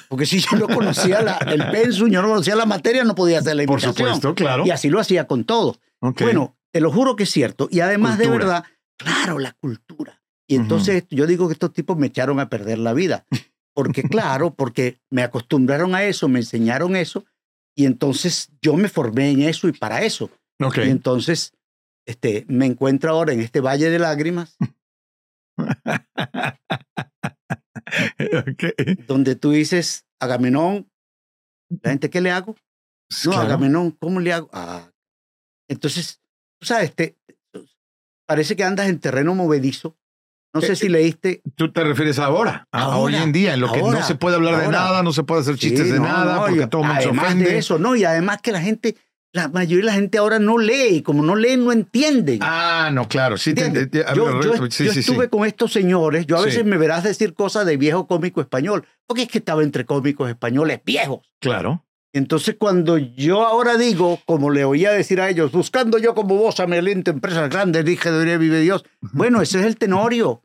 Porque 0.08 0.24
si 0.24 0.40
yo 0.40 0.56
no 0.56 0.66
conocía 0.66 1.18
el 1.46 1.70
pensum, 1.70 2.08
yo 2.08 2.22
no 2.22 2.28
conocía 2.28 2.56
la 2.56 2.66
materia, 2.66 3.04
no 3.04 3.14
podía 3.14 3.40
hacer 3.40 3.56
la 3.56 3.64
imitación. 3.64 3.94
Por 3.94 4.04
supuesto, 4.06 4.35
claro. 4.35 4.64
Y 4.66 4.70
así 4.70 4.88
lo 4.88 5.00
hacía 5.00 5.26
con 5.26 5.44
todo. 5.44 5.76
Bueno, 6.00 6.56
te 6.70 6.80
lo 6.80 6.90
juro 6.90 7.14
que 7.14 7.24
es 7.24 7.30
cierto. 7.30 7.68
Y 7.70 7.80
además, 7.80 8.16
de 8.16 8.28
verdad, 8.28 8.64
claro, 8.96 9.38
la 9.38 9.52
cultura. 9.52 10.22
Y 10.46 10.56
entonces 10.56 11.04
yo 11.11 11.26
digo 11.26 11.46
que 11.46 11.52
estos 11.52 11.74
tipos 11.74 11.98
me 11.98 12.06
echaron 12.06 12.40
a 12.40 12.48
perder 12.48 12.78
la 12.78 12.94
vida. 12.94 13.26
Porque, 13.74 14.02
claro, 14.02 14.54
porque 14.54 14.98
me 15.11 15.22
acostumbraron 15.22 15.94
a 15.94 16.04
eso, 16.04 16.28
me 16.28 16.40
enseñaron 16.40 16.96
eso. 16.96 17.24
Y 17.74 17.87
entonces 17.87 18.50
yo 18.61 18.74
me 18.76 18.88
formé 18.88 19.30
en 19.30 19.42
eso 19.42 19.68
y 19.68 19.72
para 19.72 20.02
eso. 20.02 20.30
Okay. 20.61 20.88
Y 20.88 20.90
entonces 20.90 21.54
este, 22.06 22.44
me 22.48 22.66
encuentro 22.66 23.11
ahora 23.11 23.32
en 23.32 23.40
este 23.40 23.61
valle 23.61 23.88
de 23.90 23.98
lágrimas. 23.98 24.56
Donde 29.06 29.37
tú 29.37 29.52
dices, 29.52 30.06
Agamenón, 30.20 30.90
la 31.82 31.90
gente, 31.90 32.11
¿qué 32.11 32.20
le 32.20 32.30
hago? 32.30 32.56
No, 33.24 33.32
Agamenón, 33.32 33.92
¿cómo 33.92 34.20
le 34.20 34.32
hago? 34.32 34.48
Ah. 34.52 34.90
Entonces, 35.68 36.20
tú 36.61 36.66
sabes, 36.66 36.94
te, 36.94 37.16
parece 38.26 38.56
que 38.56 38.64
andas 38.64 38.88
en 38.88 38.98
terreno 39.00 39.35
movedizo. 39.35 39.96
No 40.54 40.60
sé 40.60 40.72
eh, 40.72 40.76
si 40.76 40.88
leíste. 40.88 41.42
¿Tú 41.54 41.72
te 41.72 41.82
refieres 41.82 42.18
ahora? 42.18 42.68
A 42.72 42.96
hoy 42.98 43.14
en 43.14 43.32
día, 43.32 43.54
en 43.54 43.60
lo 43.60 43.72
que 43.72 43.80
no 43.80 44.02
se 44.02 44.14
puede 44.14 44.36
hablar 44.36 44.60
de 44.60 44.68
nada, 44.68 45.02
no 45.02 45.12
se 45.12 45.22
puede 45.22 45.40
hacer 45.40 45.56
chistes 45.56 45.90
de 45.90 46.00
nada, 46.00 46.46
porque 46.46 46.66
todo 46.66 46.82
el 46.82 46.88
mundo 46.88 47.02
se 47.02 47.08
ofende. 47.08 47.44
de 47.44 47.58
eso, 47.58 47.78
no, 47.78 47.96
y 47.96 48.04
además 48.04 48.40
que 48.42 48.52
la 48.52 48.60
gente 48.60 48.96
la 49.32 49.48
mayoría 49.48 49.86
de 49.86 49.86
la 49.86 49.94
gente 49.94 50.18
ahora 50.18 50.38
no 50.38 50.58
lee 50.58 50.96
y 50.96 51.02
como 51.02 51.22
no 51.22 51.34
leen 51.34 51.64
no 51.64 51.72
entienden. 51.72 52.40
Ah, 52.42 52.90
no, 52.92 53.08
claro. 53.08 53.38
Sí, 53.38 53.54
yo, 54.14 54.40
estuve 54.40 55.28
con 55.30 55.46
estos 55.46 55.72
señores, 55.72 56.26
yo 56.26 56.36
a 56.36 56.42
veces 56.42 56.64
me 56.64 56.76
verás 56.76 57.02
decir 57.02 57.32
cosas 57.32 57.64
de 57.64 57.76
viejo 57.78 58.06
cómico 58.06 58.40
español, 58.40 58.84
porque 59.06 59.22
es 59.22 59.28
que 59.28 59.38
estaba 59.38 59.62
entre 59.62 59.86
cómicos 59.86 60.28
españoles 60.28 60.80
viejos. 60.84 61.20
Claro. 61.40 61.84
Entonces 62.12 62.57
cuando 62.59 62.98
yo 62.98 63.46
ahora 63.46 63.77
digo, 63.77 64.20
como 64.27 64.51
le 64.51 64.64
oía 64.64 64.92
decir 64.92 65.20
a 65.20 65.31
ellos, 65.31 65.53
buscando 65.53 65.98
yo 65.98 66.14
como 66.14 66.37
vos 66.37 66.61
a 66.61 66.66
Melente 66.66 67.11
empresas 67.11 67.48
grandes, 67.48 67.85
dije, 67.85 68.11
debería 68.11 68.37
vivir 68.37 68.61
Dios. 68.61 68.85
Bueno, 69.01 69.40
ese 69.40 69.61
es 69.61 69.66
el 69.66 69.79
tenorio. 69.79 70.42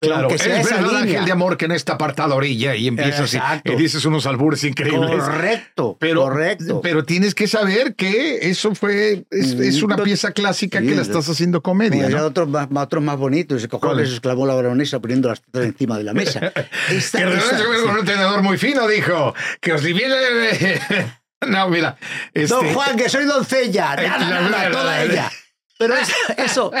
Claro, 0.00 0.28
es 0.30 0.44
verdad 0.44 0.96
ángel 0.96 1.24
de 1.24 1.32
amor 1.32 1.56
que 1.56 1.64
en 1.64 1.72
esta 1.72 1.94
apartada 1.94 2.32
orilla 2.36 2.76
y 2.76 2.86
empiezas 2.86 3.34
y, 3.64 3.74
dices 3.74 4.04
unos 4.04 4.26
albures 4.26 4.62
increíbles. 4.62 5.24
Correcto, 5.24 5.96
pero, 5.98 6.22
correcto. 6.22 6.80
Pero 6.80 7.04
tienes 7.04 7.34
que 7.34 7.48
saber 7.48 7.96
que 7.96 8.48
eso 8.48 8.76
fue, 8.76 9.24
es, 9.30 9.82
una 9.82 9.96
pieza 9.96 10.30
clásica 10.30 10.80
que 10.80 10.94
la 10.94 11.02
estás 11.02 11.28
haciendo 11.28 11.62
comedia. 11.62 12.08
¿no? 12.08 12.26
otros, 12.26 12.48
más, 12.48 12.68
otros 12.72 13.02
más 13.02 13.16
bonitos, 13.16 13.66
cojones 13.66 14.10
exclamó 14.10 14.46
la 14.46 14.54
baronesa 14.54 15.00
poniendo 15.00 15.28
las 15.28 15.42
tetas 15.42 15.64
encima 15.64 15.98
de 15.98 16.04
la 16.04 16.14
mesa. 16.14 16.52
esta, 16.90 17.18
que 17.18 17.82
con 17.84 17.98
un 17.98 18.04
tenedor 18.04 18.42
muy 18.42 18.56
fino, 18.56 18.86
dijo, 18.86 19.34
que 19.60 19.72
os 19.72 19.82
divide... 19.82 20.80
no, 21.48 21.68
mira. 21.70 21.96
Este... 22.32 22.54
Don 22.54 22.72
Juan, 22.72 22.96
que 22.96 23.08
soy 23.08 23.24
doncella. 23.24 23.96
Nada, 23.96 24.48
nada, 24.48 24.70
toda 24.70 25.02
ella. 25.02 25.32
Pero 25.76 25.94
eso 26.36 26.72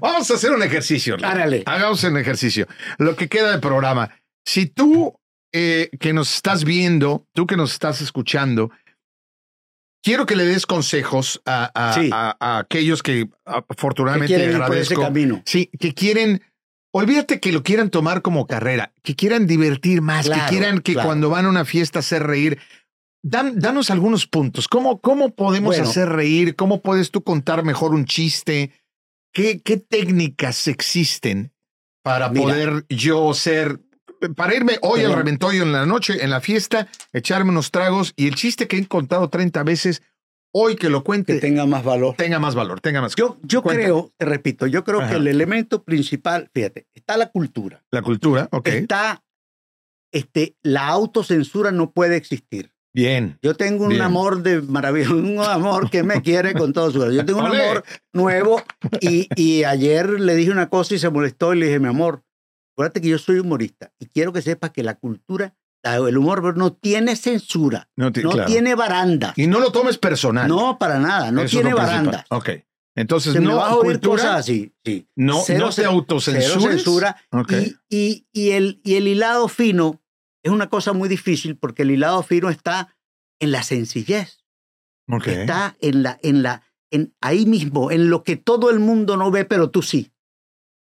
Vamos 0.00 0.30
a 0.30 0.34
hacer 0.34 0.52
un 0.52 0.62
ejercicio. 0.62 1.16
Hagamos 1.66 2.04
un 2.04 2.16
ejercicio. 2.18 2.66
Lo 2.98 3.16
que 3.16 3.28
queda 3.28 3.50
del 3.50 3.60
programa. 3.60 4.10
Si 4.44 4.66
tú 4.66 5.14
eh, 5.52 5.90
que 5.98 6.12
nos 6.12 6.34
estás 6.34 6.64
viendo, 6.64 7.26
tú 7.32 7.46
que 7.46 7.56
nos 7.56 7.72
estás 7.72 8.00
escuchando, 8.00 8.70
quiero 10.02 10.26
que 10.26 10.36
le 10.36 10.44
des 10.44 10.66
consejos 10.66 11.42
a, 11.44 12.58
aquellos 12.58 13.02
que 13.02 13.28
afortunadamente 13.44 14.36
que 14.36 14.54
agradezco. 14.54 15.02
camino. 15.02 15.42
Sí, 15.44 15.70
que 15.78 15.94
quieren. 15.94 16.42
Olvídate 16.92 17.38
que 17.38 17.52
lo 17.52 17.62
quieran 17.62 17.90
tomar 17.90 18.20
como 18.22 18.46
carrera, 18.46 18.92
que 19.02 19.14
quieran 19.14 19.46
divertir 19.46 20.02
más, 20.02 20.28
que 20.28 20.40
quieran 20.48 20.80
que 20.80 20.94
cuando 20.94 21.30
van 21.30 21.46
a 21.46 21.48
una 21.48 21.64
fiesta 21.64 22.00
hacer 22.00 22.24
reír. 22.24 22.58
danos 23.22 23.90
algunos 23.90 24.26
puntos. 24.26 24.66
¿Cómo, 24.66 25.00
cómo 25.00 25.34
podemos 25.34 25.78
hacer 25.78 26.08
reír? 26.08 26.56
¿Cómo 26.56 26.80
puedes 26.80 27.12
tú 27.12 27.22
contar 27.22 27.64
mejor 27.64 27.94
un 27.94 28.06
chiste? 28.06 28.72
¿Qué, 29.32 29.60
técnicas 29.88 30.66
existen 30.68 31.52
para 32.02 32.32
poder 32.32 32.84
yo 32.88 33.32
ser, 33.34 33.80
para 34.36 34.54
irme 34.54 34.78
hoy 34.82 35.04
al 35.04 35.14
reventollo 35.14 35.62
en 35.62 35.72
la 35.72 35.86
noche, 35.86 36.24
en 36.24 36.30
la 36.30 36.40
fiesta, 36.40 36.88
echarme 37.12 37.50
unos 37.50 37.70
tragos 37.70 38.12
y 38.16 38.26
el 38.26 38.34
chiste 38.34 38.66
que 38.66 38.76
he 38.76 38.86
contado 38.86 39.28
30 39.28 39.62
veces, 39.62 40.02
hoy 40.52 40.76
que 40.76 40.88
lo 40.88 41.04
cuente. 41.04 41.34
Que 41.34 41.40
tenga 41.40 41.66
más 41.66 41.84
valor. 41.84 42.16
Tenga 42.16 42.38
más 42.38 42.54
valor, 42.54 42.80
tenga 42.80 43.00
más. 43.00 43.14
Yo, 43.14 43.38
yo 43.42 43.62
creo, 43.62 44.10
te 44.16 44.24
repito, 44.24 44.66
yo 44.66 44.82
creo 44.84 45.06
que 45.06 45.14
el 45.14 45.26
elemento 45.28 45.84
principal, 45.84 46.50
fíjate, 46.52 46.86
está 46.94 47.16
la 47.16 47.30
cultura. 47.30 47.84
La 47.90 48.02
cultura, 48.02 48.48
ok. 48.50 48.68
Está, 48.68 49.22
este, 50.12 50.56
la 50.62 50.88
autocensura 50.88 51.70
no 51.70 51.92
puede 51.92 52.16
existir. 52.16 52.72
Bien. 52.92 53.38
Yo 53.42 53.54
tengo 53.54 53.84
un 53.84 54.00
amor 54.00 54.42
de 54.42 54.60
maravilla, 54.62 55.10
un 55.10 55.38
amor 55.40 55.90
que 55.90 56.02
me 56.02 56.22
quiere 56.22 56.54
con 56.54 56.72
todo 56.72 56.90
su 56.90 56.98
corazón. 56.98 57.16
Yo 57.16 57.24
tengo 57.24 57.40
un 57.40 57.46
amor 57.46 57.84
nuevo 58.12 58.62
y, 59.00 59.28
y 59.36 59.64
ayer 59.64 60.08
le 60.20 60.34
dije 60.34 60.50
una 60.50 60.68
cosa 60.68 60.94
y 60.94 60.98
se 60.98 61.08
molestó 61.08 61.54
y 61.54 61.60
le 61.60 61.66
dije, 61.66 61.78
mi 61.78 61.88
amor, 61.88 62.24
acuérdate 62.74 63.00
que 63.00 63.08
yo 63.08 63.18
soy 63.18 63.38
humorista 63.38 63.92
y 63.98 64.06
quiero 64.06 64.32
que 64.32 64.42
sepas 64.42 64.70
que 64.70 64.82
la 64.82 64.94
cultura, 64.96 65.54
el 65.82 66.18
humor 66.18 66.56
no 66.56 66.72
tiene 66.72 67.16
censura, 67.16 67.88
no, 67.96 68.12
tiene 68.12 68.74
baranda. 68.74 69.32
Y 69.36 69.46
no 69.46 69.60
lo 69.60 69.70
tomes 69.70 69.96
personal. 69.98 70.48
No, 70.48 70.78
para 70.78 70.98
nada, 70.98 71.30
no 71.30 71.44
tiene 71.44 71.72
baranda. 71.72 72.26
Ok. 72.30 72.50
Entonces, 72.96 73.40
no 73.40 73.56
vas 73.56 73.70
a 73.70 73.76
oír 73.76 74.00
cosas 74.00 74.40
así. 74.40 74.74
Sí. 74.84 75.08
No, 75.14 75.40
cero, 75.46 75.66
no 75.66 75.74
te 75.74 75.84
autocensura. 75.84 77.16
Y, 77.88 78.26
y, 78.32 78.50
el, 78.50 78.80
y 78.82 78.96
el 78.96 79.08
hilado 79.08 79.48
fino 79.48 79.99
es 80.42 80.52
una 80.52 80.68
cosa 80.68 80.92
muy 80.92 81.08
difícil 81.08 81.56
porque 81.56 81.82
el 81.82 81.90
hilado 81.90 82.22
fino 82.22 82.50
está 82.50 82.96
en 83.40 83.52
la 83.52 83.62
sencillez. 83.62 84.44
Está 85.26 85.76
en 85.80 86.04
la, 86.04 86.18
en 86.22 86.42
la, 86.42 86.62
en 86.90 87.14
ahí 87.20 87.44
mismo, 87.44 87.90
en 87.90 88.10
lo 88.10 88.22
que 88.22 88.36
todo 88.36 88.70
el 88.70 88.78
mundo 88.78 89.16
no 89.16 89.30
ve, 89.30 89.44
pero 89.44 89.70
tú 89.70 89.82
sí. 89.82 90.12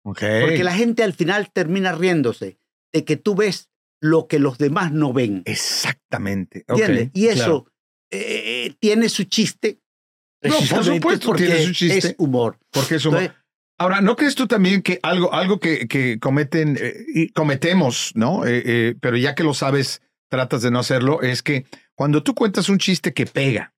Porque 0.03 0.63
la 0.63 0.73
gente 0.73 1.03
al 1.03 1.13
final 1.13 1.51
termina 1.51 1.91
riéndose 1.91 2.59
de 2.93 3.05
que 3.05 3.17
tú 3.17 3.35
ves 3.35 3.69
lo 4.01 4.27
que 4.27 4.39
los 4.39 4.57
demás 4.57 4.91
no 4.91 5.13
ven. 5.13 5.43
Exactamente. 5.45 6.65
y 7.13 7.27
eso 7.27 7.65
eh, 8.11 8.75
tiene 8.79 9.09
su 9.09 9.25
chiste. 9.25 9.81
No, 10.41 10.55
por 10.69 10.85
supuesto 10.85 11.33
tiene 11.33 11.65
su 11.65 11.73
chiste. 11.73 11.97
Es 11.97 12.15
humor. 12.17 12.57
Porque 12.71 12.95
es 12.95 13.05
humor. 13.05 13.33
Ahora, 13.79 14.01
¿no 14.01 14.15
crees 14.15 14.35
tú 14.35 14.45
también 14.45 14.81
que 14.81 14.99
algo, 15.03 15.33
algo 15.33 15.59
que, 15.59 15.87
que 15.87 16.19
cometen 16.19 16.77
eh, 16.79 17.05
y 17.13 17.29
cometemos, 17.29 18.11
¿no? 18.13 18.43
Eh, 18.45 18.95
pero 18.99 19.15
ya 19.17 19.35
que 19.35 19.43
lo 19.43 19.53
sabes, 19.53 20.01
tratas 20.27 20.61
de 20.61 20.69
no 20.69 20.79
hacerlo, 20.79 21.21
es 21.21 21.41
que 21.41 21.65
cuando 21.95 22.21
tú 22.21 22.35
cuentas 22.35 22.69
un 22.69 22.77
chiste 22.77 23.13
que 23.13 23.25
pega, 23.25 23.73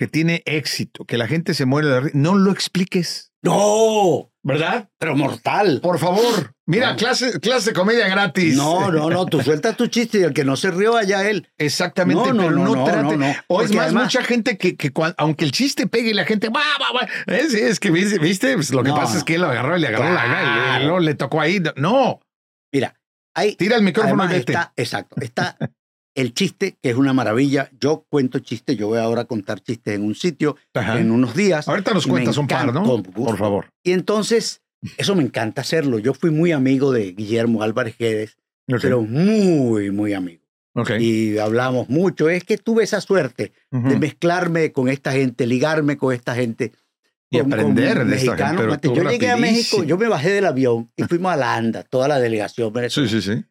que 0.00 0.08
tiene 0.08 0.42
éxito, 0.46 1.04
que 1.04 1.18
la 1.18 1.26
gente 1.26 1.52
se 1.52 1.66
muere 1.66 1.88
de 1.88 2.10
no 2.14 2.34
lo 2.34 2.52
expliques. 2.52 3.34
No, 3.42 4.32
¿verdad? 4.42 4.88
Pero 4.98 5.14
mortal. 5.14 5.80
Por 5.82 5.98
favor. 5.98 6.54
Mira, 6.64 6.96
clase, 6.96 7.38
clase 7.38 7.70
de 7.70 7.74
comedia 7.74 8.08
gratis. 8.08 8.56
No, 8.56 8.90
no, 8.90 9.10
no, 9.10 9.26
tú 9.26 9.42
sueltas 9.42 9.76
tu 9.76 9.88
chiste 9.88 10.20
y 10.20 10.22
el 10.22 10.32
que 10.32 10.42
no 10.42 10.56
se 10.56 10.70
rió 10.70 10.96
allá 10.96 11.28
él. 11.28 11.50
Exactamente, 11.58 12.30
pero 12.32 12.50
no, 12.50 12.82
trate. 12.82 13.42
O 13.48 13.60
es 13.60 13.74
más, 13.74 13.92
mucha 13.92 14.22
gente 14.22 14.56
que, 14.56 14.74
que 14.74 14.90
aunque 15.18 15.44
el 15.44 15.52
chiste 15.52 15.86
pegue 15.86 16.12
y 16.12 16.14
la 16.14 16.24
gente 16.24 16.48
va, 16.48 16.62
va, 16.80 16.98
va. 16.98 17.36
Es, 17.36 17.52
es 17.52 17.78
que, 17.78 17.90
¿viste? 17.90 18.54
Pues 18.54 18.72
lo 18.72 18.82
que 18.82 18.92
pasa 18.92 19.18
es 19.18 19.22
que 19.22 19.34
él 19.34 19.42
lo 19.42 19.48
agarró 19.48 19.76
y 19.76 19.80
le 19.80 19.88
agarró 19.88 20.14
la 20.14 20.24
gana 20.24 20.80
y 20.80 20.84
luego 20.84 21.00
le 21.00 21.14
tocó 21.14 21.42
ahí. 21.42 21.62
No. 21.76 22.20
Mira, 22.72 22.98
ahí. 23.34 23.54
Tira 23.54 23.76
el 23.76 23.82
micrófono 23.82 24.24
y 24.24 24.28
vete. 24.28 24.52
Está, 24.52 24.72
exacto. 24.76 25.20
Está 25.20 25.58
el 26.20 26.34
chiste, 26.34 26.76
que 26.82 26.90
es 26.90 26.96
una 26.96 27.12
maravilla. 27.12 27.70
Yo 27.80 28.04
cuento 28.08 28.38
chistes, 28.38 28.76
yo 28.76 28.88
voy 28.88 28.98
ahora 28.98 29.22
a 29.22 29.24
contar 29.24 29.60
chistes 29.60 29.94
en 29.94 30.02
un 30.02 30.14
sitio 30.14 30.56
en 30.74 31.10
unos 31.10 31.34
días. 31.34 31.68
Ahorita 31.68 31.92
nos 31.94 32.06
cuentas 32.06 32.36
un 32.36 32.46
par, 32.46 32.72
¿no? 32.72 33.02
Por 33.02 33.36
favor. 33.36 33.66
Y 33.82 33.92
entonces, 33.92 34.62
eso 34.96 35.14
me 35.14 35.22
encanta 35.22 35.62
hacerlo. 35.62 35.98
Yo 35.98 36.14
fui 36.14 36.30
muy 36.30 36.52
amigo 36.52 36.92
de 36.92 37.12
Guillermo 37.12 37.62
Álvarez 37.62 37.96
Guedes, 37.98 38.36
pero 38.66 39.02
muy, 39.02 39.90
muy 39.90 40.12
amigo. 40.12 40.40
Y 40.98 41.38
hablamos 41.38 41.88
mucho. 41.88 42.28
Es 42.28 42.44
que 42.44 42.56
tuve 42.56 42.84
esa 42.84 43.00
suerte 43.00 43.52
de 43.70 43.98
mezclarme 43.98 44.72
con 44.72 44.88
esta 44.88 45.12
gente, 45.12 45.46
ligarme 45.46 45.96
con 45.96 46.14
esta 46.14 46.34
gente. 46.34 46.72
Y 47.32 47.38
aprender 47.38 48.04
de 48.06 48.16
esta 48.16 48.54
gente. 48.56 48.88
yo 48.88 49.08
llegué 49.08 49.30
a 49.30 49.36
México, 49.36 49.84
yo 49.84 49.96
me 49.96 50.08
bajé 50.08 50.30
del 50.30 50.46
avión 50.46 50.90
y 50.96 51.04
fuimos 51.04 51.32
a 51.32 51.36
la 51.36 51.54
ANDA, 51.54 51.84
toda 51.84 52.08
la 52.08 52.18
delegación. 52.18 52.72
Sí, 52.88 53.08
sí, 53.08 53.22
sí. 53.22 53.44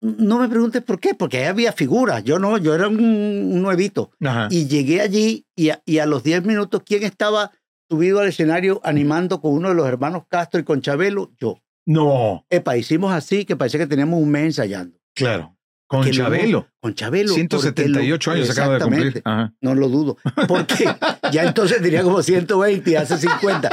No 0.00 0.38
me 0.38 0.48
preguntes 0.48 0.82
por 0.82 0.98
qué, 0.98 1.14
porque 1.14 1.38
ahí 1.38 1.44
había 1.44 1.72
figuras. 1.72 2.24
Yo 2.24 2.38
no, 2.38 2.56
yo 2.56 2.74
era 2.74 2.88
un, 2.88 3.60
nuevito. 3.60 4.10
Y 4.48 4.66
llegué 4.66 5.02
allí 5.02 5.46
y 5.54 5.70
a, 5.70 5.82
y 5.84 5.98
a 5.98 6.06
los 6.06 6.22
10 6.22 6.44
minutos, 6.44 6.82
¿quién 6.84 7.02
estaba 7.02 7.52
subido 7.88 8.20
al 8.20 8.28
escenario 8.28 8.80
animando 8.82 9.40
con 9.40 9.52
uno 9.52 9.68
de 9.68 9.74
los 9.74 9.86
hermanos 9.86 10.24
Castro 10.28 10.60
y 10.60 10.64
con 10.64 10.80
Chabelo? 10.80 11.32
Yo. 11.38 11.58
No. 11.84 12.46
Epa, 12.48 12.76
hicimos 12.76 13.12
así 13.12 13.44
que 13.44 13.56
parecía 13.56 13.80
que 13.80 13.86
teníamos 13.86 14.22
un 14.22 14.30
mes 14.30 14.44
ensayando. 14.44 14.98
Claro. 15.14 15.56
Con 15.86 16.08
Chabelo. 16.08 16.68
con 16.80 16.94
Chabelo. 16.94 17.34
178 17.34 18.30
años 18.30 18.50
acaba 18.50 18.74
de 18.74 18.80
cumplir. 18.80 19.22
No 19.60 19.74
lo 19.74 19.88
dudo. 19.88 20.16
Porque 20.46 20.88
ya 21.32 21.42
entonces 21.42 21.82
tenía 21.82 22.02
como 22.02 22.22
120 22.22 22.96
hace 22.96 23.18
50. 23.18 23.70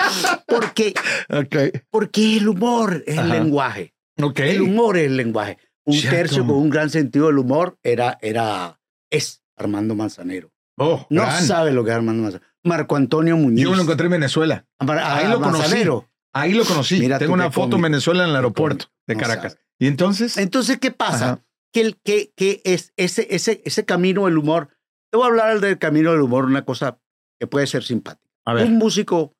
Porque, 0.47 0.93
okay. 1.29 1.71
porque 1.89 2.37
el 2.37 2.49
humor 2.49 3.03
es 3.05 3.17
el 3.17 3.29
lenguaje. 3.29 3.93
Okay. 4.19 4.55
El 4.55 4.63
humor 4.63 4.97
es 4.97 5.05
el 5.05 5.15
lenguaje 5.15 5.59
un 5.87 6.01
tercio 6.01 6.45
con 6.45 6.57
un 6.57 6.69
gran 6.69 6.89
sentido 6.89 7.27
del 7.27 7.37
humor 7.37 7.79
era, 7.81 8.17
era, 8.21 8.79
es 9.09 9.43
Armando 9.55 9.95
Manzanero. 9.95 10.51
Oh, 10.77 11.07
no 11.09 11.31
sabe 11.31 11.71
lo 11.71 11.83
que 11.83 11.91
es 11.91 11.95
Armando 11.95 12.23
Manzanero. 12.23 12.51
Marco 12.63 12.95
Antonio 12.97 13.37
Muñoz. 13.37 13.63
Yo 13.63 13.73
lo 13.73 13.81
encontré 13.81 14.05
en 14.05 14.11
Venezuela. 14.11 14.67
Ahí 14.79 15.27
lo 15.29 15.39
conocí. 15.39 15.87
Ahí 16.33 16.53
lo 16.53 16.65
conocí. 16.65 17.07
Tengo 17.17 17.33
una 17.33 17.51
foto 17.51 17.77
en 17.77 17.83
Venezuela 17.83 18.23
en 18.23 18.31
el 18.31 18.35
aeropuerto 18.35 18.87
de 19.07 19.15
Caracas. 19.15 19.57
¿Y 19.79 19.87
entonces? 19.87 20.37
Entonces, 20.37 20.77
¿qué 20.77 20.91
pasa? 20.91 21.43
Que, 21.71 21.81
el, 21.81 21.97
que, 21.97 22.33
que 22.35 22.61
es 22.65 22.93
ese, 22.97 23.27
ese, 23.29 23.61
ese 23.63 23.85
camino 23.85 24.25
del 24.25 24.37
humor. 24.37 24.69
Te 25.09 25.17
voy 25.17 25.25
a 25.25 25.29
hablar 25.29 25.59
del 25.61 25.77
camino 25.77 26.11
del 26.11 26.21
humor, 26.21 26.45
una 26.45 26.65
cosa 26.65 26.99
que 27.39 27.47
puede 27.47 27.67
ser 27.67 27.83
simpática. 27.83 28.27
A 28.45 28.53
ver. 28.53 28.65
Un 28.65 28.77
músico 28.77 29.36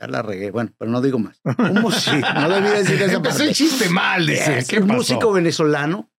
ya 0.00 0.06
la 0.06 0.22
regué, 0.22 0.50
bueno, 0.50 0.72
pero 0.78 0.90
no 0.90 1.00
digo 1.00 1.18
más. 1.18 1.40
Un 1.44 1.82
músico, 1.82 2.16
no 2.34 2.48
debí 2.48 2.68
decir 2.68 3.02
esa 3.02 3.12
Empezó 3.16 3.42
el 3.42 3.54
chiste 3.54 3.88
mal, 3.88 4.26
dice. 4.26 4.80
un 4.80 4.86
músico 4.86 5.32
venezolano 5.32 6.10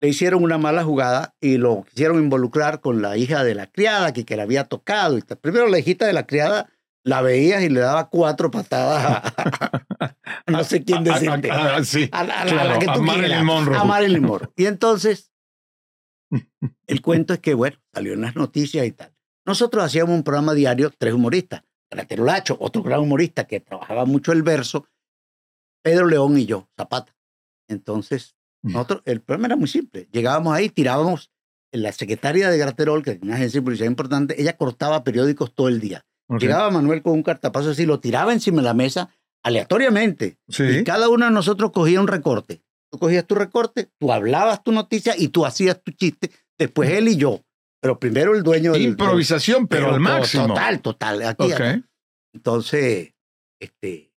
le 0.00 0.08
hicieron 0.08 0.44
una 0.44 0.58
mala 0.58 0.84
jugada 0.84 1.34
y 1.40 1.56
lo 1.56 1.84
quisieron 1.90 2.18
involucrar 2.18 2.80
con 2.80 3.02
la 3.02 3.16
hija 3.16 3.42
de 3.42 3.54
la 3.54 3.66
criada 3.66 4.12
que, 4.12 4.24
que 4.24 4.36
le 4.36 4.42
había 4.42 4.64
tocado. 4.64 5.18
Y 5.18 5.22
primero 5.22 5.66
la 5.66 5.78
hijita 5.78 6.06
de 6.06 6.12
la 6.12 6.26
criada 6.26 6.70
la 7.02 7.22
veías 7.22 7.62
y 7.62 7.68
le 7.68 7.80
daba 7.80 8.08
cuatro 8.10 8.50
patadas 8.50 9.22
a, 9.24 9.86
no 10.46 10.62
sé 10.64 10.84
quién 10.84 11.04
decirte. 11.04 11.50
A, 11.50 11.82
sí, 11.84 12.08
a, 12.12 12.24
la 12.24 12.78
que 12.78 12.86
tú 12.86 12.92
a 12.92 12.98
Marilyn 12.98 13.44
Monroe. 13.44 13.76
A 13.76 13.84
Marilyn 13.84 14.22
Monroe. 14.22 14.50
Y 14.56 14.66
entonces, 14.66 15.32
el 16.86 17.02
cuento 17.02 17.34
es 17.34 17.40
que, 17.40 17.54
bueno, 17.54 17.78
salió 17.92 18.12
en 18.12 18.20
las 18.20 18.36
noticias 18.36 18.86
y 18.86 18.92
tal. 18.92 19.12
Nosotros 19.46 19.84
hacíamos 19.84 20.14
un 20.14 20.22
programa 20.22 20.54
diario, 20.54 20.92
tres 20.96 21.14
humoristas. 21.14 21.62
Gratero 21.90 22.24
Lacho, 22.24 22.56
otro 22.60 22.82
gran 22.82 23.00
humorista 23.00 23.46
que 23.46 23.60
trabajaba 23.60 24.04
mucho 24.04 24.32
el 24.32 24.42
verso, 24.42 24.86
Pedro 25.82 26.06
León 26.06 26.38
y 26.38 26.46
yo, 26.46 26.68
Zapata. 26.76 27.16
Entonces, 27.68 28.36
mm. 28.62 28.72
nosotros, 28.72 29.02
el 29.04 29.20
problema 29.20 29.46
era 29.48 29.56
muy 29.56 29.68
simple. 29.68 30.08
Llegábamos 30.12 30.54
ahí, 30.54 30.68
tirábamos, 30.68 31.30
la 31.72 31.92
secretaria 31.92 32.50
de 32.50 32.58
Graterol, 32.58 33.02
que 33.02 33.12
es 33.12 33.18
una 33.22 33.34
agencia 33.34 33.60
de 33.60 33.64
publicidad 33.64 33.88
importante, 33.88 34.40
ella 34.40 34.56
cortaba 34.56 35.04
periódicos 35.04 35.54
todo 35.54 35.68
el 35.68 35.80
día. 35.80 36.04
Llegaba 36.38 36.70
Manuel 36.70 37.02
con 37.02 37.14
un 37.14 37.22
cartapazo 37.22 37.70
así, 37.70 37.86
lo 37.86 38.00
tiraba 38.00 38.32
encima 38.32 38.58
de 38.58 38.64
la 38.64 38.74
mesa 38.74 39.10
aleatoriamente. 39.42 40.38
Y 40.46 40.84
cada 40.84 41.08
uno 41.08 41.24
de 41.24 41.30
nosotros 41.30 41.70
cogía 41.72 42.00
un 42.00 42.08
recorte. 42.08 42.62
Tú 42.90 42.98
cogías 42.98 43.26
tu 43.26 43.34
recorte, 43.34 43.90
tú 43.98 44.12
hablabas 44.12 44.62
tu 44.62 44.72
noticia 44.72 45.14
y 45.16 45.28
tú 45.28 45.46
hacías 45.46 45.82
tu 45.82 45.92
chiste. 45.92 46.30
Después 46.58 46.90
él 46.90 47.08
y 47.08 47.16
yo. 47.16 47.42
Pero 47.80 47.98
primero 47.98 48.34
el 48.34 48.42
dueño 48.42 48.72
del. 48.72 48.82
Improvisación, 48.82 49.68
pero, 49.68 49.92
al 49.94 50.00
máximo. 50.00 50.48
Total, 50.48 50.80
total. 50.80 51.22
Aquí, 51.22 51.50
Entonces, 52.34 53.14
este. 53.60 54.12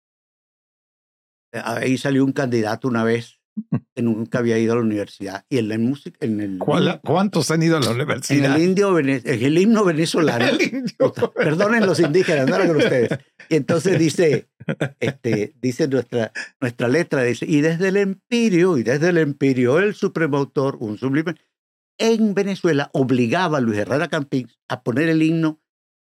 Ahí 1.52 1.98
salió 1.98 2.24
un 2.24 2.32
candidato 2.32 2.88
una 2.88 3.04
vez 3.04 3.40
que 3.96 4.02
nunca 4.02 4.40
había 4.40 4.58
ido 4.60 4.74
a 4.74 4.76
la 4.78 4.82
universidad. 4.82 5.46
Y 5.50 5.58
en 5.58 5.68
la 5.68 5.78
música. 5.78 6.18
En 6.22 6.40
el, 6.40 6.60
¿Cuántos 6.60 7.52
han 7.52 7.64
ido 7.64 7.78
a 7.78 7.82
la 7.82 7.92
universidad? 7.92 8.46
En 8.46 8.52
el, 8.54 8.62
indio, 8.62 8.98
el 8.98 9.58
himno 9.58 9.84
venezolano. 9.84 10.46
Perdonen 11.36 11.86
los 11.86 12.00
indígenas, 12.00 12.48
no 12.48 12.56
era 12.56 12.68
con 12.68 12.78
ustedes. 12.78 13.20
Y 13.50 13.56
entonces 13.56 13.98
dice, 13.98 14.48
este, 15.00 15.54
dice 15.60 15.88
nuestra, 15.88 16.32
nuestra 16.62 16.88
letra, 16.88 17.24
dice, 17.24 17.46
y 17.48 17.62
desde 17.62 17.90
el 17.90 17.98
empirio, 17.98 18.78
y 18.78 18.84
desde 18.84 19.10
el 19.10 19.18
empirio, 19.18 19.80
el 19.80 19.96
supremo 19.96 20.38
autor, 20.38 20.78
un 20.80 20.98
sublime 20.98 21.36
en 22.00 22.34
Venezuela 22.34 22.90
obligaba 22.94 23.60
a 23.60 23.62
Luis 23.62 23.78
Herrera 23.78 24.08
Campín 24.08 24.50
a 24.68 24.82
poner 24.82 25.10
el 25.10 25.22
himno 25.22 25.62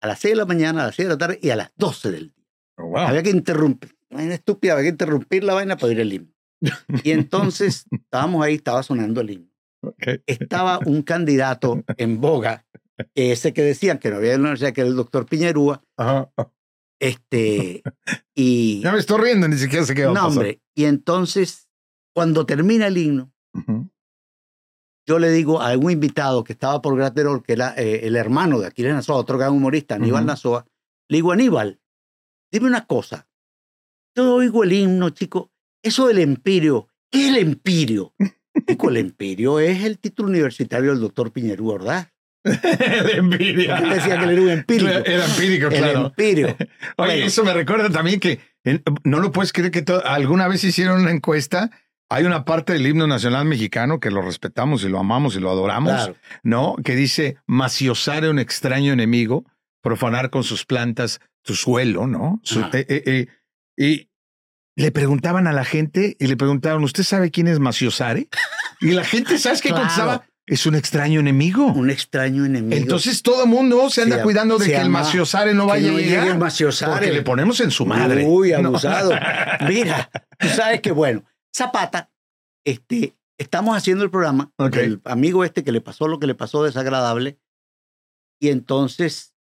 a 0.01 0.07
las 0.07 0.20
6 0.20 0.32
de 0.32 0.36
la 0.36 0.45
mañana, 0.45 0.82
a 0.82 0.86
las 0.86 0.95
6 0.95 1.09
de 1.09 1.14
la 1.14 1.18
tarde 1.18 1.39
y 1.43 1.51
a 1.51 1.57
las 1.57 1.72
12 1.76 2.11
del 2.12 2.32
día. 2.34 2.47
Oh, 2.76 2.97
había 2.97 3.22
que 3.22 3.30
interrumpir, 3.30 3.97
vaina 4.11 4.34
estúpida, 4.34 4.74
había 4.74 4.84
que 4.84 4.91
interrumpir 4.91 5.43
la 5.43 5.55
vaina 5.55 5.76
para 5.76 5.89
oír 5.89 6.01
el 6.01 6.12
himno. 6.12 6.32
Y 7.03 7.11
entonces 7.11 7.86
estábamos 7.91 8.45
ahí, 8.45 8.55
estaba 8.55 8.82
sonando 8.82 9.20
el 9.20 9.30
himno. 9.30 9.51
Estaba 10.26 10.80
un 10.86 11.03
candidato 11.03 11.82
en 11.97 12.20
boga, 12.20 12.66
ese 13.14 13.53
que 13.53 13.62
decían 13.62 13.99
que 13.99 14.11
no 14.11 14.16
había 14.16 14.34
en 14.34 14.43
la 14.43 14.49
universidad, 14.49 14.72
que 14.72 14.80
era 14.82 14.91
el 14.91 14.97
doctor 14.97 15.26
Piñerúa. 15.26 15.82
Este, 17.01 17.82
y. 18.34 18.80
Ya 18.84 18.93
me 18.93 18.99
estoy 18.99 19.20
riendo, 19.20 19.49
ni 19.49 19.57
siquiera 19.57 19.84
sé 19.84 19.95
qué 19.95 20.05
va 20.05 20.11
a 20.11 20.14
pasar. 20.14 20.28
hombre, 20.28 20.61
y 20.74 20.84
entonces, 20.84 21.68
cuando 22.14 22.45
termina 22.45 22.89
el 22.89 22.99
himno, 22.99 23.32
yo 25.09 25.19
le 25.19 25.31
digo 25.31 25.63
a 25.63 25.69
algún 25.69 25.93
invitado 25.93 26.45
que 26.45 26.53
estaba 26.53 26.83
por 26.83 26.95
Graterol, 26.95 27.43
que 27.43 27.55
era 27.55 27.73
eh, 27.79 28.01
el 28.03 28.15
hermano 28.15 28.61
de 28.61 28.67
Aquiles 28.67 28.93
Nazoa, 28.93 29.17
otro 29.17 29.39
gran 29.39 29.53
humorista, 29.53 29.95
Aníbal 29.95 30.27
Nazoa, 30.27 30.67
le 31.09 31.17
digo, 31.17 31.33
Aníbal, 31.33 31.81
dime 32.53 32.67
una 32.67 32.85
cosa. 32.85 33.27
Yo 34.15 34.35
oigo 34.35 34.65
el 34.65 34.73
himno, 34.75 35.09
chico. 35.11 35.51
Eso 35.83 36.09
del 36.09 36.19
empirio, 36.19 36.89
¿qué 37.11 37.23
es 37.23 37.29
el 37.29 37.37
empirio? 37.39 38.13
Chico, 38.69 38.89
el 38.91 38.97
empirio 38.97 39.61
es 39.61 39.85
el 39.85 39.99
título 39.99 40.29
universitario 40.31 40.91
del 40.91 41.01
doctor 41.01 41.33
Piñerú, 41.33 41.73
¿verdad? 41.75 42.09
el 42.45 43.11
envidia. 43.11 43.81
decía 43.81 44.19
que 44.19 44.25
él 44.25 44.31
era 44.31 44.43
un 44.43 44.49
empírico. 44.51 44.89
Era 45.07 45.25
empírico, 45.25 45.69
claro. 45.69 46.01
El 46.01 46.07
empirio. 46.07 46.57
Oye, 46.97 47.25
eso 47.25 47.45
me 47.45 47.55
recuerda 47.55 47.89
también 47.89 48.19
que 48.19 48.41
no 49.05 49.21
lo 49.21 49.31
puedes 49.31 49.53
creer 49.53 49.71
que 49.71 49.85
alguna 50.05 50.49
vez 50.49 50.65
hicieron 50.65 51.01
una 51.01 51.13
encuesta. 51.13 51.71
Hay 52.11 52.25
una 52.25 52.45
parte 52.45 52.73
del 52.73 52.87
himno 52.87 53.07
nacional 53.07 53.45
mexicano 53.45 54.01
que 54.01 54.11
lo 54.11 54.23
respetamos 54.23 54.83
y 54.85 54.89
lo 54.89 54.99
amamos 54.99 55.37
y 55.37 55.41
lo 55.41 55.51
adoramos, 55.51 56.13
¿no? 56.43 56.77
Que 56.83 56.97
dice 56.97 57.37
maciosare 57.47 58.31
un 58.31 58.39
extraño 58.39 58.93
enemigo, 58.93 59.45
profanar 59.83 60.31
con 60.31 60.43
sus 60.43 60.65
plantas 60.65 61.21
tu 61.43 61.55
suelo, 61.55 62.07
¿no? 62.07 62.41
Eh, 62.73 62.87
eh, 62.89 63.03
eh, 63.07 63.27
y 63.77 64.09
le 64.77 64.93
preguntaban 64.93 65.47
a 65.47 65.53
la 65.53 65.65
gente 65.65 66.17
y 66.19 66.27
le 66.29 66.37
preguntaban, 66.37 66.83
¿usted 66.85 67.03
sabe 67.03 67.31
quién 67.31 67.49
es 67.49 67.59
Maciosare? 67.59 68.29
Y 68.81 68.93
la 68.93 69.05
gente, 69.05 69.39
¿sabes 69.39 69.61
qué 69.61 69.71
contestaba? 69.71 70.25
Es 70.47 70.65
un 70.65 70.77
extraño 70.77 71.19
enemigo. 71.19 71.67
Un 71.67 71.91
extraño 71.91 72.45
enemigo. 72.45 72.81
Entonces 72.81 73.23
todo 73.25 73.43
el 73.43 73.51
mundo 73.51 73.91
se 73.91 74.03
anda 74.03 74.23
cuidando 74.23 74.57
de 74.57 74.67
que 74.67 74.77
el 74.77 74.89
maciosare 74.89 75.53
no 75.53 75.67
vaya 75.67 75.91
a 75.91 75.95
llegar. 75.95 76.29
El 76.29 76.39
maciosare. 76.39 76.93
Porque 76.93 77.13
le 77.13 77.23
ponemos 77.23 77.59
en 77.59 77.73
su 77.73 77.85
madre. 77.85 78.25
Uy, 78.25 78.53
abusado. 78.53 79.11
Mira, 79.69 80.09
tú 80.39 80.47
sabes 80.49 80.81
que 80.81 80.93
bueno, 80.93 81.25
Zapata, 81.55 82.12
este, 82.64 83.16
estamos 83.38 83.76
haciendo 83.76 84.05
el 84.05 84.11
programa, 84.11 84.53
el 84.59 85.01
amigo 85.05 85.44
este 85.44 85.64
que 85.64 85.72
le 85.72 85.80
pasó 85.80 86.09
lo 86.09 86.18
que 86.18 86.26
le 86.26 86.34
pasó 86.34 86.64
desagradable, 86.64 87.38
y 88.40 88.51
entonces 88.51 89.34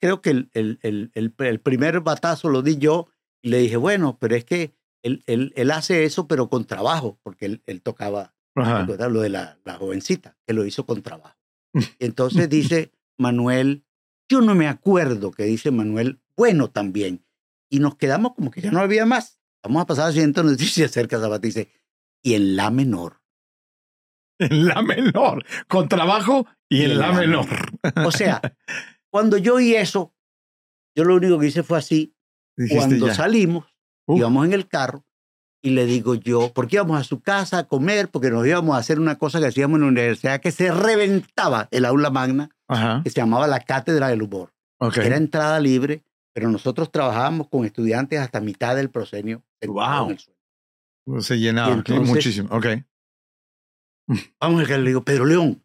creo 0.00 0.20
que 0.20 0.30
el, 0.30 0.50
el, 0.52 0.78
el, 0.82 1.34
el 1.38 1.60
primer 1.60 2.00
batazo 2.00 2.48
lo 2.48 2.62
di 2.62 2.76
yo 2.76 3.08
y 3.42 3.50
le 3.50 3.58
dije, 3.58 3.76
bueno, 3.76 4.18
pero 4.20 4.34
es 4.36 4.44
que 4.44 4.74
él, 5.02 5.22
él, 5.26 5.52
él 5.56 5.70
hace 5.70 6.04
eso, 6.04 6.26
pero 6.26 6.48
con 6.48 6.64
trabajo, 6.64 7.18
porque 7.22 7.46
él, 7.46 7.62
él 7.66 7.82
tocaba 7.82 8.34
lo 8.54 9.20
de 9.20 9.28
la, 9.28 9.58
la, 9.64 9.74
jovencita, 9.74 10.36
que 10.46 10.52
lo 10.52 10.64
hizo 10.64 10.86
con 10.86 11.02
trabajo. 11.02 11.38
Entonces 11.98 12.48
dice 12.48 12.92
Manuel, 13.18 13.84
yo 14.28 14.40
no 14.40 14.54
me 14.54 14.68
acuerdo 14.68 15.30
que 15.30 15.44
dice 15.44 15.70
Manuel, 15.70 16.20
bueno 16.36 16.70
también. 16.70 17.24
Y 17.70 17.78
nos 17.78 17.96
quedamos 17.96 18.34
como 18.34 18.50
que 18.50 18.60
ya 18.60 18.70
no 18.70 18.80
había 18.80 19.06
más. 19.06 19.40
Vamos 19.62 19.82
a 19.82 19.86
pasar 19.86 20.08
a 20.08 20.12
siguiente 20.12 20.42
noticia 20.42 20.86
acerca 20.86 21.16
de 21.16 21.22
Zapata. 21.22 21.40
Dice, 21.40 21.70
y 22.22 22.34
en 22.34 22.56
la 22.56 22.70
menor. 22.70 23.20
En 24.38 24.66
la 24.66 24.82
menor, 24.82 25.44
con 25.68 25.88
trabajo 25.88 26.46
y, 26.68 26.82
en, 26.82 26.98
la, 26.98 27.12
menor. 27.12 27.46
O 28.04 28.10
sea, 28.10 28.40
cuando 29.10 29.36
yo 29.36 29.56
oí 29.56 29.74
eso, 29.74 30.14
yo 30.96 31.04
lo 31.04 31.14
único 31.14 31.38
que 31.38 31.46
hice 31.46 31.62
fue 31.62 31.78
así. 31.78 32.16
cuando 32.70 33.14
salimos, 33.14 33.66
íbamos 34.08 34.46
en 34.46 34.52
el 34.52 34.66
carro, 34.66 35.04
y 35.62 35.70
le 35.70 35.86
digo 35.86 36.16
yo, 36.16 36.52
porque 36.52 36.76
íbamos 36.76 37.00
a 37.00 37.04
su 37.04 37.20
casa 37.20 37.58
a 37.58 37.68
comer, 37.68 38.08
porque 38.08 38.30
nos 38.30 38.46
íbamos 38.46 38.74
a 38.74 38.78
hacer 38.78 38.98
una 38.98 39.16
cosa 39.16 39.38
que 39.38 39.46
hacíamos 39.46 39.76
en 39.76 39.82
la 39.82 39.88
universidad 39.88 40.40
que 40.40 40.50
se 40.50 40.72
reventaba 40.72 41.68
el 41.70 41.84
aula 41.84 42.10
magna, 42.10 42.50
que 43.04 43.10
se 43.10 43.20
llamaba 43.20 43.46
la 43.46 43.60
Cátedra 43.60 44.08
del 44.08 44.22
Humor. 44.22 44.52
Era 44.96 45.16
entrada 45.16 45.60
libre, 45.60 46.02
pero 46.34 46.50
nosotros 46.50 46.90
trabajábamos 46.90 47.48
con 47.48 47.64
estudiantes 47.64 48.18
hasta 48.18 48.40
mitad 48.40 48.74
del 48.74 48.90
proscenio. 48.90 49.44
¡Wow! 49.66 50.16
Se 51.20 51.38
llenaba 51.38 51.82
muchísimo. 51.88 52.48
Ok. 52.50 52.66
Vamos 54.40 54.68
a 54.68 54.78
le 54.78 54.88
digo, 54.88 55.04
Pedro 55.04 55.24
León, 55.24 55.64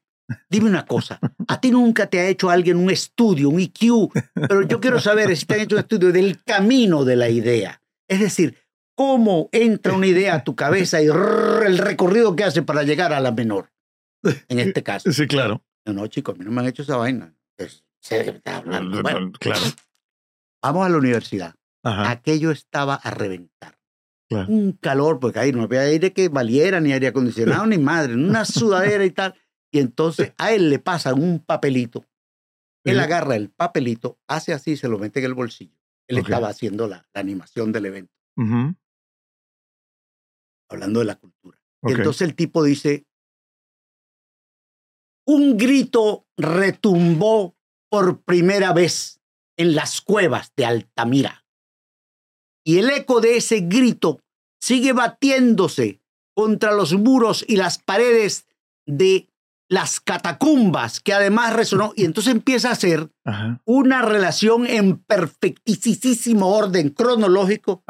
dime 0.50 0.70
una 0.70 0.86
cosa. 0.86 1.20
A 1.48 1.60
ti 1.60 1.72
nunca 1.72 2.08
te 2.08 2.20
ha 2.20 2.28
hecho 2.28 2.50
alguien 2.50 2.78
un 2.78 2.90
estudio, 2.90 3.50
un 3.50 3.60
IQ, 3.60 4.12
pero 4.34 4.62
yo 4.64 4.80
quiero 4.80 5.00
saber 5.00 5.36
si 5.36 5.46
te 5.46 5.56
han 5.56 5.62
hecho 5.62 5.76
un 5.76 5.82
estudio 5.82 6.12
del 6.12 6.44
camino 6.44 7.04
de 7.04 7.16
la 7.16 7.30
idea. 7.30 7.82
Es 8.08 8.20
decir, 8.20 8.58
cómo 8.96 9.50
entra 9.52 9.94
una 9.94 10.08
idea 10.08 10.36
a 10.36 10.44
tu 10.44 10.56
cabeza 10.56 11.02
y 11.02 11.08
el 11.08 11.78
recorrido 11.78 12.36
que 12.36 12.44
hace 12.44 12.64
para 12.64 12.84
llegar 12.84 13.14
a 13.14 13.20
la 13.20 13.32
menor. 13.32 13.72
En 14.48 14.60
este 14.60 14.84
caso. 14.84 15.12
Sí, 15.12 15.28
claro. 15.28 15.64
No, 15.86 15.94
no, 15.94 16.08
chicos, 16.08 16.36
a 16.36 16.38
mí 16.38 16.46
no 16.46 16.52
me 16.52 16.62
han 16.62 16.68
hecho 16.68 16.82
esa 16.82 16.98
vaina. 16.98 17.34
Bueno, 19.02 19.32
claro. 19.40 19.62
Vamos 20.64 20.86
a 20.86 20.90
la 20.90 20.98
universidad. 20.98 21.56
Aquello 21.84 22.52
estaba 22.52 22.96
a 22.96 23.12
reventar. 23.12 23.77
Un 24.30 24.74
calor, 24.74 25.20
porque 25.20 25.40
ahí 25.40 25.52
no 25.54 25.64
había 25.64 25.82
aire 25.82 26.12
que 26.12 26.28
valiera, 26.28 26.82
ni 26.82 26.92
aire 26.92 27.08
acondicionado, 27.08 27.66
ni 27.68 27.78
madre, 27.78 28.14
una 28.14 28.46
sudadera 28.46 29.06
y 29.06 29.12
tal. 29.12 29.36
Y 29.72 29.80
entonces 29.80 30.34
a 30.38 30.52
él 30.52 30.70
le 30.70 30.80
pasan 30.80 31.22
un 31.22 31.40
papelito. 31.40 32.06
Él 32.84 33.00
agarra 33.00 33.36
el 33.36 33.50
papelito, 33.50 34.18
hace 34.28 34.54
así, 34.54 34.78
se 34.78 34.88
lo 34.88 34.98
mete 34.98 35.20
en 35.20 35.26
el 35.26 35.34
bolsillo. 35.34 35.78
Él 36.08 36.20
estaba 36.20 36.48
haciendo 36.48 36.88
la, 36.88 37.06
animación 37.14 37.74
del 37.74 37.86
evento 37.88 38.14
hablando 40.70 41.00
de 41.00 41.06
la 41.06 41.16
cultura. 41.16 41.60
entonces 41.84 42.28
el 42.28 42.36
tipo 42.36 42.64
dice, 42.64 43.06
un 45.26 45.58
grito 45.58 46.28
retumbó 46.38 47.58
por 47.90 48.24
primera 48.24 48.74
vez 48.74 49.22
en 49.58 49.76
las 49.76 50.02
cuevas 50.02 50.54
de 50.56 50.66
Altamira. 50.66 51.46
Y 52.68 52.80
el 52.80 52.90
eco 52.90 53.22
de 53.22 53.38
ese 53.38 53.62
grito 53.62 54.20
sigue 54.60 54.92
batiéndose 54.92 56.02
contra 56.36 56.74
los 56.74 56.94
muros 56.96 57.46
y 57.48 57.56
las 57.56 57.78
paredes 57.78 58.46
de 58.86 59.30
las 59.70 60.02
catacumbas, 60.02 61.00
que 61.00 61.14
además 61.14 61.54
resonó, 61.54 61.94
y 61.96 62.04
entonces 62.04 62.34
empieza 62.34 62.72
a 62.72 62.76
ser 62.76 63.10
una 63.64 64.02
relación 64.02 64.68
en 64.68 64.98
perfectísimo 64.98 66.50
orden 66.50 66.90
cronológico 66.90 67.86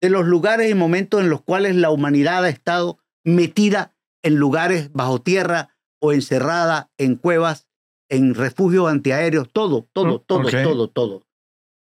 de 0.00 0.08
los 0.08 0.24
lugares 0.24 0.70
y 0.70 0.74
momentos 0.74 1.20
en 1.20 1.28
los 1.28 1.42
cuales 1.42 1.76
la 1.76 1.90
humanidad 1.90 2.42
ha 2.44 2.48
estado 2.48 3.00
metida 3.24 3.94
en 4.22 4.36
lugares 4.36 4.90
bajo 4.94 5.20
tierra 5.20 5.76
o 6.00 6.14
encerrada 6.14 6.90
en 6.96 7.16
cuevas, 7.16 7.68
en 8.08 8.34
refugios 8.34 8.90
antiaéreos, 8.90 9.50
todo, 9.52 9.86
todo, 9.92 10.20
todo, 10.20 10.48
todo, 10.48 10.88
todo. 10.88 11.26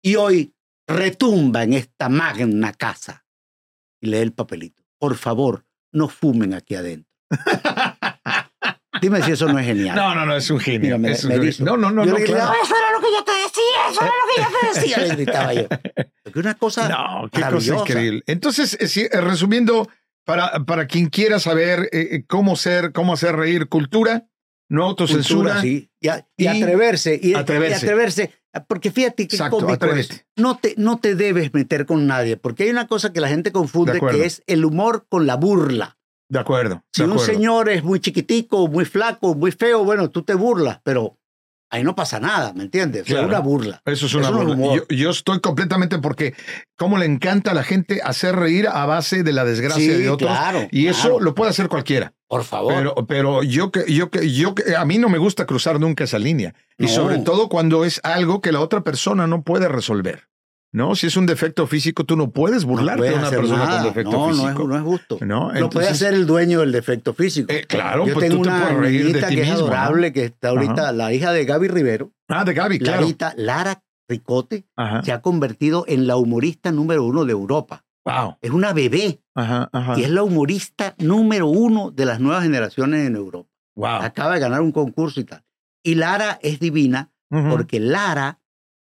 Y 0.01 0.17
hoy 0.17 0.53
retumba 0.87 1.63
en 1.63 1.73
esta 1.73 2.09
magna 2.09 2.73
casa. 2.73 3.25
Y 4.01 4.07
lee 4.07 4.17
el 4.17 4.33
papelito. 4.33 4.83
Por 4.97 5.15
favor, 5.15 5.65
no 5.91 6.09
fumen 6.09 6.53
aquí 6.53 6.75
adentro. 6.75 7.11
Dime 9.01 9.21
si 9.21 9.31
eso 9.31 9.47
no 9.47 9.59
es 9.59 9.65
genial. 9.65 9.95
No, 9.95 10.15
no, 10.15 10.25
no, 10.25 10.35
es 10.35 10.49
un 10.49 10.59
genio. 10.59 10.97
Mira, 10.97 11.13
es 11.13 11.23
un... 11.25 11.65
No, 11.65 11.75
no, 11.75 11.91
no. 11.91 12.05
Yo 12.05 12.11
no, 12.11 12.17
le 12.17 12.23
eso 12.23 12.35
era 12.35 12.91
lo 12.93 13.01
que 13.01 13.11
yo 13.11 13.23
te 13.23 13.31
decía, 13.31 13.89
eso 13.91 14.01
era 14.01 14.11
lo 14.11 14.33
que 14.33 14.41
yo 14.41 14.59
te 14.59 14.79
decía, 14.79 14.97
le 14.99 15.15
gritaba 15.15 15.53
yo. 15.53 15.67
Porque 16.23 16.39
una 16.39 16.53
cosa. 16.53 16.87
No, 16.87 17.29
qué 17.29 17.41
cosa 17.41 17.75
increíble. 17.75 18.23
Entonces, 18.27 18.77
eh, 18.79 19.09
eh, 19.11 19.21
resumiendo, 19.21 19.89
para, 20.25 20.63
para 20.65 20.87
quien 20.87 21.09
quiera 21.09 21.39
saber 21.39 21.89
eh, 21.91 22.23
cómo 22.27 22.55
ser, 22.55 22.93
cómo 22.93 23.13
hacer 23.13 23.35
reír 23.35 23.67
cultura, 23.67 24.27
no 24.69 24.85
autocensura. 24.85 25.59
sí. 25.59 25.89
y, 25.99 26.07
atreverse, 26.07 27.19
y, 27.21 27.33
atreverse. 27.33 27.85
Y 27.85 27.89
atreverse. 27.89 28.33
Porque 28.67 28.91
fíjate 28.91 29.27
que 29.27 29.35
Exacto, 29.35 29.65
No 30.35 30.57
te, 30.57 30.75
no 30.77 30.99
te 30.99 31.15
debes 31.15 31.53
meter 31.53 31.85
con 31.85 32.05
nadie, 32.05 32.37
porque 32.37 32.63
hay 32.63 32.69
una 32.69 32.87
cosa 32.87 33.11
que 33.11 33.19
la 33.19 33.27
gente 33.27 33.51
confunde 33.51 33.99
que 33.99 34.25
es 34.25 34.43
el 34.47 34.63
humor 34.63 35.05
con 35.09 35.25
la 35.25 35.35
burla. 35.35 35.97
De 36.29 36.39
acuerdo. 36.39 36.83
Si 36.91 37.03
un 37.03 37.19
señor 37.19 37.69
es 37.69 37.83
muy 37.83 37.99
chiquitico, 37.99 38.67
muy 38.67 38.85
flaco, 38.85 39.35
muy 39.35 39.51
feo, 39.51 39.83
bueno, 39.83 40.09
tú 40.09 40.23
te 40.23 40.33
burlas, 40.33 40.79
pero 40.83 41.17
ahí 41.73 41.83
no 41.83 41.95
pasa 41.95 42.19
nada, 42.19 42.53
¿me 42.53 42.63
entiendes? 42.63 43.09
Es 43.09 43.19
una 43.19 43.39
burla. 43.39 43.81
Eso 43.85 44.05
es 44.05 44.13
una 44.13 44.29
burla. 44.29 44.83
Yo, 44.89 45.09
estoy 45.09 45.39
completamente 45.39 45.97
porque 45.97 46.35
cómo 46.77 46.99
le 46.99 47.05
encanta 47.05 47.51
a 47.51 47.53
la 47.55 47.63
gente 47.63 47.99
hacer 48.03 48.35
reír 48.35 48.67
a 48.67 48.85
base 48.85 49.23
de 49.23 49.33
la 49.33 49.43
desgracia 49.43 49.97
de 49.97 50.07
otros. 50.07 50.29
Claro, 50.29 50.67
y 50.71 50.87
eso 50.87 51.19
lo 51.19 51.33
puede 51.33 51.49
hacer 51.49 51.69
cualquiera. 51.69 52.13
Por 52.27 52.43
favor. 52.43 52.75
Pero, 52.75 52.95
pero 53.07 53.43
yo 53.43 53.71
que 53.71 53.91
yo 53.91 54.11
que 54.11 54.31
yo 54.31 54.53
que 54.53 54.75
a 54.75 54.85
mí 54.85 54.99
no 54.99 55.09
me 55.09 55.17
gusta 55.17 55.47
cruzar 55.47 55.79
nunca 55.79 56.03
esa 56.03 56.19
línea. 56.19 56.53
Y 56.77 56.87
sobre 56.89 57.17
todo 57.19 57.49
cuando 57.49 57.85
es 57.85 57.99
algo 58.03 58.39
que 58.39 58.51
la 58.51 58.59
otra 58.59 58.81
persona 58.81 59.25
no 59.25 59.41
puede 59.41 59.67
resolver. 59.67 60.27
No, 60.73 60.95
si 60.95 61.05
es 61.05 61.15
un 61.17 61.27
defecto 61.27 61.67
físico, 61.67 62.03
tú 62.03 62.15
no 62.15 62.31
puedes 62.31 62.65
burlarte 62.65 63.03
de 63.03 63.13
una 63.13 63.29
persona 63.29 63.69
con 63.69 63.83
defecto 63.83 64.27
físico. 64.29 64.47
No, 64.47 64.49
es, 64.49 64.67
no 64.67 64.75
es 64.75 64.81
justo. 64.81 65.17
No, 65.21 65.53
lo 65.53 65.69
puede 65.69 65.87
hacer 65.87 66.15
el 66.15 66.25
dueño 66.25 66.61
del 66.61 66.71
defecto 66.71 67.13
físico. 67.13 67.53
Eh, 67.53 67.63
claro, 67.67 68.07
yo 68.07 68.15
pues 68.15 68.27
tengo 68.27 68.41
tú 68.41 68.49
una 68.49 68.69
te 68.69 68.73
reír 68.73 69.13
de 69.13 69.21
ti 69.21 69.35
que 69.35 69.41
mismo, 69.41 69.53
es 69.53 69.61
adorable, 69.61 70.11
que 70.11 70.25
está 70.25 70.49
ahorita, 70.49 70.91
la 70.91 71.13
hija 71.13 71.31
de 71.31 71.45
Gaby 71.45 71.67
Rivero. 71.67 72.11
Ah, 72.27 72.43
de 72.43 72.55
Gaby, 72.55 72.79
claro. 72.79 73.01
Larita, 73.01 73.35
Lara 73.37 73.83
Ricote 74.09 74.65
se 75.03 75.11
ha 75.11 75.21
convertido 75.21 75.85
en 75.87 76.07
la 76.07 76.17
humorista 76.17 76.71
número 76.71 77.05
uno 77.05 77.23
de 77.25 77.33
Europa. 77.33 77.85
Wow. 78.03 78.37
Es 78.41 78.49
una 78.49 78.73
bebé. 78.73 79.21
Ajá, 79.35 79.69
ajá. 79.71 79.99
Y 79.99 80.03
es 80.03 80.09
la 80.09 80.23
humorista 80.23 80.95
número 80.97 81.47
uno 81.47 81.91
de 81.91 82.05
las 82.05 82.19
nuevas 82.19 82.43
generaciones 82.43 83.07
en 83.07 83.15
Europa. 83.15 83.49
Wow. 83.75 84.01
Acaba 84.01 84.33
de 84.33 84.39
ganar 84.39 84.61
un 84.61 84.71
concurso 84.71 85.19
y 85.19 85.23
tal. 85.23 85.43
Y 85.83 85.95
Lara 85.95 86.39
es 86.41 86.59
divina 86.59 87.11
porque 87.29 87.79
Lara 87.79 88.39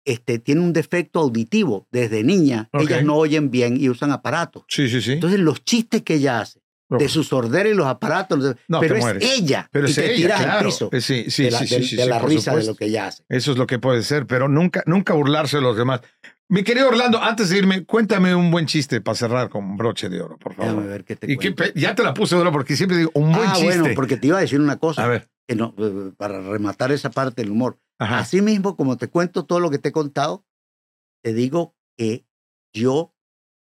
este, 0.04 0.38
tiene 0.38 0.60
un 0.60 0.72
defecto 0.72 1.20
auditivo 1.20 1.86
desde 1.90 2.22
niña. 2.24 2.68
Ellas 2.72 3.04
no 3.04 3.16
oyen 3.16 3.50
bien 3.50 3.80
y 3.80 3.88
usan 3.88 4.12
aparatos. 4.12 4.64
Sí, 4.68 4.88
sí, 4.88 5.00
sí. 5.00 5.12
Entonces, 5.12 5.40
los 5.40 5.64
chistes 5.64 6.02
que 6.02 6.14
ella 6.14 6.40
hace 6.40 6.62
de 6.98 7.08
su 7.08 7.24
sordera 7.24 7.68
y 7.68 7.74
los 7.74 7.86
aparatos, 7.86 8.56
pero 8.80 8.96
es 8.96 9.16
ella 9.20 9.68
pero 9.72 9.88
y 9.88 9.94
te 9.94 10.14
tiras 10.14 10.40
al 10.40 10.64
piso 10.64 10.90
eh, 10.92 11.00
sí, 11.00 11.30
sí, 11.30 11.44
de 11.44 11.50
la, 11.50 11.58
sí, 11.60 11.96
de, 11.96 12.06
la 12.06 12.18
risa 12.18 12.54
de 12.54 12.64
lo 12.64 12.74
que 12.74 12.86
ella 12.86 13.06
hace. 13.06 13.24
Eso 13.28 13.52
es 13.52 13.58
lo 13.58 13.66
que 13.66 13.78
puede 13.78 14.02
ser, 14.02 14.26
pero 14.26 14.48
nunca, 14.48 14.82
nunca 14.86 15.14
burlarse 15.14 15.56
de 15.58 15.62
los 15.62 15.76
demás. 15.76 16.00
Mi 16.48 16.64
querido 16.64 16.88
Orlando, 16.88 17.22
antes 17.22 17.48
de 17.48 17.58
irme, 17.58 17.84
cuéntame 17.86 18.34
un 18.34 18.50
buen 18.50 18.66
chiste 18.66 19.00
para 19.00 19.14
cerrar 19.14 19.48
con 19.48 19.76
broche 19.76 20.08
de 20.08 20.20
oro, 20.20 20.36
por 20.36 20.54
favor. 20.54 20.72
Déjame 20.72 20.88
ver 20.88 21.04
qué 21.04 21.16
te 21.16 21.32
y 21.32 21.80
ya 21.80 21.94
te 21.94 22.02
la 22.02 22.12
puse 22.12 22.34
de 22.34 22.42
oro 22.42 22.52
porque 22.52 22.76
siempre 22.76 22.98
digo 22.98 23.10
un 23.14 23.32
buen 23.32 23.48
ah, 23.48 23.52
chiste. 23.54 23.78
bueno, 23.78 23.94
porque 23.94 24.18
te 24.18 24.26
iba 24.26 24.38
a 24.38 24.40
decir 24.42 24.60
una 24.60 24.76
cosa. 24.76 25.04
A 25.04 25.08
ver. 25.08 25.28
que 25.46 25.54
no, 25.54 25.74
eh, 25.78 26.12
para 26.16 26.40
rematar 26.40 26.92
esa 26.92 27.10
parte 27.10 27.42
del 27.42 27.52
humor. 27.52 27.78
Así 27.98 28.42
mismo, 28.42 28.76
como 28.76 28.96
te 28.96 29.08
cuento 29.08 29.44
todo 29.44 29.60
lo 29.60 29.70
que 29.70 29.78
te 29.78 29.90
he 29.90 29.92
contado, 29.92 30.44
te 31.22 31.32
digo 31.32 31.76
que 31.96 32.26
yo 32.74 33.14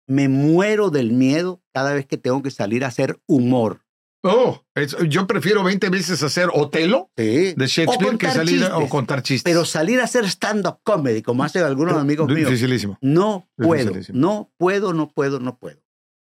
me 0.07 0.29
muero 0.29 0.91
del 0.91 1.13
miedo 1.13 1.63
cada 1.73 1.95
vez 1.95 2.07
que 2.07 2.17
tengo 2.17 2.43
que 2.43 2.51
salir 2.51 2.85
a 2.85 2.89
hacer 2.89 3.21
humor. 3.27 3.85
Oh, 4.23 4.63
yo 5.09 5.27
prefiero 5.27 5.63
20 5.65 5.89
veces 5.89 6.23
hacer 6.23 6.51
Otelo 6.53 7.11
de 7.17 7.55
Shakespeare 7.57 8.19
que 8.19 8.31
salir 8.31 8.65
a, 8.65 8.77
o 8.77 8.89
contar 8.89 9.23
chistes. 9.23 9.51
Pero 9.51 9.65
salir 9.65 9.99
a 10.01 10.05
hacer 10.05 10.27
stand-up 10.27 10.81
comedy, 10.83 11.23
como 11.23 11.43
hacen 11.43 11.63
algunos 11.65 11.97
amigos 11.97 12.29
míos. 12.29 12.51
Dificilísimo. 12.51 12.99
No 13.01 13.49
puedo, 13.57 13.93
no 14.13 14.53
puedo, 14.59 14.93
no 14.93 15.11
puedo, 15.11 15.41
no 15.41 15.59
puedo. 15.59 15.81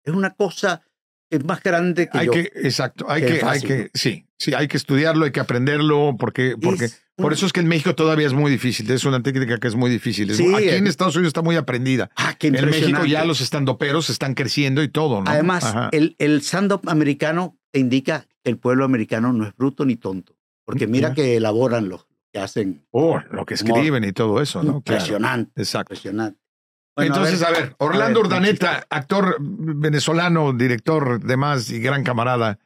Es 0.03 0.15
una 0.15 0.31
cosa 0.35 0.83
es 1.31 1.45
más 1.45 1.63
grande 1.63 2.09
que 2.09 2.19
hay 2.19 2.27
yo. 2.27 2.33
Que, 2.33 2.53
exacto, 2.55 3.07
hay 3.09 3.23
que, 3.23 3.45
hay 3.45 3.61
que, 3.61 3.91
sí, 3.93 4.27
sí, 4.39 4.55
hay 4.55 4.69
que 4.69 4.77
estudiarlo, 4.77 5.25
hay 5.25 5.33
que 5.33 5.41
aprenderlo, 5.41 6.17
porque, 6.19 6.57
porque 6.61 6.89
por 7.17 7.33
eso 7.33 7.47
es 7.47 7.53
que 7.53 7.61
en 7.61 7.69
México 7.69 7.95
todavía 7.95 8.27
es 8.27 8.33
muy 8.33 8.51
difícil, 8.51 8.91
es 8.91 9.05
una 9.05 9.23
técnica 9.23 9.59
que 9.59 9.69
es 9.69 9.75
muy 9.75 9.91
difícil. 9.91 10.31
aquí 10.31 10.69
en 10.69 10.87
Estados 10.87 11.15
Unidos 11.17 11.29
está 11.29 11.43
muy 11.43 11.57
aprendida. 11.57 12.11
Ah, 12.17 12.35
qué 12.39 12.49
en 12.49 12.65
México 12.65 13.05
ya 13.05 13.25
los 13.25 13.41
estandoperos 13.41 14.11
están 14.11 14.35
creciendo 14.35 14.83
y 14.83 14.89
todo, 14.89 15.23
¿no? 15.23 15.31
Además, 15.31 15.75
el, 15.93 16.17
el 16.19 16.41
stand-up 16.41 16.89
americano 16.89 17.57
te 17.71 17.81
indica 17.81 18.27
que 18.43 18.51
el 18.51 18.59
pueblo 18.59 18.85
americano 18.85 19.33
no 19.33 19.47
es 19.47 19.55
bruto 19.57 19.85
ni 19.85 19.97
tonto, 19.97 20.37
porque 20.65 20.87
mira 20.87 21.15
que 21.15 21.37
elaboran 21.37 21.89
lo 21.89 22.07
que 22.33 22.41
hacen. 22.41 22.87
Oh, 22.91 23.21
lo 23.31 23.47
que 23.47 23.55
escriben 23.55 24.05
y 24.05 24.13
todo 24.13 24.41
eso, 24.43 24.63
¿no? 24.63 24.77
Impresionante. 24.77 25.53
Exacto. 25.61 25.95
Impresionante. 25.95 26.41
Entonces, 26.97 27.43
a 27.43 27.51
ver, 27.51 27.75
Orlando 27.79 28.21
Urdaneta, 28.21 28.87
actor 28.89 29.37
venezolano, 29.41 30.53
director, 30.53 31.21
demás 31.21 31.71
y 31.71 31.81
gran 31.81 32.05
camarada. 32.05 32.59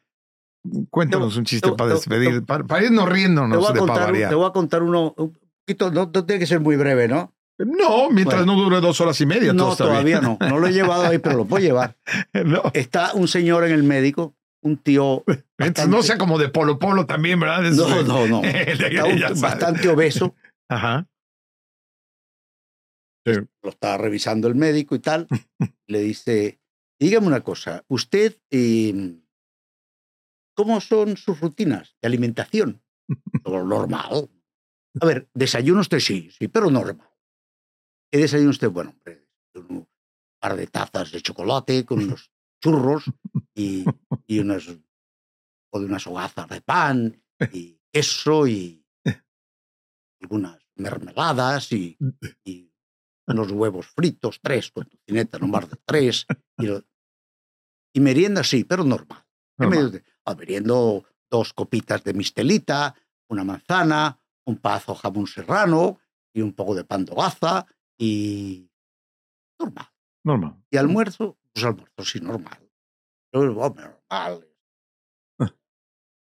Cuéntanos 0.90 1.36
un 1.36 1.44
chiste 1.44 1.72
para 1.72 1.94
despedir, 1.94 2.44
para, 2.44 2.84
irnos 2.84 3.08
riéndonos 3.08 3.72
de 3.72 3.78
contar, 3.78 4.12
Te 4.12 4.34
voy 4.34 4.46
a 4.46 4.52
contar 4.52 4.82
uno, 4.82 5.14
un 5.16 5.38
poquito, 5.64 5.90
no, 5.90 6.10
tiene 6.10 6.38
que 6.38 6.46
ser 6.46 6.60
muy 6.60 6.76
breve, 6.76 7.08
¿no? 7.08 7.32
No, 7.58 8.10
mientras 8.10 8.46
no 8.46 8.54
dure 8.54 8.80
dos 8.80 9.00
horas 9.00 9.20
y 9.20 9.26
media. 9.26 9.52
No, 9.52 9.74
todavía 9.74 10.20
no. 10.20 10.38
No 10.40 10.58
lo 10.58 10.66
he 10.68 10.72
llevado 10.72 11.06
ahí, 11.06 11.18
pero 11.18 11.36
lo 11.36 11.44
puedo 11.44 11.64
llevar. 11.64 11.96
Está 12.72 13.14
un 13.14 13.26
señor 13.26 13.64
en 13.64 13.72
el 13.72 13.82
médico, 13.82 14.34
un 14.62 14.76
tío. 14.76 15.24
No 15.88 16.04
sea 16.04 16.18
como 16.18 16.38
de 16.38 16.50
Polo 16.50 16.78
Polo 16.78 17.06
también, 17.06 17.40
¿verdad? 17.40 17.62
no, 17.72 18.02
no, 18.04 18.28
no. 18.28 18.42
Está 18.44 19.34
bastante 19.40 19.88
obeso. 19.88 20.36
Ajá. 20.68 21.08
Lo 23.24 23.70
estaba 23.70 23.98
revisando 23.98 24.46
el 24.46 24.54
médico 24.54 24.94
y 24.94 25.00
tal. 25.00 25.26
le 25.88 26.00
dice, 26.00 26.60
dígame 27.00 27.26
una 27.26 27.40
cosa, 27.40 27.84
usted, 27.88 28.36
em, 28.50 29.20
¿cómo 30.58 30.80
son 30.80 31.16
sus 31.16 31.38
rutinas 31.38 31.96
de 32.02 32.08
alimentación? 32.08 32.82
normal. 33.44 34.28
A 35.00 35.06
ver, 35.06 35.30
desayuno 35.32 35.80
usted 35.80 36.00
sí, 36.00 36.30
sí, 36.36 36.48
pero 36.48 36.68
normal. 36.68 37.08
¿Qué 38.10 38.18
desayuno 38.18 38.50
usted? 38.50 38.68
Bueno, 38.68 38.92
un 39.54 39.88
par 40.40 40.56
de 40.56 40.66
tazas 40.66 41.12
de 41.12 41.22
chocolate 41.22 41.84
con 41.84 42.02
unos 42.02 42.32
churros 42.60 43.04
y, 43.54 43.84
y 44.26 44.40
unas, 44.40 44.68
o 45.70 45.78
de 45.78 45.86
unas 45.86 46.04
hogazas 46.08 46.48
de 46.48 46.60
pan 46.60 47.22
y 47.52 47.80
queso 47.92 48.48
y 48.48 48.84
algunas 50.20 50.58
mermeladas 50.74 51.70
y 51.70 51.96
unos 53.28 53.52
huevos 53.52 53.86
fritos, 53.86 54.40
tres 54.42 54.72
con 54.72 54.88
tocineta, 54.88 55.38
no 55.38 55.46
más 55.46 55.70
de 55.70 55.76
tres. 55.84 56.26
Y, 57.94 58.00
merienda 58.00 58.42
sí, 58.42 58.64
pero 58.64 58.82
normal. 58.82 59.24
normal. 59.56 60.02
Meriendo 60.34 61.04
dos 61.30 61.52
copitas 61.52 62.02
de 62.04 62.14
mistelita, 62.14 62.94
una 63.28 63.44
manzana, 63.44 64.20
un 64.46 64.56
pazo 64.56 64.94
jamón 64.94 65.26
serrano 65.26 65.98
y 66.32 66.40
un 66.42 66.52
poco 66.52 66.74
de 66.74 66.84
pan 66.84 67.04
de 67.04 67.14
gaza 67.14 67.66
y 67.98 68.70
normal. 69.58 69.88
Normal. 70.24 70.64
Y 70.70 70.76
almuerzo, 70.76 71.38
pues 71.52 71.64
almuerzo 71.64 72.04
sí, 72.04 72.20
normal. 72.20 72.70
normal. 73.32 73.98
Ah. 74.10 74.38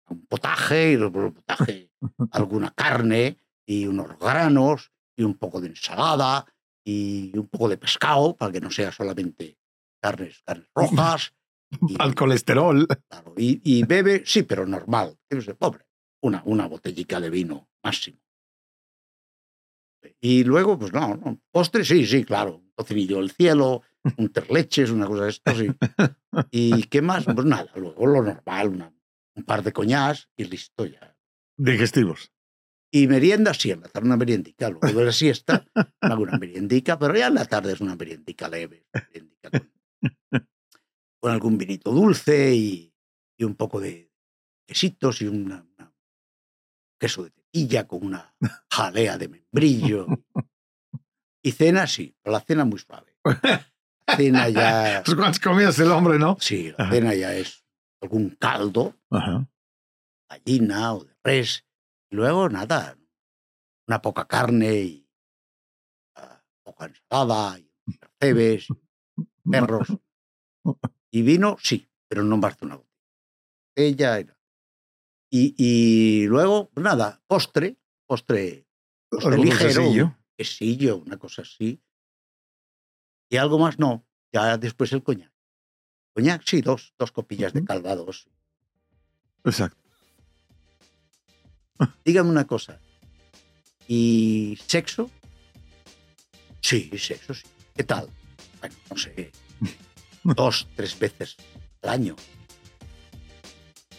Un 0.07 0.25
potaje, 0.27 0.93
y 0.93 0.95
un 0.97 1.33
potaje, 1.33 1.91
alguna 2.31 2.69
carne 2.69 3.39
y 3.65 3.87
unos 3.87 4.19
granos 4.19 4.91
y 5.17 5.23
un 5.23 5.33
poco 5.33 5.59
de 5.59 5.69
ensalada 5.69 6.45
y 6.85 7.35
un 7.35 7.47
poco 7.47 7.67
de 7.69 7.77
pescado 7.77 8.35
para 8.35 8.51
que 8.51 8.61
no 8.61 8.69
sea 8.69 8.91
solamente 8.91 9.57
carnes, 9.99 10.43
carnes 10.45 10.69
rojas. 10.75 11.33
Al 11.99 12.15
colesterol. 12.15 12.87
Claro, 13.09 13.33
y, 13.37 13.83
bebe, 13.83 14.23
sí, 14.25 14.43
pero 14.43 14.65
normal. 14.65 15.17
Pobre, 15.57 15.85
una, 16.21 16.41
una 16.45 16.67
botellita 16.67 17.19
de 17.19 17.29
vino 17.29 17.69
máximo. 17.83 18.19
Y 20.21 20.43
luego, 20.43 20.77
pues 20.77 20.93
no, 20.93 21.15
no, 21.15 21.41
postre, 21.51 21.83
sí, 21.83 22.05
sí, 22.05 22.23
claro. 22.23 22.57
Un 22.57 22.71
cocinillo 22.75 23.17
del 23.17 23.31
cielo, 23.31 23.81
un 24.17 24.29
terleches, 24.29 24.91
una 24.91 25.07
cosa 25.07 25.23
de 25.23 25.29
esto, 25.29 25.55
sí. 25.55 25.67
¿Y 26.51 26.83
qué 26.89 27.01
más? 27.01 27.25
Pues 27.25 27.45
nada, 27.45 27.71
luego 27.75 28.05
lo 28.05 28.21
normal, 28.21 28.93
un 29.35 29.43
par 29.43 29.63
de 29.63 29.73
coñas 29.73 30.29
y 30.35 30.45
listo 30.45 30.85
ya. 30.85 31.15
Digestivos. 31.57 32.31
Y 32.91 33.07
merienda, 33.07 33.53
sí, 33.53 33.71
en 33.71 33.81
la 33.81 33.89
tarde 33.89 34.07
una 34.07 34.17
meriendica. 34.17 34.69
Luego 34.69 34.99
de 34.99 35.05
la 35.05 35.11
siesta, 35.11 35.65
hago 36.01 36.23
una 36.23 36.37
meriendica, 36.39 36.97
pero 36.97 37.15
ya 37.15 37.27
en 37.27 37.35
la 37.35 37.45
tarde 37.45 37.73
es 37.73 37.81
una 37.81 37.95
meriendica 37.95 38.47
leve. 38.47 38.85
Con, 41.25 41.33
algún 41.33 41.57
vinito 41.57 41.91
dulce 41.91 42.53
y, 42.53 42.93
y, 43.35 43.43
un 43.43 43.55
poco 43.55 43.79
de 43.79 44.11
quesitos 44.67 45.23
y 45.23 45.27
una, 45.27 45.67
queso 46.99 47.23
de 47.23 47.31
tetilla 47.31 47.87
con 47.87 48.05
una 48.05 48.35
jalea 48.71 49.17
de 49.17 49.27
membrillo. 49.27 50.05
Y 51.43 51.51
cena, 51.51 51.87
sí, 51.87 52.15
pero 52.21 52.33
la 52.33 52.41
cena 52.41 52.63
muy 52.63 52.77
suave. 52.77 53.17
cena 54.15 54.49
ya. 54.49 55.01
Pues 55.05 55.15
cuántas 55.15 55.39
comidas 55.39 55.79
el 55.79 55.91
hombre, 55.91 56.19
¿no? 56.19 56.37
Sí, 56.39 56.71
la 56.77 56.91
cena 56.91 57.15
ya 57.15 57.33
es 57.33 57.65
algún 58.01 58.29
caldo, 58.39 58.95
gallina 60.29 60.93
o 60.93 61.05
de 61.05 61.15
res 61.23 61.65
luego, 62.11 62.49
nada, 62.49 62.97
una 63.87 64.01
poca 64.01 64.25
carne 64.25 64.75
y 64.75 65.09
poca 66.63 66.85
ensalada, 66.85 67.57
y 67.59 67.71
percebes, 68.19 68.67
perros. 69.49 69.87
Y 71.15 71.21
vino, 71.21 71.55
sí, 71.63 71.87
pero 72.09 72.25
no 72.25 72.35
más 72.35 72.59
de 72.59 72.65
una 72.65 72.81
Ella 73.73 74.19
era. 74.19 74.37
Y, 75.29 75.55
y 75.57 76.27
luego, 76.27 76.71
nada, 76.75 77.21
postre, 77.25 77.77
postre, 78.05 78.67
postre 79.07 79.37
ligero, 79.37 80.17
quesillo, 80.35 80.97
una 80.97 81.15
cosa 81.15 81.43
así. 81.43 81.81
Y 83.29 83.37
algo 83.37 83.57
más 83.57 83.79
no, 83.79 84.05
ya 84.33 84.57
después 84.57 84.91
el 84.91 85.03
coñac. 85.03 85.31
Coñac, 86.13 86.41
sí, 86.45 86.59
dos, 86.59 86.93
dos 86.99 87.13
copillas 87.13 87.53
de 87.53 87.63
calvados. 87.63 88.27
Exacto. 89.45 89.89
Dígame 92.03 92.29
una 92.29 92.45
cosa. 92.45 92.81
¿Y 93.87 94.59
sexo? 94.67 95.09
Sí, 96.59 96.91
sexo, 96.97 97.33
sí. 97.33 97.47
¿Qué 97.73 97.85
tal? 97.85 98.09
Bueno, 98.59 98.75
no 98.89 98.97
sé. 98.97 99.31
Dos, 100.33 100.67
tres 100.75 100.97
veces 100.97 101.37
al 101.83 101.89
año. 101.89 102.15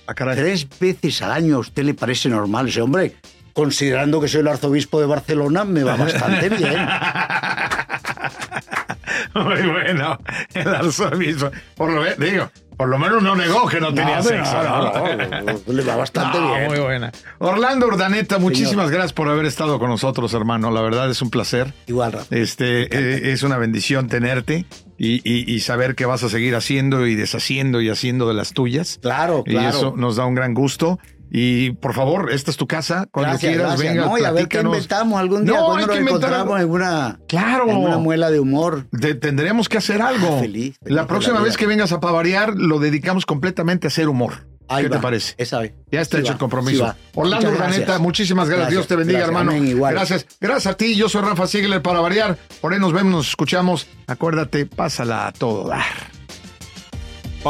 Ah, 0.09 0.15
tres 0.15 0.67
veces 0.79 1.23
al 1.23 1.31
año 1.33 1.57
a 1.57 1.59
usted 1.61 1.85
le 1.85 1.95
parece 1.95 2.29
normal 2.29 2.69
ese 2.69 2.81
hombre. 2.81 3.15
Considerando 3.53 4.21
que 4.21 4.29
soy 4.29 4.41
el 4.41 4.49
arzobispo 4.49 5.01
de 5.01 5.07
Barcelona, 5.07 5.65
me 5.65 5.85
va 5.85 5.97
bastante 5.97 6.49
bien. 6.57 6.77
Muy 9.45 9.63
bueno, 9.69 10.19
el 10.55 10.69
arzobispo. 10.69 11.51
Por 11.77 11.93
lo 11.93 12.05
que 12.05 12.15
digo, 12.31 12.51
por 12.77 12.89
lo 12.89 12.99
menos 12.99 13.23
no 13.23 13.35
negó 13.35 13.67
que 13.67 13.81
no, 13.81 13.93
tenía 13.95 14.23
sexo. 14.23 14.57
le 15.67 15.83
va 15.85 15.97
bastante 15.97 16.39
bien. 16.41 16.67
Muy 16.67 16.79
buena. 16.79 17.11
Orlando 17.39 17.87
Urdaneta, 17.87 18.39
muchísimas 18.39 18.91
gracias 18.91 19.13
por 19.13 19.29
haber 19.29 19.47
estado 19.47 19.79
con 19.79 19.89
nosotros, 19.89 20.35
hermano. 20.35 20.71
La 20.71 20.83
verdad 20.83 21.11
es 21.11 21.23
un 21.23 21.31
placer. 21.31 21.73
Igual, 21.87 22.13
Rafa. 22.13 22.37
Este, 22.37 22.83
eh, 22.83 23.33
es 23.33 23.43
una 23.43 23.57
bendición 23.57 24.09
tenerte 24.09 24.67
y, 24.99 25.61
saber 25.61 25.95
que 25.95 26.07
vas 26.07 26.23
a 26.23 26.29
seguir 26.29 26.55
haciendo 26.55 27.07
y 27.07 27.15
deshaciendo 27.15 27.81
y 27.81 27.89
haciendo 27.89 28.29
de 28.29 28.35
las 28.35 28.53
tuyas. 28.53 28.99
Claro, 29.01 29.43
claro. 29.45 29.67
Y 29.67 29.69
eso 29.69 29.95
nos 29.97 30.17
da 30.17 30.27
un 30.27 30.35
gran 30.35 30.55
gusto. 30.55 30.99
Y 31.31 31.73
por 31.73 31.95
favor, 31.95 32.31
esta 32.33 32.51
es 32.51 32.57
tu 32.57 32.67
casa. 32.67 33.07
Cuando 33.11 33.39
quieras, 33.39 33.79
venga, 33.79 34.07
no, 34.07 34.19
y 34.19 34.25
a 34.25 34.31
ver 34.31 34.49
qué 34.49 34.61
inventamos 34.61 35.19
algún 35.19 35.45
día. 35.45 35.55
No, 35.55 35.67
cuando 35.67 35.87
nos 35.89 35.97
encontramos 35.97 36.61
en 36.61 36.71
una, 36.71 37.19
claro, 37.29 37.69
en 37.69 37.77
una 37.77 37.99
muela 37.99 38.31
de 38.31 38.41
humor. 38.41 38.87
tendremos 39.21 39.69
que 39.69 39.79
hacer 39.79 40.03
algo. 40.03 40.41
feliz, 40.41 40.77
la 40.85 41.07
próxima 41.07 41.41
vez 41.41 41.57
que 41.57 41.67
vengas 41.67 41.93
a 41.93 42.01
pavariar, 42.01 42.55
lo 42.57 42.79
dedicamos 42.79 43.27
completamente 43.27 43.87
a 43.87 43.89
hacer 43.89 44.09
humor. 44.09 44.47
¿Qué 44.69 44.89
te 44.89 44.99
parece? 44.99 45.35
Esa 45.39 45.63
Ya 45.91 46.01
está 46.01 46.19
hecho 46.19 46.33
el 46.33 46.39
compromiso. 46.39 46.95
Orlando 47.15 47.51
Urdaneta, 47.51 47.99
muchísimas 47.99 48.49
gracias. 48.49 48.71
Dios 48.71 48.87
te 48.87 48.97
bendiga, 48.97 49.21
hermano. 49.21 49.53
Gracias. 49.91 50.27
Gracias 50.41 50.75
a 50.75 50.77
ti. 50.77 50.97
Yo 50.97 51.09
soy 51.09 51.23
Rafa 51.23 51.47
Ziegler 51.47 51.83
para 51.83 52.01
variar. 52.01 52.37
Por 52.61 52.73
ahí 52.73 52.81
nos 52.81 52.93
vemos, 52.93 53.13
nos 53.13 53.29
escuchamos. 53.29 53.87
Acuérdate, 54.07 54.67
pásala 54.67 55.29
a 55.29 55.33
todo 55.33 55.69
dar. 55.69 56.16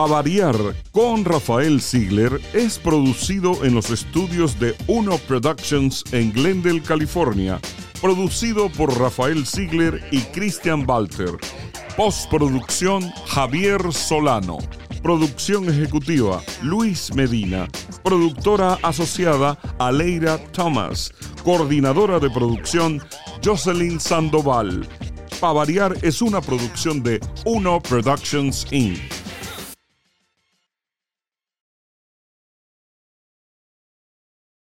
Variar 0.05 0.57
con 0.93 1.25
Rafael 1.25 1.81
Ziegler 1.81 2.39
es 2.53 2.79
producido 2.79 3.65
en 3.65 3.75
los 3.75 3.89
estudios 3.89 4.61
de 4.61 4.77
Uno 4.87 5.17
Productions 5.17 6.05
en 6.13 6.33
Glendale, 6.33 6.83
California. 6.83 7.59
Producido 8.03 8.69
por 8.69 8.97
Rafael 9.01 9.47
Ziegler 9.47 10.07
y 10.13 10.21
Christian 10.21 10.85
Walter. 10.87 11.31
Postproducción 11.97 13.11
Javier 13.27 13.91
Solano. 13.91 14.59
Producción 15.03 15.71
ejecutiva 15.71 16.43
Luis 16.63 17.13
Medina. 17.15 17.67
Productora 18.05 18.79
asociada 18.83 19.59
Aleira 19.79 20.37
Thomas. 20.53 21.11
Coordinadora 21.43 22.21
de 22.21 22.29
producción 22.29 23.01
Jocelyn 23.43 23.99
Sandoval. 23.99 24.87
Variar 25.41 25.97
es 26.03 26.21
una 26.21 26.43
producción 26.43 27.03
de 27.03 27.19
Uno 27.47 27.81
Productions 27.81 28.67
Inc. 28.71 29.26